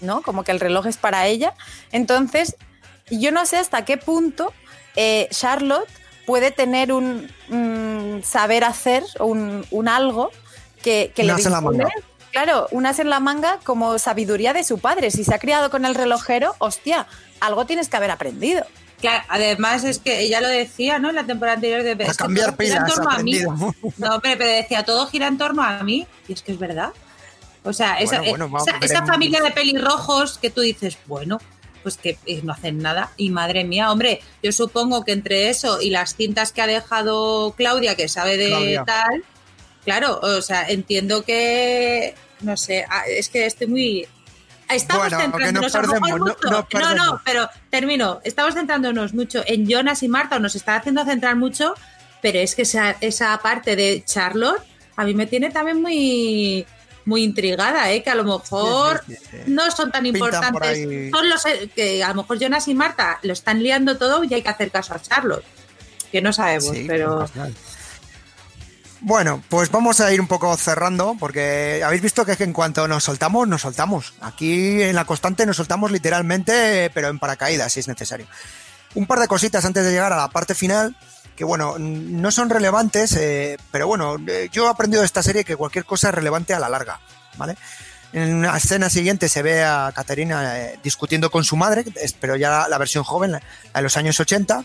[0.00, 0.22] ¿no?
[0.22, 1.54] Como que el reloj es para ella.
[1.90, 2.56] Entonces,
[3.10, 4.52] yo no sé hasta qué punto
[4.94, 5.88] eh, Charlotte
[6.24, 7.28] puede tener un
[8.24, 10.30] saber hacer, un, un algo
[10.82, 11.88] que, que le la manga.
[12.30, 15.10] Claro, un as en la manga como sabiduría de su padre.
[15.10, 17.08] Si se ha criado con el relojero, hostia,
[17.40, 18.64] algo tienes que haber aprendido
[19.28, 21.10] además es que ella lo decía, ¿no?
[21.10, 23.40] En la temporada anterior de a cambiar pilas, en torno a mí.
[23.96, 26.06] No, pero, decía, todo gira en torno a mí.
[26.28, 26.90] Y es que es verdad.
[27.62, 28.22] O sea, esa,
[28.80, 31.38] esa, familia de pelirrojos que tú dices, bueno,
[31.82, 33.12] pues que eh, no hacen nada.
[33.16, 37.52] Y madre mía, hombre, yo supongo que entre eso y las cintas que ha dejado
[37.56, 39.24] Claudia, que sabe de tal,
[39.84, 44.08] claro, o sea, entiendo que, no sé, ah, es que estoy muy,
[44.74, 48.20] estamos centrándonos no, no, pero termino.
[48.24, 51.74] Estamos centrándonos mucho en Jonas y Marta, o nos está haciendo centrar mucho,
[52.22, 54.62] pero es que esa, esa parte de Charlotte
[54.96, 56.66] a mí me tiene también muy
[57.04, 58.02] muy intrigada, ¿eh?
[58.02, 59.02] que a lo mejor
[59.46, 61.10] no son tan importantes.
[61.10, 64.32] Son los eh, que a lo mejor Jonas y Marta lo están liando todo y
[64.32, 65.44] hay que hacer caso a Charlotte.
[66.12, 67.26] Que no sabemos, pero.
[69.02, 73.04] Bueno, pues vamos a ir un poco cerrando, porque habéis visto que, en cuanto nos
[73.04, 74.12] soltamos, nos soltamos.
[74.20, 78.26] Aquí en la constante nos soltamos literalmente, pero en paracaídas, si es necesario.
[78.94, 80.94] Un par de cositas antes de llegar a la parte final,
[81.34, 85.44] que bueno, no son relevantes, eh, pero bueno, eh, yo he aprendido de esta serie
[85.44, 87.00] que cualquier cosa es relevante a la larga,
[87.38, 87.56] ¿vale?
[88.12, 91.84] En la escena siguiente se ve a Caterina eh, discutiendo con su madre,
[92.20, 93.40] pero ya la, versión joven, la
[93.74, 94.64] de los años 80,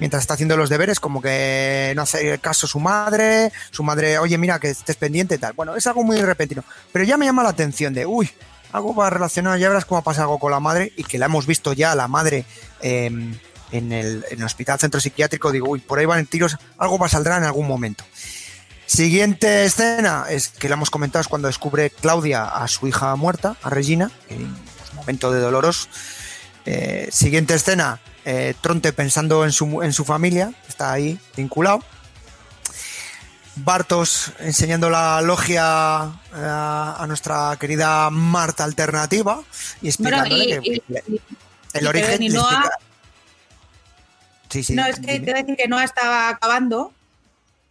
[0.00, 4.36] mientras está haciendo los deberes, como que no hace caso su madre, su madre, oye,
[4.38, 5.52] mira, que estés pendiente y tal.
[5.52, 6.64] Bueno, es algo muy repentino.
[6.92, 8.30] Pero ya me llama la atención de, uy,
[8.72, 11.46] algo va relacionado, ya verás cómo pasa algo con la madre y que la hemos
[11.46, 12.44] visto ya, la madre,
[12.80, 13.34] em,
[13.72, 17.44] en, el, hospital centro psiquiátrico, digo, uy, por ahí van tiros, algo va saldrá en
[17.44, 18.04] algún momento.
[18.86, 23.56] Siguiente escena es que la hemos comentado es cuando descubre Claudia a su hija muerta,
[23.62, 24.56] a Regina, en un
[24.96, 25.88] momento de doloros.
[26.72, 31.80] Eh, siguiente escena, eh, Tronte pensando en su, en su familia, está ahí vinculado.
[33.56, 39.42] Bartos enseñando la logia eh, a, nuestra querida Marta Alternativa
[39.82, 40.82] y explicándole que,
[41.72, 42.32] el origen.
[42.32, 42.70] Noah,
[44.68, 46.92] no, es que te voy a decir que Noah estaba acabando,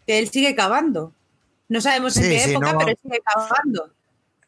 [0.06, 1.14] que él sigue cavando.
[1.70, 3.94] No sabemos en qué época, pero sigue cavando.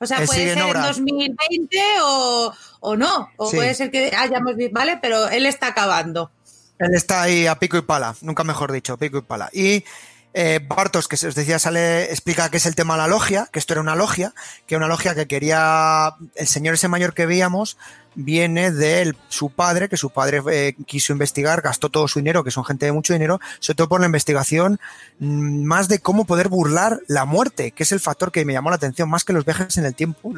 [0.01, 4.97] O sea, puede ser en 2020 o, no, o puede ser que hayamos visto, ¿vale?
[4.99, 6.31] Pero él está acabando.
[6.79, 9.49] Él está ahí a pico y pala, nunca mejor dicho, pico y pala.
[9.53, 9.85] Y
[10.33, 13.59] eh, Bartos, que os decía, sale, explica qué es el tema de la logia, que
[13.59, 14.33] esto era una logia,
[14.65, 17.77] que una logia que quería, el señor ese mayor que veíamos,
[18.15, 22.51] viene de su padre, que su padre eh, quiso investigar, gastó todo su dinero, que
[22.51, 24.79] son gente de mucho dinero, sobre todo por la investigación
[25.19, 28.69] mm, más de cómo poder burlar la muerte, que es el factor que me llamó
[28.69, 30.33] la atención, más que los viajes en el tiempo.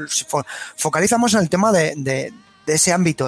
[0.75, 2.33] Focalizamos en el tema de, de,
[2.65, 3.27] ese ámbito,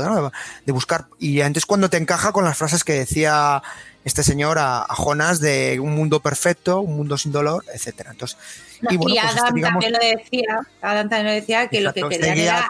[0.65, 1.07] de buscar.
[1.19, 3.61] Y antes cuando te encaja con las frases que decía
[4.05, 8.11] este señor a, Jonas de un mundo perfecto, un mundo sin dolor, etcétera.
[8.11, 8.37] Entonces,
[8.89, 12.37] y, bueno, pues Adam también lo decía, Adam también lo decía que lo que querían
[12.37, 12.67] era,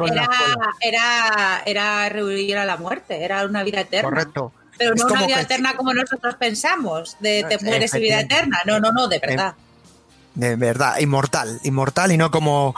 [0.81, 4.09] era, era, revivir a la muerte, era una vida eterna.
[4.09, 4.53] Correcto.
[4.77, 8.59] Pero no una vida eterna como nosotros pensamos, de te mueres y vida eterna.
[8.65, 9.55] No, no, no, de verdad.
[10.35, 12.75] De verdad, inmortal, inmortal y no como,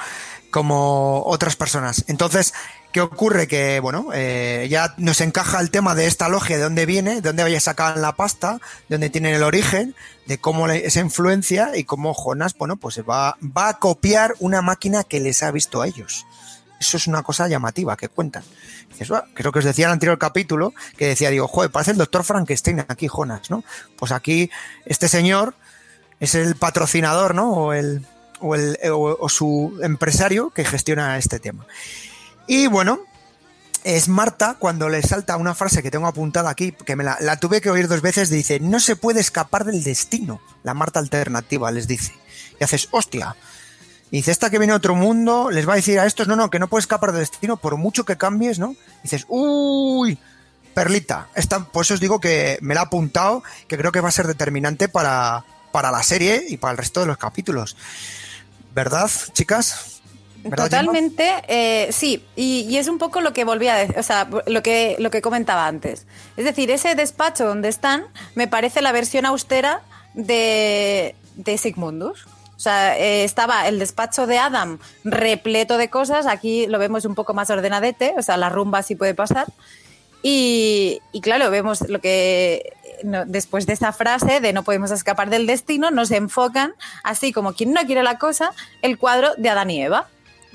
[0.49, 2.05] como otras personas.
[2.07, 2.53] Entonces,
[2.91, 3.47] ¿Qué ocurre?
[3.47, 7.21] Que, bueno, eh, ya nos encaja el tema de esta logia, de dónde viene, de
[7.21, 8.53] dónde vaya sacar la pasta,
[8.87, 9.95] de dónde tienen el origen,
[10.25, 15.03] de cómo esa influencia y cómo Jonas, bueno, pues va, va a copiar una máquina
[15.03, 16.25] que les ha visto a ellos.
[16.79, 18.43] Eso es una cosa llamativa que cuentan.
[19.33, 22.23] creo que os decía en el anterior capítulo que decía, digo, joder, parece el doctor
[22.23, 23.63] Frankenstein aquí, Jonas, ¿no?
[23.97, 24.49] Pues aquí
[24.85, 25.55] este señor
[26.19, 27.51] es el patrocinador, ¿no?
[27.51, 28.05] O el,
[28.39, 31.65] o, el, o su empresario que gestiona este tema.
[32.47, 33.01] Y bueno,
[33.83, 37.61] es Marta cuando le salta una frase que tengo apuntada aquí, que me la, tuve
[37.61, 40.41] que oír dos veces, dice, no se puede escapar del destino.
[40.63, 42.13] La Marta alternativa les dice.
[42.59, 43.35] Y haces, hostia.
[44.11, 46.49] Dice, esta que viene a otro mundo, les va a decir a estos, no, no,
[46.49, 48.75] que no puede escapar del destino por mucho que cambies, ¿no?
[49.03, 50.17] Dices, uy,
[50.73, 51.27] perlita.
[51.35, 54.13] Esta, por eso os digo que me la ha apuntado, que creo que va a
[54.13, 57.75] ser determinante para, para la serie y para el resto de los capítulos.
[58.73, 59.96] ¿Verdad, chicas?
[60.43, 64.29] ¿Verdad, Totalmente, eh, sí, y, es un poco lo que volví a decir, o sea,
[64.45, 66.05] lo que, lo que comentaba antes.
[66.37, 68.05] Es decir, ese despacho donde están
[68.35, 69.81] me parece la versión austera
[70.13, 72.25] de, de Sigmundus.
[72.55, 77.13] O sea, eh, estaba el despacho de Adam repleto de cosas, aquí lo vemos un
[77.13, 79.47] poco más ordenadete, o sea, la rumba sí puede pasar.
[80.23, 82.73] Y, y claro, vemos lo que
[83.27, 86.73] después de esa frase de no podemos escapar del destino, nos enfocan,
[87.03, 88.51] así como quien no quiere la cosa,
[88.81, 90.07] el cuadro de Adán y Eva.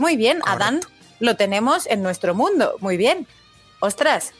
[0.02, 0.64] Muy bien, Correcto.
[0.64, 0.80] Adán
[1.20, 3.28] lo tenemos en nuestro mundo, muy bien.
[3.78, 4.32] Ostras,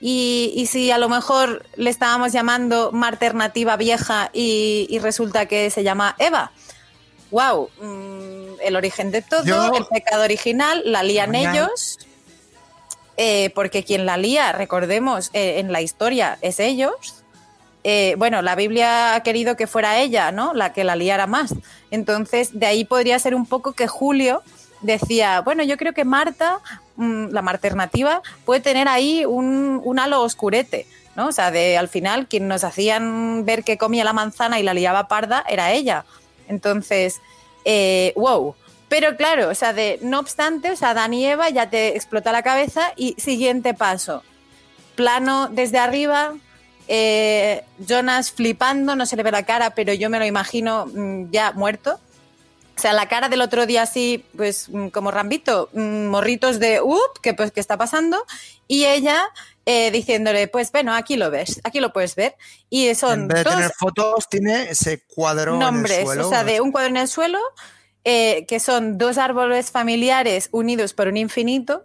[0.00, 5.70] y, y, si a lo mejor le estábamos llamando alternativa vieja y, y, resulta que
[5.70, 6.52] se llama Eva.
[7.32, 7.70] ¡Wow!
[7.80, 11.98] Mm, el origen de todo, Yo, el pecado original, la lían ellos.
[13.16, 17.24] Eh, porque quien la lía, recordemos, eh, en la historia es ellos.
[17.84, 20.54] Eh, bueno, la Biblia ha querido que fuera ella, ¿no?
[20.54, 21.54] La que la liara más.
[21.90, 24.42] Entonces, de ahí podría ser un poco que Julio
[24.82, 26.58] decía, bueno, yo creo que Marta,
[26.96, 30.86] mmm, la alternativa, puede tener ahí un, un, halo oscurete,
[31.16, 31.28] ¿no?
[31.28, 34.74] O sea, de al final quien nos hacían ver que comía la manzana y la
[34.74, 36.04] liaba parda era ella.
[36.48, 37.20] Entonces,
[37.64, 38.54] eh, wow.
[38.88, 42.30] Pero claro, o sea, de, no obstante, o sea, Dan y Eva ya te explota
[42.30, 44.22] la cabeza y siguiente paso.
[44.96, 46.34] Plano desde arriba,
[46.88, 51.30] eh, Jonas flipando, no se le ve la cara, pero yo me lo imagino mmm,
[51.30, 51.98] ya muerto.
[52.82, 56.80] O sea, la cara del otro día así, pues mm, como Rambito, mmm, morritos de,
[56.80, 58.26] up, que pues, ¿qué está pasando?
[58.66, 59.22] Y ella
[59.66, 62.34] eh, diciéndole, pues bueno, aquí lo ves, aquí lo puedes ver.
[62.70, 66.26] Y son en vez de dos tener fotos, tiene ese cuadro nombres, en el suelo.
[66.26, 67.38] o sea, de un cuadro en el suelo,
[68.02, 71.84] eh, que son dos árboles familiares unidos por un infinito.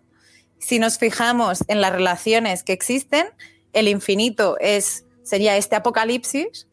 [0.58, 3.28] Si nos fijamos en las relaciones que existen,
[3.74, 6.67] el infinito es, sería este apocalipsis.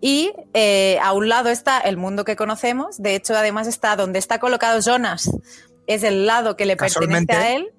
[0.00, 3.00] Y eh, a un lado está el mundo que conocemos.
[3.02, 5.30] De hecho, además está donde está colocado Jonas,
[5.86, 7.72] es el lado que le pertenece a él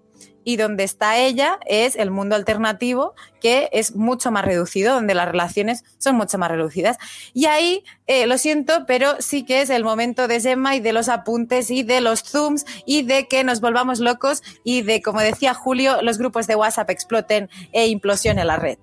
[0.48, 5.27] y donde está ella es el mundo alternativo, que es mucho más reducido, donde las
[5.27, 6.95] relaciones son mucho más reducidas.
[7.34, 10.94] Y ahí, eh, lo siento, pero sí que es el momento de Gemma y de
[10.94, 15.19] los apuntes y de los zooms y de que nos volvamos locos y de, como
[15.19, 18.77] decía Julio, los grupos de WhatsApp exploten e implosione la red.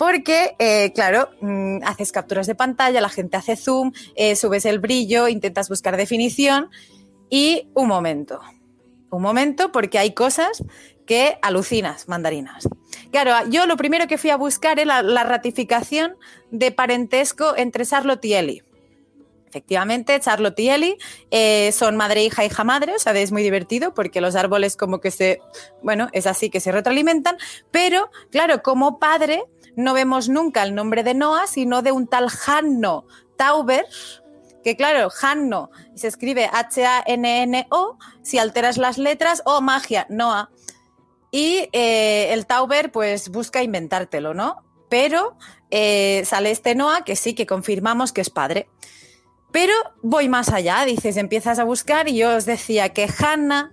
[0.00, 4.78] Porque, eh, claro, mmm, haces capturas de pantalla, la gente hace zoom, eh, subes el
[4.78, 6.70] brillo, intentas buscar definición
[7.28, 8.40] y un momento.
[9.10, 10.64] Un momento, porque hay cosas
[11.04, 12.66] que alucinas, mandarinas.
[13.12, 16.14] Claro, yo lo primero que fui a buscar era la, la ratificación
[16.50, 18.64] de parentesco entre Charlotte y Ellie.
[19.50, 20.96] Efectivamente, Charlotte y Ellie
[21.32, 25.00] eh, son madre, hija, hija, madre, o sea, es muy divertido porque los árboles como
[25.00, 25.40] que se,
[25.82, 27.36] bueno, es así que se retroalimentan,
[27.72, 29.42] pero claro, como padre
[29.74, 33.06] no vemos nunca el nombre de Noah, sino de un tal Hanno
[33.36, 33.86] Tauber,
[34.62, 40.50] que claro, Hanno se escribe H-A-N-N-O, si alteras las letras, oh, magia, Noah.
[41.32, 44.62] Y eh, el Tauber pues busca inventártelo, ¿no?
[44.88, 45.36] Pero
[45.70, 48.68] eh, sale este Noah que sí, que confirmamos que es padre.
[49.52, 53.72] Pero voy más allá, dices, empiezas a buscar y yo os decía que Hannah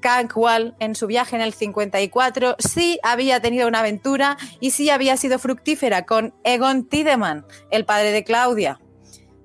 [0.00, 5.16] Cankwall en su viaje en el 54 sí había tenido una aventura y sí había
[5.16, 8.80] sido fructífera con Egon Tiedemann, el padre de Claudia.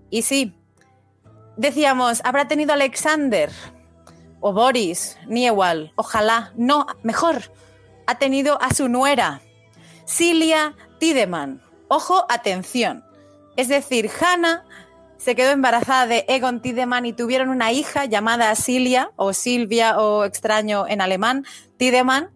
[0.10, 0.56] Y sí,
[1.58, 3.52] decíamos, ¿habrá tenido Alexander?
[4.48, 7.52] o Boris, Niewal, ojalá, no, mejor,
[8.06, 9.42] ha tenido a su nuera,
[10.08, 11.64] Cilia Tiedemann.
[11.88, 13.04] Ojo, atención.
[13.58, 14.65] Es decir, Hannah
[15.18, 20.26] se quedó embarazada de Egon Tiedemann y tuvieron una hija llamada Cilia o Silvia o
[20.26, 21.46] extraño en alemán,
[21.78, 22.30] Tiedemann,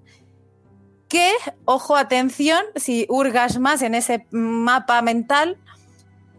[1.08, 1.34] que,
[1.66, 5.58] ojo, atención, si hurgas más en ese mapa mental,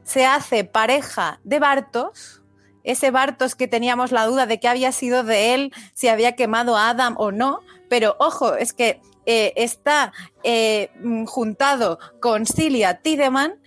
[0.05, 2.43] se hace pareja de Bartos,
[2.85, 6.77] ese Bartos que teníamos la duda de que había sido de él, si había quemado
[6.77, 10.12] a Adam o no, pero ojo, es que eh, está
[10.45, 10.91] eh,
[11.27, 13.61] juntado con Cilia Tiedemann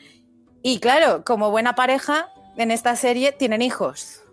[0.64, 4.24] y claro, como buena pareja en esta serie tienen hijos.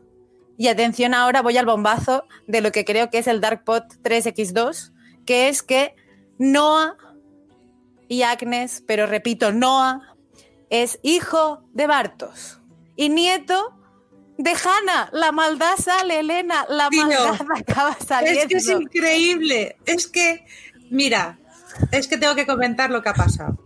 [0.56, 4.92] Y atención ahora, voy al bombazo de lo que creo que es el Darkpot 3X2,
[5.24, 5.94] que es que
[6.38, 6.96] Noah
[8.08, 10.16] y Agnes, pero repito, Noah
[10.68, 12.60] es hijo de Bartos
[12.96, 13.76] y nieto
[14.36, 18.40] de Hanna, la maldad sale, Elena, la maldad acaba saliendo.
[18.40, 20.44] Es que es increíble, es que
[20.90, 21.38] Mira,
[21.92, 23.56] es que tengo que comentar lo que ha pasado.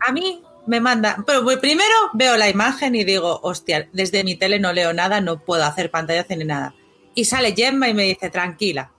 [0.00, 4.58] A mí me manda, pero primero veo la imagen y digo, hostia, desde mi tele
[4.58, 6.74] no leo nada, no puedo hacer pantallazo ni nada.
[7.14, 8.92] Y sale Gemma y me dice, tranquila,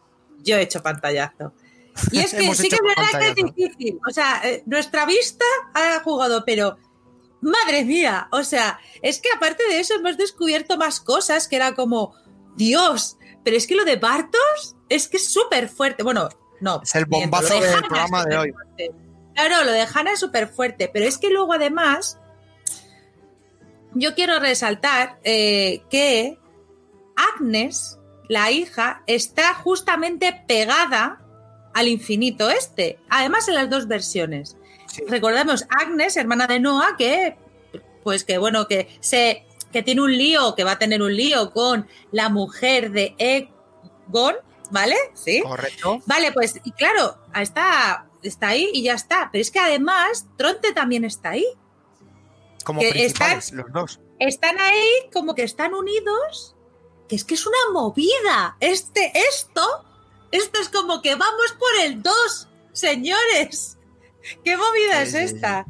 [0.44, 1.54] yo he hecho pantallazo.
[2.12, 4.00] Y es que sí que es verdad que es difícil.
[4.08, 6.78] O sea, eh, nuestra vista ha jugado, pero
[7.42, 11.74] madre mía, o sea, es que aparte de eso hemos descubierto más cosas que era
[11.74, 12.16] como,
[12.56, 16.04] Dios, pero es que lo de Bartos es que es súper fuerte.
[16.04, 16.30] Bueno,
[16.60, 16.82] no.
[16.84, 18.54] Es el bombazo del programa de hoy.
[19.34, 22.20] Claro, lo de Hannah es súper fuerte, pero es que luego además
[23.94, 26.38] yo quiero resaltar eh, que
[27.16, 28.00] Agnes,
[28.30, 31.22] la hija, está justamente pegada
[31.74, 33.00] al infinito este.
[33.10, 34.58] Además en las dos versiones.
[35.08, 37.38] Recordemos, Agnes, hermana de Noah, que
[38.04, 41.52] pues que bueno, que se que tiene un lío, que va a tener un lío
[41.52, 44.36] con la mujer de Egon,
[44.70, 44.96] ¿vale?
[45.14, 45.42] Sí.
[45.42, 46.02] Correcto.
[46.06, 49.30] Vale, pues, y claro, está, está ahí y ya está.
[49.32, 51.46] Pero es que además, Tronte también está ahí.
[52.64, 54.00] Como principales, los dos.
[54.20, 56.56] Están ahí como que están unidos,
[57.08, 58.56] que es que es una movida.
[58.60, 59.86] Este, esto,
[60.32, 63.78] esto es como que vamos por el 2, señores.
[64.44, 65.66] ¿Qué movida es esta?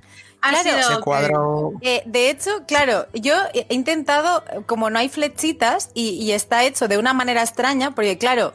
[1.03, 6.87] Claro, eh, de hecho, claro, yo he intentado, como no hay flechitas y, está hecho
[6.87, 8.53] de una manera extraña, porque claro,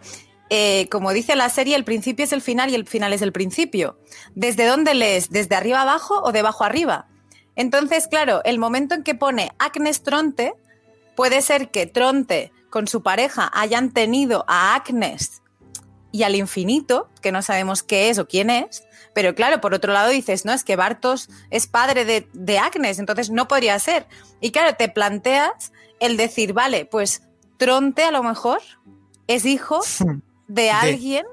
[0.51, 3.33] eh, como dice la serie, el principio es el final y el final es el
[3.33, 3.99] principio.
[4.35, 5.31] ¿Desde dónde lees?
[5.31, 7.09] ¿Desde arriba abajo o de abajo arriba?
[7.57, 10.55] Entonces, claro, el momento en que pone Agnes Tronte,
[11.17, 15.43] puede ser que Tronte con su pareja hayan tenido a Agnes
[16.13, 19.93] y al infinito, que no sabemos qué es o quién es, pero claro, por otro
[19.93, 24.07] lado dices, no, es que Bartos es padre de, Agnes, entonces no podría ser.
[24.41, 27.23] Y claro, te planteas el decir, vale, pues
[27.57, 28.61] Tronte a lo mejor
[29.27, 29.81] es hijo
[30.49, 31.27] de alguien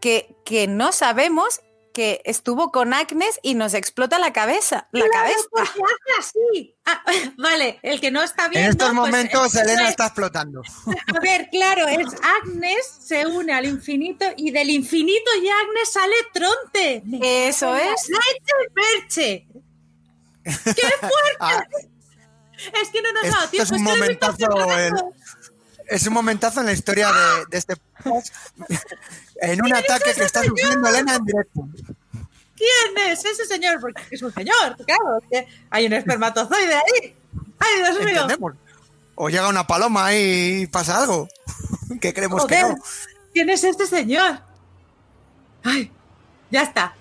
[0.00, 1.60] que, que no sabemos
[1.92, 4.88] que estuvo con Agnes y nos explota la cabeza.
[4.92, 5.46] La cabeza.
[6.18, 6.74] así.
[6.84, 7.02] Ah,
[7.38, 8.64] vale, el que no está bien.
[8.64, 10.62] En estos pues, momentos Elena está explotando.
[11.14, 12.06] A ver, claro, es
[12.42, 17.02] Agnes se une al infinito y del infinito y Agnes sale Tronte.
[17.48, 18.08] Eso es.
[18.08, 19.46] Leche Perche.
[20.44, 21.36] ¡Qué fuerte!
[21.40, 21.64] Ah.
[22.82, 23.64] es que no nos ha dado tiempo.
[23.64, 25.14] Es un momentazo.
[25.88, 27.74] Es un momentazo en la historia de, de este
[29.40, 31.68] en un ataque que está sufriendo Elena en directo.
[32.56, 33.80] ¿Quién es ese señor?
[33.80, 37.16] Porque es un señor, claro, hay un espermatozoide ahí.
[37.58, 38.08] ¡Ay, Dios mío!
[38.08, 38.52] Entendemos.
[39.14, 41.28] O llega una paloma y pasa algo.
[42.00, 42.76] que creemos que no.
[43.32, 44.40] ¿Quién es este señor?
[45.64, 45.90] ¡Ay!
[46.50, 46.94] Ya está.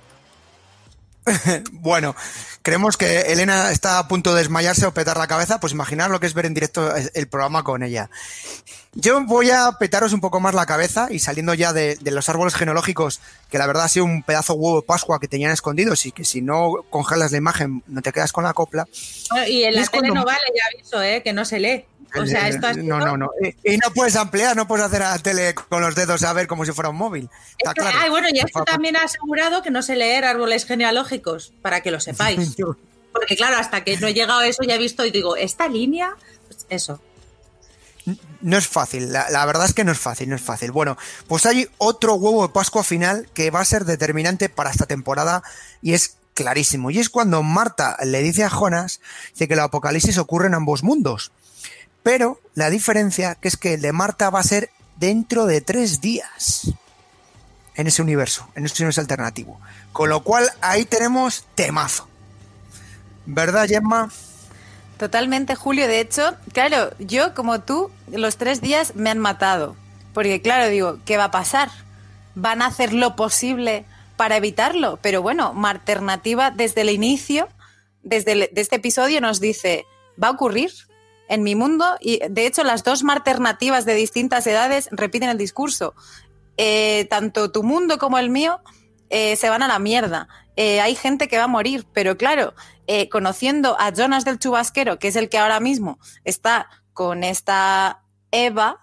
[1.72, 2.16] bueno,
[2.62, 6.20] creemos que Elena está a punto de desmayarse o petar la cabeza, pues imaginar lo
[6.20, 8.10] que es ver en directo el programa con ella.
[8.94, 12.56] Yo voy a petaros un poco más la cabeza y saliendo ya de, los árboles
[12.56, 16.12] genealógicos, que la verdad ha sido un pedazo huevo de Pascua que tenían escondidos y
[16.12, 18.88] que si no congelas la imagen no te quedas con la copla.
[19.48, 21.22] y en la tele no vale, ya aviso, ¿eh?
[21.24, 21.86] que no se lee.
[22.16, 23.30] O sea, esto No, no, no.
[23.64, 26.48] Y, no puedes ampliar, no puedes hacer a la tele con los dedos a ver
[26.48, 27.30] como si fuera un móvil.
[27.58, 31.92] Está bueno, y esto también ha asegurado que no sé leer árboles genealógicos, para que
[31.92, 32.56] lo sepáis.
[33.12, 35.68] Porque claro, hasta que no he llegado a eso ya he visto y digo, esta
[35.68, 36.16] línea,
[36.48, 37.02] pues eso.
[38.42, 40.72] No es fácil, la, la, verdad es que no es fácil, no es fácil.
[40.72, 40.98] Bueno,
[41.28, 45.44] pues hay otro huevo de Pascua final que va a ser determinante para esta temporada
[45.84, 46.92] y es clarísimo.
[46.92, 49.02] Y es cuando Marta le dice a Jonas
[49.38, 51.32] que el apocalipsis ocurre en ambos mundos.
[52.04, 56.02] Pero la diferencia que es que el de Marta va a ser dentro de tres
[56.02, 56.72] días.
[57.76, 59.60] En ese universo, en ese universo alternativo.
[59.94, 62.08] Con lo cual ahí tenemos temazo.
[63.26, 64.10] ¿Verdad, Gemma?
[64.98, 65.88] Totalmente, Julio.
[65.88, 69.76] De hecho, claro, yo como tú, los tres días me han matado.
[70.14, 71.70] Porque claro, digo, ¿qué va a pasar?
[72.36, 73.86] Van a hacer lo posible
[74.18, 75.00] para evitarlo.
[75.02, 77.48] Pero bueno, alternativa desde el inicio,
[78.04, 79.86] desde este episodio nos dice,
[80.22, 80.72] va a ocurrir,
[81.32, 85.96] en mi mundo, y de hecho las dos alternativas de distintas edades repiten el discurso.
[86.58, 88.60] Eh, tanto tu mundo como el mío
[89.10, 90.28] eh, se van a la mierda.
[90.58, 92.54] Eh, hay gente que va a morir, pero claro,
[93.10, 98.82] conociendo a Jonas del Chubasquero, que es el que ahora mismo está con esta Eva,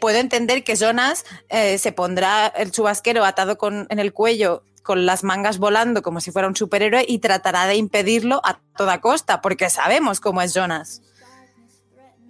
[0.00, 5.24] puedo entender que Jonas se pondrá el chubasquero atado con, en el cuello con las
[5.24, 9.68] mangas volando como si fuera un superhéroe y tratará de impedirlo a toda costa, porque
[9.68, 11.02] sabemos cómo es Jonas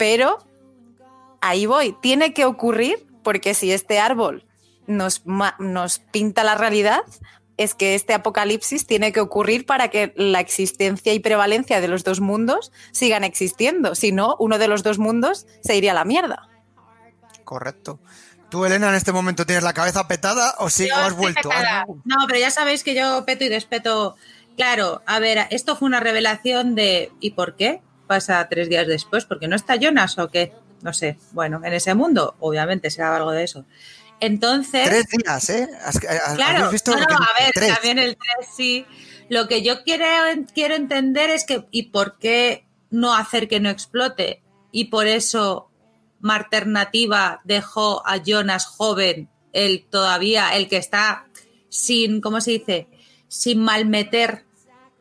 [0.02, 0.44] pero
[1.40, 4.44] ahí voy, tiene que ocurrir porque si este árbol
[4.88, 5.22] nos,
[5.60, 7.02] nos pinta la realidad,
[7.56, 12.02] es que este apocalipsis tiene que ocurrir para que la existencia y prevalencia de los
[12.02, 13.94] dos mundos sigan existiendo.
[13.94, 16.48] Si no, uno de los dos mundos se iría a la mierda.
[17.44, 18.00] Correcto.
[18.50, 21.48] Tú, Elena, en este momento tienes la cabeza petada o sí has vuelto.
[22.04, 24.16] No, pero ya sabéis que yo peto y despeto.
[24.56, 27.82] Claro, a ver, esto fue una revelación de ¿y por qué?
[28.12, 30.52] Pasa tres días después, porque no está Jonas o qué,
[30.82, 31.16] no sé.
[31.30, 33.64] Bueno, en ese mundo, obviamente será algo de eso.
[34.20, 34.86] Entonces.
[34.86, 35.66] Tres días, ¿eh?
[36.36, 38.84] claro, visto no, a ver, también el tres sí.
[39.30, 40.04] Lo que yo quiero,
[40.54, 44.42] quiero entender es que, ¿y por qué no hacer que no explote?
[44.72, 45.70] Y por eso
[46.20, 51.28] Marternativa dejó a Jonas joven, el todavía, el que está
[51.70, 52.88] sin, ¿cómo se dice?
[53.28, 54.44] Sin malmeter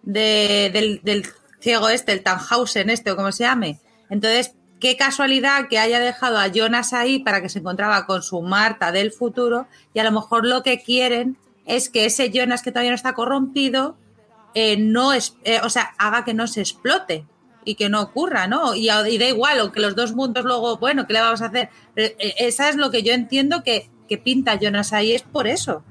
[0.01, 1.27] del, del,
[1.61, 3.79] ciego este, el Tannhausen este o como se llame.
[4.09, 8.41] Entonces, qué casualidad que haya dejado a Jonas ahí para que se encontraba con su
[8.41, 12.71] Marta del futuro y a lo mejor lo que quieren es que ese Jonas que
[12.71, 13.95] todavía no está corrompido
[14.53, 17.25] eh, no es, eh, o sea, haga que no se explote
[17.63, 18.75] y que no ocurra, ¿no?
[18.75, 21.69] Y, da igual, o que los dos mundos luego, bueno, ¿qué le vamos a hacer?
[21.93, 25.47] Pero, eh, esa es lo que yo entiendo que, que pinta Jonas ahí, es por
[25.47, 25.83] eso.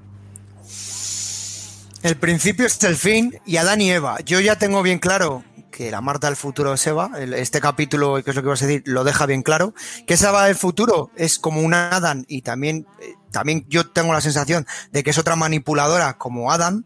[2.03, 4.19] El principio es el fin y Adán y Eva.
[4.25, 7.11] Yo ya tengo bien claro que la Marta del futuro es Eva.
[7.37, 9.75] Este capítulo, que es lo que vas a decir, lo deja bien claro.
[10.07, 12.87] Que esa Eva del futuro es como una Adán y también,
[13.31, 16.85] también yo tengo la sensación de que es otra manipuladora como Adam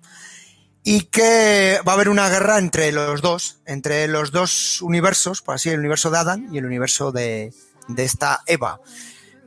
[0.83, 5.55] y que va a haber una guerra entre los dos, entre los dos universos, por
[5.55, 7.53] así el universo de Adán y el universo de,
[7.89, 8.81] de esta Eva.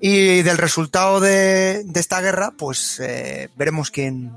[0.02, 4.32] Y del resultado de, de esta guerra, pues eh, veremos quién,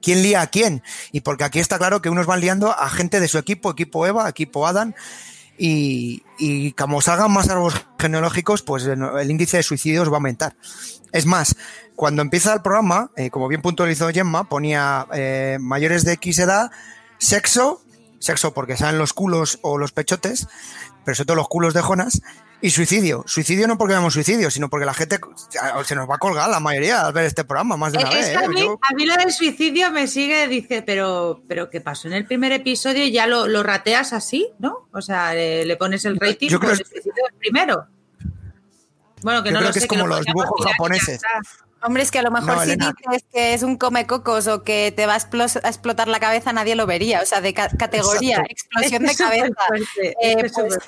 [0.00, 0.82] quién, lía a quién.
[1.12, 4.06] Y porque aquí está claro que unos van liando a gente de su equipo, equipo
[4.06, 4.94] Eva, equipo Adán,
[5.60, 10.56] y, como salgan más árboles genealógicos, pues el índice de suicidios va a aumentar.
[11.12, 11.56] Es más,
[11.96, 16.70] cuando empieza el programa, eh, como bien puntualizó Gemma, ponía eh, mayores de X edad,
[17.18, 17.82] sexo,
[18.20, 20.46] sexo porque salen los culos o los pechotes,
[21.04, 22.22] pero sobre todo los culos de Jonas,
[22.60, 23.24] y suicidio.
[23.26, 25.20] Suicidio no porque veamos suicidio, sino porque la gente
[25.84, 28.28] se nos va a colgar la mayoría al ver este programa más de una vez.
[28.28, 28.36] ¿eh?
[28.36, 32.08] A, mí, a, mí, lo del suicidio me sigue, dice, pero, pero ¿qué pasó?
[32.08, 34.88] En el primer episodio ya lo, lo rateas así, ¿no?
[34.92, 37.86] O sea, le, le pones el rating yo creo por el suicidio del primero.
[39.22, 41.20] Bueno, que no lo que sé, es como los dibujos japoneses.
[41.82, 44.92] Hombre, es que a lo mejor si dices que es un come cocos o que
[44.94, 47.22] te va a, explotar la cabeza, nadie lo vería.
[47.22, 49.66] O sea, de categoría, explosión de cabeza.
[50.22, 50.78] Eh, pues,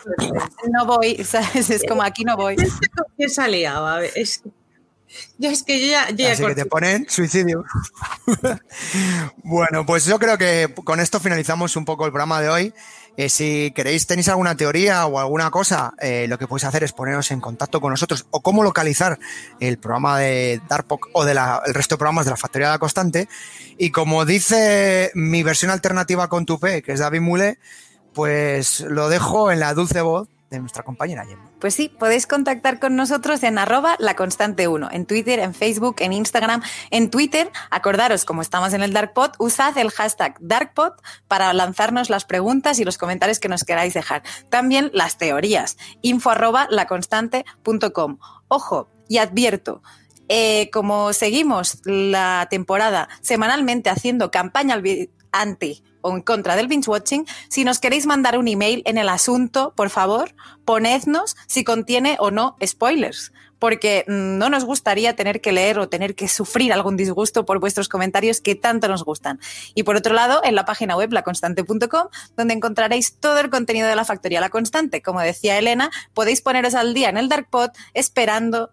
[0.73, 1.71] no voy, ¿sabes?
[1.71, 2.57] Es como aquí no voy.
[3.17, 3.77] ¿Qué salía?
[3.77, 4.43] A ver, es,
[5.39, 6.11] yo es que yo ya.
[6.11, 7.65] Yo Así que te ponen suicidio.
[9.45, 12.75] bueno, pues yo creo que con esto finalizamos un poco el programa de hoy.
[13.17, 16.93] Eh, si queréis, tenéis alguna teoría o alguna cosa, eh, lo que podéis hacer es
[16.93, 19.19] poneros en contacto con nosotros o cómo localizar
[19.59, 23.29] el programa de Darpok o del resto de programas de la Factoría de la Constante.
[23.79, 27.59] Y como dice mi versión alternativa con Tupé, que es David Mule,
[28.15, 31.51] pues lo dejo en la dulce voz de nuestra compañera Gemma.
[31.61, 35.97] Pues sí, podéis contactar con nosotros en arroba la constante 1, en Twitter, en Facebook,
[36.01, 37.51] en Instagram, en Twitter.
[37.71, 40.95] Acordaros, como estamos en el DarkPod, usad el hashtag DarkPod
[41.29, 44.23] para lanzarnos las preguntas y los comentarios que nos queráis dejar.
[44.51, 48.19] También las teorías, info arroba laconstante.com.
[48.49, 49.83] Ojo, y advierto,
[50.29, 54.81] eh, como seguimos la temporada semanalmente haciendo campaña
[55.33, 59.09] anti o en contra del binge watching, si nos queréis mandar un email en el
[59.09, 60.35] asunto, por favor,
[60.65, 65.89] ponednos si contiene o no spoilers, porque mm, no nos gustaría tener que leer o
[65.89, 69.39] tener que sufrir algún disgusto por vuestros comentarios que tanto nos gustan.
[69.75, 73.97] Y por otro lado, en la página web laconstante.com, donde encontraréis todo el contenido de
[73.97, 75.03] la Factoría La Constante.
[75.03, 78.71] Como decía Elena, podéis poneros al día en el Darkpod esperando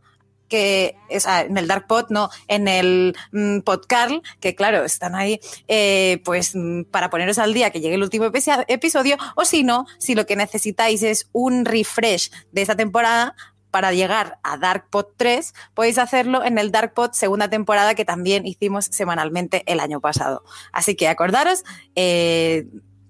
[0.48, 6.22] que en el Dark Pod, no, en el mm, Podcarl, que claro, están ahí, eh,
[6.24, 8.26] pues mm, para poneros al día que llegue el último
[8.68, 13.36] episodio, o si no, si lo que necesitáis es un refresh de esta temporada,
[13.72, 18.06] para llegar a Dark Pod 3, podéis hacerlo en el Dark Pod segunda temporada que
[18.06, 20.44] también hicimos semanalmente el año pasado.
[20.72, 21.64] Así que acordaros,
[21.96, 22.66] eh,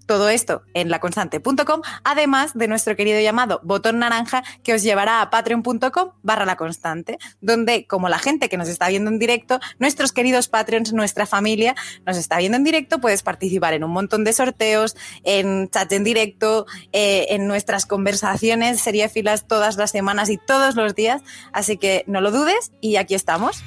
[0.07, 5.29] todo esto en laconstante.com, además de nuestro querido llamado botón naranja que os llevará a
[5.29, 10.11] patreon.com barra la constante, donde como la gente que nos está viendo en directo, nuestros
[10.11, 11.75] queridos patreons, nuestra familia
[12.05, 16.03] nos está viendo en directo, puedes participar en un montón de sorteos, en chat en
[16.03, 21.21] directo, eh, en nuestras conversaciones, sería filas todas las semanas y todos los días,
[21.51, 23.63] así que no lo dudes y aquí estamos.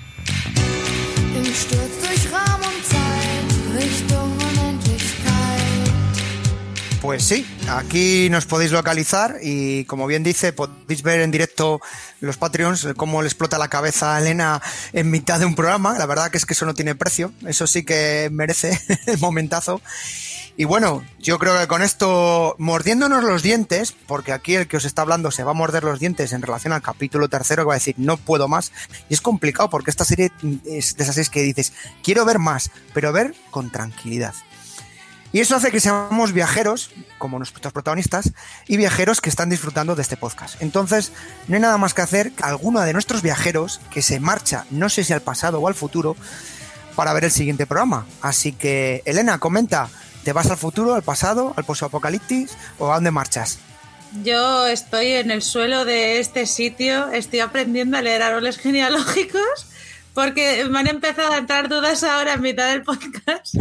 [7.00, 11.80] Pues sí, aquí nos podéis localizar y como bien dice, podéis ver en directo
[12.20, 14.60] los Patreons cómo le explota la cabeza a Elena
[14.92, 15.98] en mitad de un programa.
[15.98, 19.80] La verdad que es que eso no tiene precio, eso sí que merece el momentazo.
[20.58, 24.84] Y bueno, yo creo que con esto, mordiéndonos los dientes, porque aquí el que os
[24.84, 27.74] está hablando se va a morder los dientes en relación al capítulo tercero, que va
[27.74, 28.72] a decir, no puedo más.
[29.08, 30.32] Y es complicado porque esta serie
[30.66, 31.72] es de esas series que dices,
[32.02, 34.34] quiero ver más, pero ver con tranquilidad.
[35.32, 38.32] Y eso hace que seamos viajeros, como nuestros protagonistas,
[38.66, 40.60] y viajeros que están disfrutando de este podcast.
[40.60, 41.12] Entonces,
[41.46, 44.88] no hay nada más que hacer que alguno de nuestros viajeros que se marcha, no
[44.88, 46.16] sé si al pasado o al futuro,
[46.96, 48.06] para ver el siguiente programa.
[48.22, 49.88] Así que, Elena, comenta,
[50.24, 53.60] ¿te vas al futuro, al pasado, al post-apocalipsis o a dónde marchas?
[54.24, 59.66] Yo estoy en el suelo de este sitio, estoy aprendiendo a leer árboles genealógicos
[60.12, 63.54] porque me han empezado a entrar dudas ahora en mitad del podcast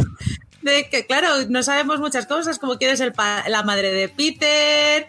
[0.61, 3.13] de que, claro, no sabemos muchas cosas, como quién es el
[3.47, 5.07] la madre de Peter,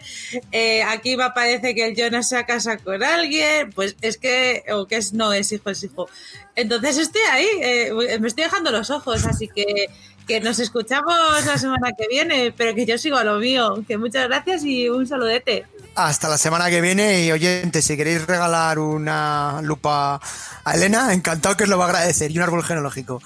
[0.51, 4.87] eh, aquí me parece que el Jonas se casa con alguien, pues es que, o
[4.87, 6.09] que es, no es hijo, es hijo.
[6.55, 9.89] Entonces estoy ahí, eh, me estoy dejando los ojos, así que,
[10.27, 13.97] que nos escuchamos la semana que viene, pero que yo sigo a lo mío, que
[13.97, 15.65] muchas gracias y un saludete.
[15.95, 20.21] Hasta la semana que viene y oyentes, si queréis regalar una lupa
[20.63, 23.21] a Elena, encantado que os lo va a agradecer y un árbol genealógico.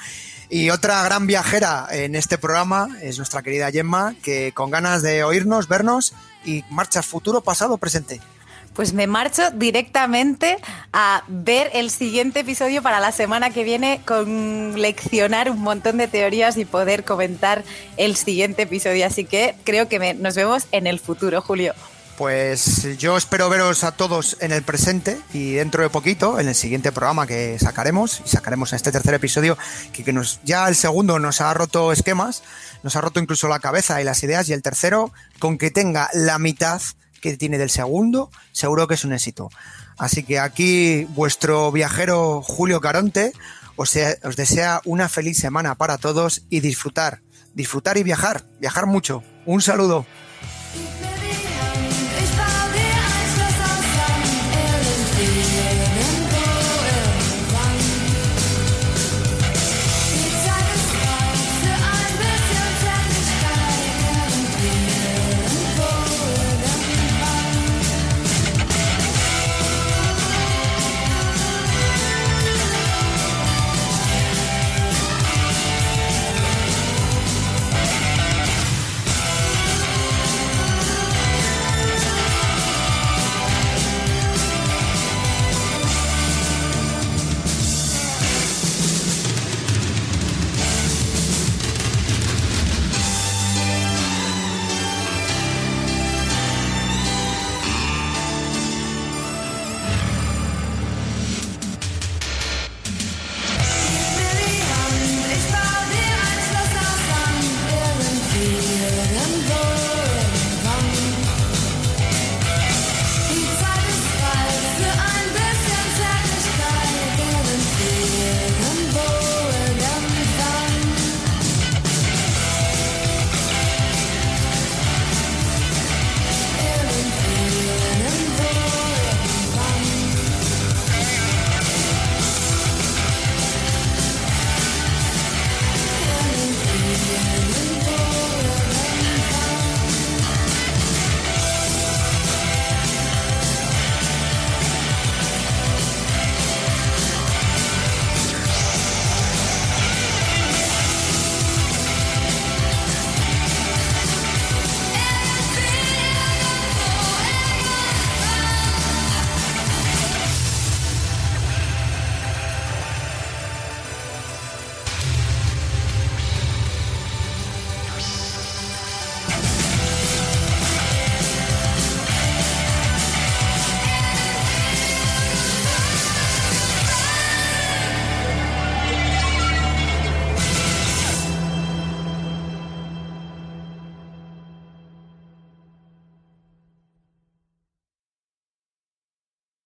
[0.50, 5.24] Y otra gran viajera en este programa es nuestra querida Gemma, que con ganas de
[5.24, 6.14] oírnos, vernos
[6.46, 8.22] y marchas futuro, pasado, presente.
[8.76, 10.58] Pues me marcho directamente
[10.92, 16.10] a ver el siguiente episodio para la semana que viene con leccionar un montón de
[16.10, 17.64] teorías y poder comentar
[17.96, 19.08] el siguiente episodio.
[19.08, 21.74] Así que creo que nos vemos en el futuro, Julio.
[22.18, 26.56] Pues yo espero veros a todos en el presente y dentro de poquito, en el
[26.56, 29.58] siguiente programa que sacaremos, y sacaremos en este tercer episodio,
[29.92, 32.42] que, nos, ya el segundo nos ha roto esquemas,
[32.84, 36.10] nos ha roto incluso la cabeza y las ideas, y el tercero, con que tenga
[36.14, 36.82] la mitad
[37.20, 39.50] que tiene del segundo, seguro que es un éxito.
[39.98, 43.34] Así que aquí vuestro viajero Julio Caronte
[43.76, 43.94] os,
[44.24, 47.22] os desea una feliz semana para todos y disfrutar,
[47.54, 49.22] disfrutar y viajar, viajar mucho.
[49.46, 50.06] Un saludo.